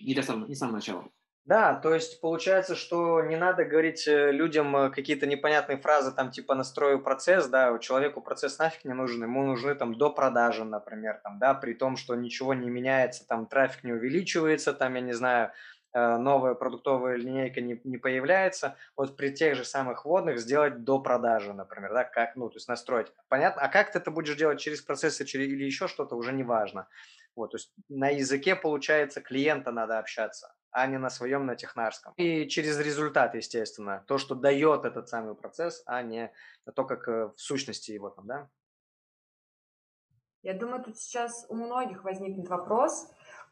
не 0.00 0.14
для 0.14 0.22
самого, 0.22 0.46
не 0.46 0.54
самого 0.54 0.76
начала. 0.76 1.10
Да, 1.48 1.74
то 1.74 1.94
есть 1.94 2.20
получается, 2.20 2.76
что 2.76 3.22
не 3.22 3.36
надо 3.36 3.64
говорить 3.64 4.06
э, 4.06 4.32
людям 4.32 4.76
э, 4.76 4.90
какие-то 4.90 5.26
непонятные 5.26 5.78
фразы, 5.78 6.12
там 6.12 6.30
типа 6.30 6.54
настрою 6.54 7.02
процесс, 7.02 7.46
да, 7.48 7.78
человеку 7.78 8.20
процесс 8.20 8.58
нафиг 8.58 8.84
не 8.84 8.92
нужен, 8.92 9.22
ему 9.22 9.42
нужны 9.46 9.74
там 9.74 9.94
до 9.96 10.10
продажи, 10.10 10.64
например, 10.64 11.20
там, 11.24 11.38
да, 11.38 11.54
при 11.54 11.72
том, 11.72 11.96
что 11.96 12.14
ничего 12.16 12.52
не 12.52 12.68
меняется, 12.68 13.26
там 13.26 13.46
трафик 13.46 13.82
не 13.82 13.92
увеличивается, 13.92 14.74
там, 14.74 14.94
я 14.96 15.00
не 15.00 15.14
знаю, 15.14 15.52
Э, 15.94 16.18
новая 16.18 16.54
продуктовая 16.54 17.16
линейка 17.16 17.62
не, 17.62 17.80
не 17.84 17.96
появляется, 17.96 18.76
вот 18.94 19.16
при 19.16 19.30
тех 19.30 19.56
же 19.56 19.64
самых 19.64 20.04
вводных 20.04 20.38
сделать 20.38 20.84
до 20.84 21.00
продажи, 21.00 21.54
например, 21.54 21.92
да, 21.94 22.04
как, 22.04 22.36
ну, 22.36 22.50
то 22.50 22.56
есть 22.56 22.68
настроить. 22.68 23.08
Понятно? 23.28 23.62
А 23.62 23.68
как 23.68 23.90
ты 23.90 23.98
это 23.98 24.10
будешь 24.10 24.36
делать 24.36 24.60
через 24.60 24.82
процессы 24.82 25.24
через, 25.24 25.48
или 25.48 25.64
еще 25.64 25.88
что-то, 25.88 26.14
уже 26.16 26.32
не 26.32 26.42
важно. 26.42 26.88
Вот, 27.34 27.52
то 27.52 27.56
есть 27.56 27.72
на 27.88 28.08
языке, 28.10 28.54
получается, 28.54 29.22
клиента 29.22 29.72
надо 29.72 29.98
общаться, 29.98 30.54
а 30.80 30.86
не 30.86 30.98
на 30.98 31.10
своем, 31.10 31.46
на 31.46 31.56
технарском. 31.56 32.12
И 32.16 32.48
через 32.48 32.78
результат, 32.78 33.34
естественно, 33.34 34.04
то, 34.06 34.18
что 34.18 34.34
дает 34.34 34.84
этот 34.84 35.08
самый 35.08 35.34
процесс, 35.34 35.82
а 35.86 36.02
не 36.02 36.32
то, 36.74 36.84
как 36.84 37.08
э, 37.08 37.28
в 37.28 37.40
сущности 37.40 37.92
его 37.92 38.10
там, 38.10 38.26
да. 38.26 38.48
Я 40.42 40.54
думаю, 40.54 40.82
тут 40.84 40.96
сейчас 40.96 41.46
у 41.48 41.54
многих 41.54 42.04
возникнет 42.04 42.48
вопрос, 42.48 43.08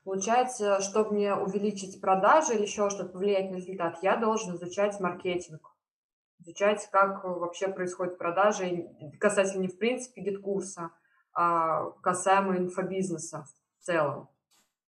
Получается, 0.07 0.81
чтобы 0.83 1.15
мне 1.15 1.35
увеличить 1.35 2.01
продажи 2.01 2.55
или 2.55 2.62
еще 2.62 2.91
что-то 2.91 3.11
повлиять 3.11 3.51
на 3.51 3.57
результат, 3.57 3.99
я 4.03 4.17
должен 4.17 4.55
изучать 4.55 5.01
маркетинг, 5.01 5.75
изучать, 6.39 6.89
как 6.93 7.25
вообще 7.25 7.67
происходят 7.67 8.17
продажи, 8.17 8.87
касательно 9.19 9.62
не 9.62 9.69
в 9.69 9.77
принципе 9.77 10.21
GetCourse'а, 10.21 10.93
а 11.33 11.91
касаемо 12.03 12.57
инфобизнеса 12.57 13.47
в 13.81 13.85
целом. 13.85 14.31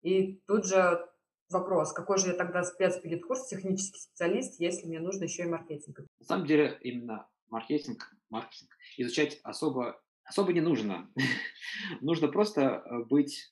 И 0.01 0.37
тут 0.47 0.65
же 0.65 1.05
вопрос, 1.51 1.93
какой 1.93 2.17
же 2.17 2.29
я 2.29 2.33
тогда 2.33 2.63
спец 2.63 2.97
по 2.99 3.07
GetCourse'у, 3.07 3.49
технический 3.49 3.99
специалист, 3.99 4.59
если 4.59 4.87
мне 4.87 4.99
нужно 4.99 5.25
еще 5.25 5.43
и 5.43 5.47
маркетинг? 5.47 5.99
На 6.19 6.25
самом 6.25 6.45
деле 6.45 6.77
именно 6.81 7.27
маркетинг, 7.49 8.13
маркетинг 8.29 8.71
изучать 8.97 9.39
особо, 9.43 10.01
особо 10.23 10.53
не 10.53 10.61
нужно. 10.61 11.11
нужно 12.01 12.27
просто 12.27 12.61
э, 12.61 13.03
быть 13.05 13.51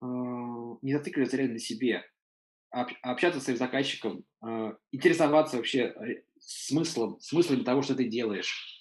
Э, 0.00 0.06
не 0.82 0.92
зацикливаться 0.92 1.36
реально 1.36 1.54
на 1.54 1.58
себе, 1.58 2.04
а 2.70 2.86
общаться 3.02 3.40
с 3.40 3.44
своим 3.44 3.58
заказчиком, 3.58 4.24
э, 4.46 4.72
интересоваться 4.92 5.56
вообще 5.56 6.22
смыслом, 6.38 7.18
смыслом 7.20 7.64
того, 7.64 7.82
что 7.82 7.96
ты 7.96 8.04
делаешь. 8.04 8.77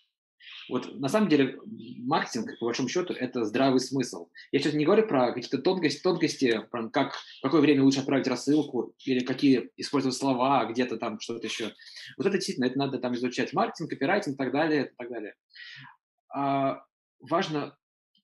Вот 0.69 0.99
на 0.99 1.08
самом 1.08 1.30
деле 1.30 1.60
маркетинг, 1.97 2.60
по 2.60 2.65
большому 2.65 2.89
счету, 2.89 3.13
это 3.13 3.45
здравый 3.45 3.80
смысл. 3.80 4.30
Я 4.51 4.60
сейчас 4.60 4.73
не 4.73 4.86
говорю 4.86 5.08
про 5.08 5.32
какие-то 5.32 5.60
тонкости, 5.60 6.01
тонкости 6.01 6.62
про 6.69 6.89
как, 6.89 7.13
в 7.13 7.41
какое 7.41 7.62
время 7.62 7.84
лучше 7.84 8.01
отправить 8.01 8.27
рассылку, 8.27 8.93
или 9.06 9.23
какие 9.23 9.69
использовать 9.77 10.17
слова, 10.17 10.65
где-то 10.65 10.97
там 10.97 11.19
что-то 11.19 11.47
еще. 11.47 11.73
Вот 12.18 12.26
это 12.28 12.38
действительно, 12.38 12.65
это 12.65 12.78
надо 12.78 12.99
там 12.99 13.13
изучать 13.15 13.53
маркетинг, 13.53 13.89
копирайтинг 13.89 14.36
и 14.36 14.38
так 14.38 14.51
далее, 14.51 14.86
и 14.86 14.95
так 14.97 15.09
далее. 15.09 15.36
А 16.34 16.84
важно 17.20 17.78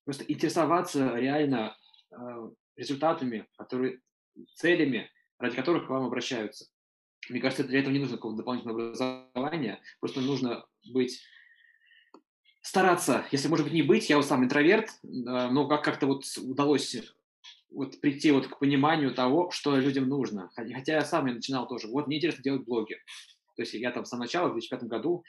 просто 0.04 0.26
интересоваться 0.28 1.16
реально 1.16 1.78
а, 2.12 2.50
результатами, 2.76 3.48
которые, 3.58 4.00
целями, 4.56 5.10
ради 5.40 5.56
которых 5.56 5.88
к 5.88 5.90
вам 5.90 6.06
обращаются. 6.06 6.66
Мне 7.30 7.40
кажется, 7.40 7.64
для 7.64 7.80
этого 7.80 7.94
не 7.94 8.00
нужно 8.00 8.18
какого-то 8.18 8.40
дополнительного 8.40 8.88
образования, 8.88 9.80
просто 10.00 10.20
нужно 10.20 10.66
быть 10.92 11.22
стараться, 12.64 13.26
если, 13.32 13.50
может 13.50 13.66
быть, 13.66 13.74
не 13.74 13.84
быть, 13.84 14.10
я 14.10 14.18
вот 14.18 14.26
сам 14.26 14.44
интроверт, 14.44 14.90
но 15.04 15.68
как- 15.68 15.84
как-то 15.84 16.08
вот 16.08 16.24
удалось 16.38 16.96
вот 17.70 18.00
прийти 18.02 18.32
вот 18.32 18.48
к 18.48 18.58
пониманию 18.60 19.14
того, 19.14 19.52
что 19.52 19.78
людям 19.78 20.08
нужно. 20.08 20.50
Хотя 20.56 20.94
я 20.94 21.02
сам 21.02 21.28
я 21.28 21.34
начинал 21.34 21.68
тоже. 21.68 21.88
Вот 21.88 22.08
мне 22.08 22.18
интересно 22.18 22.44
делать 22.44 22.64
блоги. 22.64 22.96
То 23.56 23.62
есть 23.62 23.74
я 23.74 23.92
там 23.92 24.06
с 24.06 24.12
начала, 24.18 24.48
в 24.48 24.54
2005 24.54 24.84
году, 24.86 25.24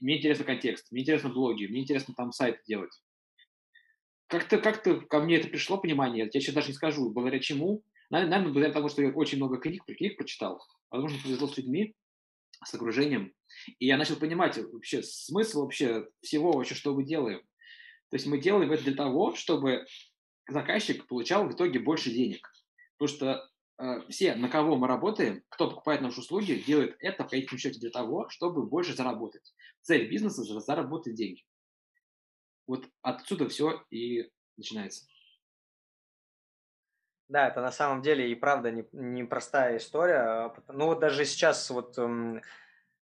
мне 0.00 0.18
интересен 0.18 0.44
контекст, 0.44 0.90
мне 0.90 1.02
интересно 1.02 1.28
блоги, 1.28 1.66
мне 1.66 1.82
интересно 1.82 2.14
там 2.16 2.32
сайт 2.32 2.60
делать. 2.66 2.90
Как-то 4.26 4.58
как 4.58 4.82
ко 5.08 5.20
мне 5.20 5.36
это 5.36 5.48
пришло 5.48 5.78
понимание, 5.78 6.28
я 6.32 6.40
сейчас 6.40 6.54
даже 6.54 6.68
не 6.68 6.74
скажу, 6.74 7.10
благодаря 7.10 7.38
чему. 7.38 7.82
Наверное, 8.10 8.42
благодаря 8.42 8.72
тому, 8.72 8.88
что 8.88 9.02
я 9.02 9.10
очень 9.10 9.36
много 9.36 9.58
книг, 9.58 9.84
книг 9.84 10.16
прочитал. 10.16 10.64
Возможно, 10.90 11.18
повезло 11.22 11.46
с 11.46 11.56
людьми, 11.56 11.94
с 12.64 12.74
окружением. 12.74 13.32
И 13.78 13.86
я 13.86 13.96
начал 13.96 14.16
понимать 14.16 14.58
вообще 14.58 15.02
смысл 15.02 15.62
вообще 15.62 16.08
всего, 16.20 16.52
вообще, 16.52 16.74
что 16.74 16.94
мы 16.94 17.04
делаем. 17.04 17.40
То 18.10 18.16
есть 18.16 18.26
мы 18.26 18.38
делаем 18.38 18.70
это 18.72 18.84
для 18.84 18.94
того, 18.94 19.34
чтобы 19.34 19.86
заказчик 20.48 21.06
получал 21.06 21.46
в 21.46 21.52
итоге 21.52 21.78
больше 21.78 22.10
денег. 22.10 22.50
Потому 22.96 23.16
что 23.16 23.50
э, 23.78 24.08
все, 24.08 24.34
на 24.34 24.48
кого 24.48 24.76
мы 24.76 24.86
работаем, 24.86 25.42
кто 25.48 25.70
покупает 25.70 26.00
наши 26.00 26.20
услуги, 26.20 26.62
делает 26.66 26.96
это 27.00 27.24
в 27.24 27.28
конечном 27.28 27.58
счете 27.58 27.78
для 27.78 27.90
того, 27.90 28.28
чтобы 28.30 28.66
больше 28.66 28.94
заработать. 28.94 29.54
Цель 29.82 30.08
бизнеса– 30.08 30.42
заработать 30.60 31.14
деньги. 31.14 31.44
Вот 32.66 32.86
отсюда 33.02 33.48
все 33.48 33.84
и 33.90 34.30
начинается. 34.56 35.06
Да, 37.28 37.48
это 37.48 37.60
на 37.60 37.70
самом 37.72 38.00
деле 38.02 38.30
и 38.30 38.34
правда 38.34 38.70
непростая 38.70 39.72
не, 39.72 39.76
история. 39.78 40.16
А, 40.46 40.54
ну 40.68 40.86
вот 40.86 41.00
даже 41.00 41.24
сейчас 41.26 41.68
вот 41.70 41.98
эм, 41.98 42.40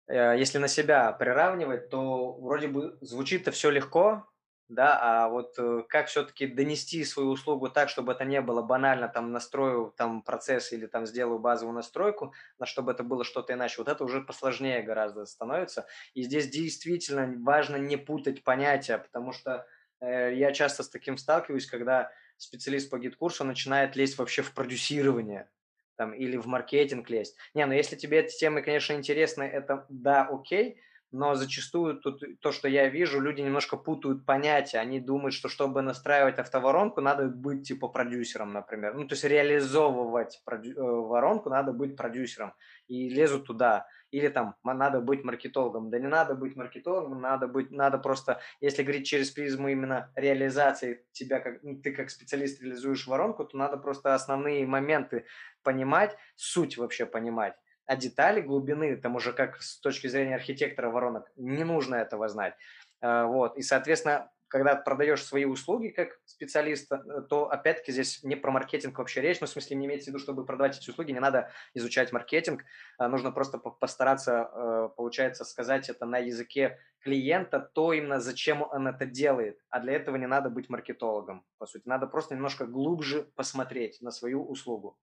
э, 0.08 0.36
если 0.38 0.58
на 0.58 0.68
себя 0.68 1.12
приравнивать, 1.12 1.90
то 1.90 2.32
вроде 2.34 2.68
бы 2.68 2.98
звучит-то 3.00 3.50
все 3.52 3.70
легко, 3.70 4.26
да, 4.68 4.98
а 5.24 5.28
вот 5.28 5.54
э, 5.58 5.84
как 5.88 6.08
все-таки 6.08 6.46
донести 6.46 7.04
свою 7.04 7.30
услугу 7.30 7.70
так, 7.70 7.88
чтобы 7.88 8.12
это 8.12 8.24
не 8.24 8.40
было 8.42 8.62
банально, 8.62 9.08
там, 9.08 9.32
настрою 9.32 9.94
там 9.96 10.22
процесс 10.22 10.72
или 10.72 10.86
там 10.86 11.06
сделаю 11.06 11.38
базовую 11.40 11.74
настройку, 11.74 12.34
на 12.58 12.66
чтобы 12.66 12.92
это 12.92 13.04
было 13.04 13.24
что-то 13.24 13.54
иначе, 13.54 13.76
вот 13.78 13.88
это 13.88 14.04
уже 14.04 14.20
посложнее 14.22 14.82
гораздо 14.82 15.26
становится. 15.26 15.86
И 16.14 16.22
здесь 16.24 16.48
действительно 16.50 17.32
важно 17.44 17.76
не 17.76 17.96
путать 17.96 18.44
понятия, 18.44 18.98
потому 18.98 19.32
что 19.32 19.66
э, 20.00 20.34
я 20.34 20.52
часто 20.52 20.82
с 20.82 20.90
таким 20.90 21.16
сталкиваюсь, 21.18 21.66
когда 21.66 22.12
специалист 22.42 22.90
по 22.90 22.98
GetCourse'у 22.98 23.44
начинает 23.44 23.96
лезть 23.96 24.18
вообще 24.18 24.42
в 24.42 24.52
продюсирование 24.52 25.50
там, 25.96 26.12
или 26.12 26.36
в 26.36 26.46
маркетинг 26.46 27.10
лезть. 27.10 27.36
Не, 27.54 27.66
ну 27.66 27.72
если 27.72 27.96
тебе 27.96 28.20
эти 28.20 28.36
темы, 28.36 28.62
конечно, 28.62 28.94
интересны, 28.94 29.42
это 29.42 29.86
да, 29.88 30.26
окей, 30.26 30.80
но 31.12 31.34
зачастую 31.34 31.96
тут 31.98 32.22
то, 32.40 32.52
что 32.52 32.68
я 32.68 32.88
вижу, 32.88 33.20
люди 33.20 33.40
немножко 33.40 33.76
путают 33.76 34.24
понятия. 34.24 34.78
Они 34.78 35.00
думают, 35.00 35.34
что 35.34 35.48
чтобы 35.48 35.82
настраивать 35.82 36.38
автоворонку, 36.38 37.00
надо 37.00 37.26
быть 37.26 37.66
типа 37.66 37.88
продюсером, 37.88 38.52
например. 38.52 38.94
Ну, 38.94 39.08
то 39.08 39.14
есть 39.14 39.24
реализовывать 39.24 40.40
э, 40.46 40.72
воронку 40.76 41.50
надо 41.50 41.72
быть 41.72 41.96
продюсером. 41.96 42.54
И 42.86 43.08
лезут 43.08 43.46
туда. 43.46 43.88
Или 44.10 44.28
там 44.28 44.56
надо 44.64 45.00
быть 45.00 45.24
маркетологом. 45.24 45.90
Да 45.90 45.98
не 45.98 46.08
надо 46.08 46.34
быть 46.34 46.56
маркетологом, 46.56 47.20
надо 47.20 47.46
быть, 47.46 47.70
надо 47.70 47.98
просто, 47.98 48.40
если 48.60 48.82
говорить 48.82 49.06
через 49.06 49.30
призму 49.30 49.68
именно 49.68 50.10
реализации 50.16 51.04
тебя, 51.12 51.40
как 51.40 51.62
ну, 51.62 51.80
ты 51.80 51.92
как 51.92 52.10
специалист 52.10 52.60
реализуешь 52.60 53.06
воронку, 53.06 53.44
то 53.44 53.56
надо 53.56 53.76
просто 53.76 54.14
основные 54.14 54.66
моменты 54.66 55.26
понимать, 55.62 56.16
суть 56.36 56.76
вообще 56.76 57.06
понимать 57.06 57.54
а 57.90 57.96
детали 57.96 58.40
глубины, 58.40 58.84
это 58.92 59.08
уже 59.08 59.32
как 59.32 59.60
с 59.60 59.80
точки 59.80 60.06
зрения 60.06 60.36
архитектора 60.36 60.90
воронок, 60.90 61.28
не 61.34 61.64
нужно 61.64 61.96
этого 61.96 62.28
знать. 62.28 62.54
А, 63.00 63.26
вот. 63.26 63.56
И, 63.56 63.62
соответственно, 63.62 64.30
когда 64.50 64.74
продаешь 64.74 65.24
свои 65.24 65.44
услуги 65.44 65.88
как 65.88 66.20
специалист, 66.26 66.90
э, 66.90 67.22
то 67.28 67.50
опять-таки 67.50 67.92
здесь 67.92 68.22
не 68.24 68.34
про 68.34 68.50
маркетинг 68.50 68.98
вообще 68.98 69.20
речь, 69.20 69.40
ну, 69.40 69.46
в 69.46 69.50
смысле 69.50 69.76
не 69.76 69.86
имеется 69.86 70.06
в 70.06 70.08
виду, 70.08 70.18
чтобы 70.18 70.44
продавать 70.44 70.76
эти 70.76 70.90
услуги, 70.90 71.12
не 71.12 71.20
надо 71.20 71.50
изучать 71.72 72.12
маркетинг, 72.12 72.64
а 72.98 73.08
нужно 73.08 73.30
просто 73.30 73.58
постараться, 73.58 74.50
э, 74.52 74.88
получается, 74.96 75.44
сказать 75.44 75.88
это 75.88 76.04
на 76.04 76.18
языке 76.18 76.78
клиента, 76.98 77.60
то 77.60 77.92
именно 77.92 78.20
зачем 78.20 78.62
он 78.62 78.88
это 78.88 79.06
делает, 79.06 79.60
а 79.70 79.78
для 79.78 79.92
этого 79.92 80.16
не 80.16 80.26
надо 80.26 80.50
быть 80.50 80.68
маркетологом, 80.68 81.46
по 81.58 81.66
сути, 81.66 81.84
надо 81.86 82.08
просто 82.08 82.34
немножко 82.34 82.66
глубже 82.66 83.30
посмотреть 83.36 84.00
на 84.02 84.10
свою 84.10 84.44
услугу. 84.44 84.98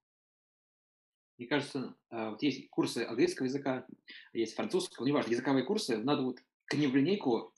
Мне 1.38 1.48
кажется, 1.48 1.94
а, 2.10 2.30
вот 2.30 2.42
есть 2.42 2.68
курсы 2.68 3.06
английского 3.08 3.46
языка, 3.46 3.86
есть 4.34 4.54
французского, 4.56 5.06
неважно, 5.06 5.30
языковые 5.30 5.64
курсы, 5.64 5.96
надо 5.96 6.22
вот 6.22 6.38
к 6.66 6.74
ним 6.74 6.90
в 6.90 6.96
линейку 6.96 7.54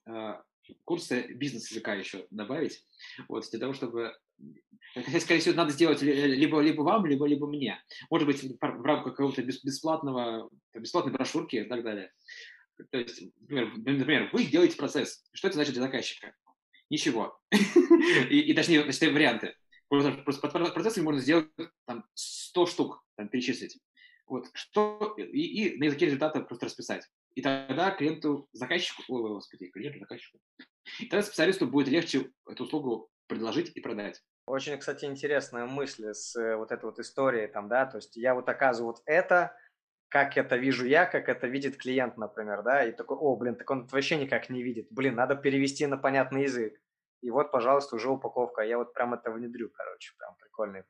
курсы 0.85 1.33
бизнес-языка 1.35 1.95
еще 1.95 2.27
добавить, 2.31 2.85
вот, 3.29 3.49
для 3.51 3.61
того, 3.61 3.73
чтобы 3.73 4.15
Хотя, 4.95 5.21
скорее 5.21 5.41
всего, 5.41 5.55
надо 5.55 5.71
сделать 5.71 6.03
либо, 6.03 6.61
либо 6.61 6.83
вам, 6.83 7.07
либо, 7.07 7.27
либо 7.27 7.47
мне. 7.47 7.81
Может 8.11 8.27
быть, 8.27 8.43
в 8.43 8.85
рамках 8.85 9.15
какого-то 9.15 9.43
бесплатного, 9.43 10.51
бесплатной 10.75 11.13
брошюрки 11.13 11.57
и 11.57 11.65
так 11.65 11.85
далее. 11.85 12.13
То 12.91 12.99
есть, 12.99 13.23
например, 13.49 14.31
вы 14.33 14.45
делаете 14.45 14.77
процесс. 14.77 15.23
Что 15.33 15.49
это 15.49 15.57
значит 15.57 15.75
для 15.75 15.83
заказчика? 15.83 16.35
Ничего. 16.89 17.39
и, 17.53 18.41
и 18.41 18.55
точнее, 18.55 18.83
точнее, 18.83 19.11
варианты. 19.11 19.55
Просто 19.89 20.13
под 20.13 20.75
процессами 20.75 21.05
можно 21.05 21.21
сделать 21.21 21.49
там, 21.85 22.05
100 22.15 22.67
штук, 22.67 23.05
там, 23.17 23.29
перечислить. 23.29 23.79
Вот, 24.27 24.49
что, 24.55 25.15
и, 25.17 25.23
и 25.41 25.79
на 25.79 25.85
языке 25.85 26.07
результата 26.07 26.41
просто 26.41 26.67
расписать. 26.67 27.09
И 27.35 27.43
тогда 27.43 27.91
клиенту, 27.91 28.49
заказчику, 28.53 29.03
ой, 29.09 29.31
господи, 29.31 29.69
клиенту, 29.69 30.01
заказчику, 30.01 30.39
и 30.99 31.07
тогда 31.07 31.23
специалисту 31.23 31.67
будет 31.67 31.89
легче 31.89 32.31
эту 32.49 32.65
услугу 32.65 33.11
предложить 33.27 33.77
и 33.77 33.81
продать. 33.81 34.23
Очень, 34.47 34.79
кстати, 34.79 35.05
интересная 35.05 35.67
мысль 35.67 36.13
с 36.13 36.35
э, 36.35 36.57
вот 36.57 36.73
этой 36.73 36.87
вот 36.87 36.99
историей 36.99 37.47
там, 37.47 37.69
да, 37.69 37.87
то 37.87 37.99
есть 37.99 38.17
я 38.17 38.35
вот 38.35 38.49
оказываю 38.49 38.93
вот 38.93 39.03
это, 39.07 39.57
как 40.09 40.37
это 40.37 40.57
вижу 40.57 40.87
я, 40.87 41.07
как 41.07 41.29
это 41.29 41.47
видит 41.47 41.77
клиент, 41.77 42.17
например, 42.17 42.63
да, 42.63 42.85
и 42.85 42.91
такой, 42.91 43.17
о, 43.17 43.37
блин, 43.37 43.55
так 43.55 43.71
он 43.71 43.87
вообще 43.87 44.17
никак 44.17 44.51
не 44.51 44.63
видит, 44.63 44.89
блин, 44.91 45.15
надо 45.15 45.37
перевести 45.37 45.87
на 45.87 45.97
понятный 45.97 46.43
язык. 46.43 46.81
И 47.23 47.31
вот, 47.31 47.53
пожалуйста, 47.53 47.97
уже 47.97 48.11
упаковка. 48.11 48.63
Я 48.63 48.79
вот 48.79 48.95
прям 48.95 49.15
это 49.15 49.31
внедрю, 49.31 49.71
короче, 49.71 50.15
прям 50.19 50.35
прикольный 50.37 50.83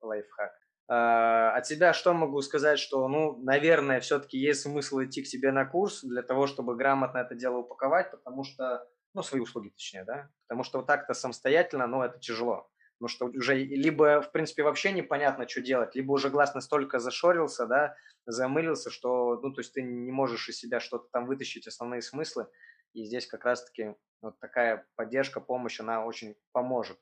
лайфхак. 0.00 0.52
А, 0.88 1.54
от 1.56 1.66
себя 1.66 1.92
что 1.92 2.12
могу 2.12 2.40
сказать, 2.42 2.78
что, 2.78 3.06
ну, 3.08 3.36
наверное, 3.42 4.00
все-таки 4.00 4.38
есть 4.38 4.62
смысл 4.62 5.02
идти 5.02 5.22
к 5.22 5.28
тебе 5.28 5.52
на 5.52 5.64
курс 5.64 6.02
для 6.02 6.22
того, 6.22 6.46
чтобы 6.46 6.76
грамотно 6.76 7.18
это 7.18 7.34
дело 7.34 7.58
упаковать, 7.58 8.10
потому 8.10 8.44
что, 8.44 8.86
ну, 9.14 9.22
свои 9.22 9.40
услуги 9.40 9.70
точнее, 9.70 10.04
да, 10.04 10.30
потому 10.48 10.64
что 10.64 10.78
вот 10.78 10.86
так-то 10.86 11.14
самостоятельно, 11.14 11.86
ну, 11.86 12.02
это 12.02 12.18
тяжело. 12.18 12.68
Потому 12.98 13.08
что 13.08 13.26
уже 13.26 13.56
либо, 13.56 14.22
в 14.22 14.30
принципе, 14.30 14.62
вообще 14.62 14.92
непонятно, 14.92 15.48
что 15.48 15.60
делать, 15.60 15.94
либо 15.94 16.12
уже 16.12 16.30
глаз 16.30 16.54
настолько 16.54 16.98
зашорился, 16.98 17.66
да, 17.66 17.96
замылился, 18.26 18.90
что, 18.90 19.40
ну, 19.42 19.52
то 19.52 19.60
есть 19.60 19.74
ты 19.74 19.82
не 19.82 20.12
можешь 20.12 20.48
из 20.48 20.58
себя 20.58 20.78
что-то 20.78 21.08
там 21.12 21.26
вытащить, 21.26 21.66
основные 21.66 22.02
смыслы, 22.02 22.48
и 22.92 23.04
здесь 23.04 23.26
как 23.26 23.44
раз-таки 23.44 23.96
вот 24.20 24.38
такая 24.38 24.86
поддержка, 24.94 25.40
помощь, 25.40 25.80
она 25.80 26.04
очень 26.04 26.36
поможет. 26.52 26.98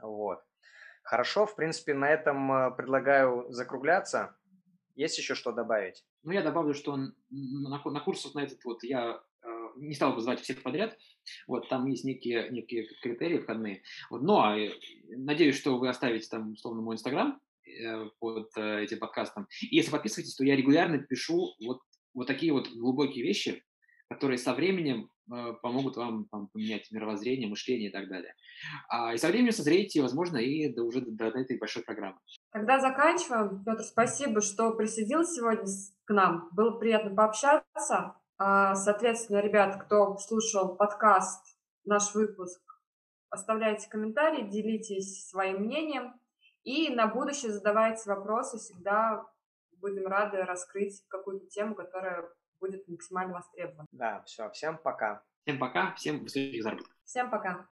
Вот. 0.00 0.42
Хорошо, 1.02 1.46
в 1.46 1.56
принципе, 1.56 1.94
на 1.94 2.08
этом 2.08 2.52
э, 2.52 2.70
предлагаю 2.76 3.46
закругляться. 3.50 4.36
Есть 4.94 5.18
еще 5.18 5.34
что 5.34 5.52
добавить? 5.52 6.04
Ну, 6.22 6.32
я 6.32 6.42
добавлю, 6.42 6.74
что 6.74 6.96
на, 6.96 7.12
на 7.30 8.00
курсах 8.00 8.34
на 8.34 8.40
этот 8.40 8.62
вот 8.64 8.82
я 8.82 9.20
э, 9.42 9.48
не 9.76 9.94
стал 9.94 10.14
бы 10.14 10.20
звать 10.20 10.40
всех 10.40 10.62
подряд. 10.62 10.96
Вот 11.46 11.68
там 11.68 11.86
есть 11.86 12.04
некие, 12.04 12.50
некие 12.50 12.86
критерии 13.02 13.38
входные. 13.38 13.82
Вот, 14.10 14.22
но 14.22 14.56
э, 14.56 14.72
надеюсь, 15.08 15.56
что 15.56 15.78
вы 15.78 15.88
оставите 15.88 16.28
там, 16.28 16.52
условно, 16.52 16.82
мой 16.82 16.96
инстаграм 16.96 17.40
э, 17.66 18.06
под 18.18 18.50
э, 18.56 18.82
этим 18.82 18.98
подкастом. 18.98 19.48
И 19.62 19.76
если 19.76 19.90
подписываетесь, 19.90 20.34
то 20.34 20.44
я 20.44 20.56
регулярно 20.56 20.98
пишу 20.98 21.54
вот, 21.64 21.80
вот 22.14 22.26
такие 22.26 22.52
вот 22.52 22.68
глубокие 22.70 23.24
вещи, 23.24 23.64
которые 24.08 24.38
со 24.38 24.54
временем 24.54 25.10
помогут 25.62 25.96
вам 25.96 26.26
там, 26.26 26.48
поменять 26.48 26.90
мировоззрение, 26.90 27.48
мышление 27.48 27.90
и 27.90 27.92
так 27.92 28.08
далее. 28.08 28.34
А, 28.88 29.14
и 29.14 29.18
со 29.18 29.28
временем 29.28 29.52
созреете, 29.52 30.02
возможно, 30.02 30.38
и 30.38 30.72
до, 30.72 30.84
уже 30.84 31.00
до, 31.00 31.30
до 31.30 31.38
этой 31.38 31.58
большой 31.58 31.82
программы. 31.82 32.18
Тогда 32.52 32.80
заканчиваем. 32.80 33.62
Петр, 33.64 33.82
спасибо, 33.82 34.40
что 34.40 34.72
присоединился 34.72 35.34
сегодня 35.34 35.64
к 36.04 36.12
нам. 36.12 36.48
Было 36.52 36.78
приятно 36.78 37.14
пообщаться. 37.14 38.16
А, 38.38 38.74
соответственно, 38.74 39.40
ребят, 39.40 39.82
кто 39.84 40.16
слушал 40.18 40.76
подкаст, 40.76 41.56
наш 41.84 42.14
выпуск, 42.14 42.60
оставляйте 43.28 43.88
комментарии, 43.88 44.48
делитесь 44.48 45.28
своим 45.28 45.62
мнением. 45.62 46.14
И 46.64 46.90
на 46.90 47.06
будущее 47.06 47.52
задавайте 47.52 48.10
вопросы. 48.10 48.58
Всегда 48.58 49.24
будем 49.80 50.06
рады 50.06 50.38
раскрыть 50.38 51.02
какую-то 51.08 51.46
тему, 51.46 51.74
которая 51.74 52.28
будет 52.60 52.86
максимально 52.88 53.34
востребован. 53.34 53.86
Да, 53.92 54.22
все, 54.26 54.50
всем 54.50 54.78
пока. 54.78 55.22
Всем 55.44 55.58
пока, 55.58 55.94
всем 55.94 56.20
высоких 56.20 56.62
заработков. 56.62 56.94
Всем 57.04 57.30
пока. 57.30 57.66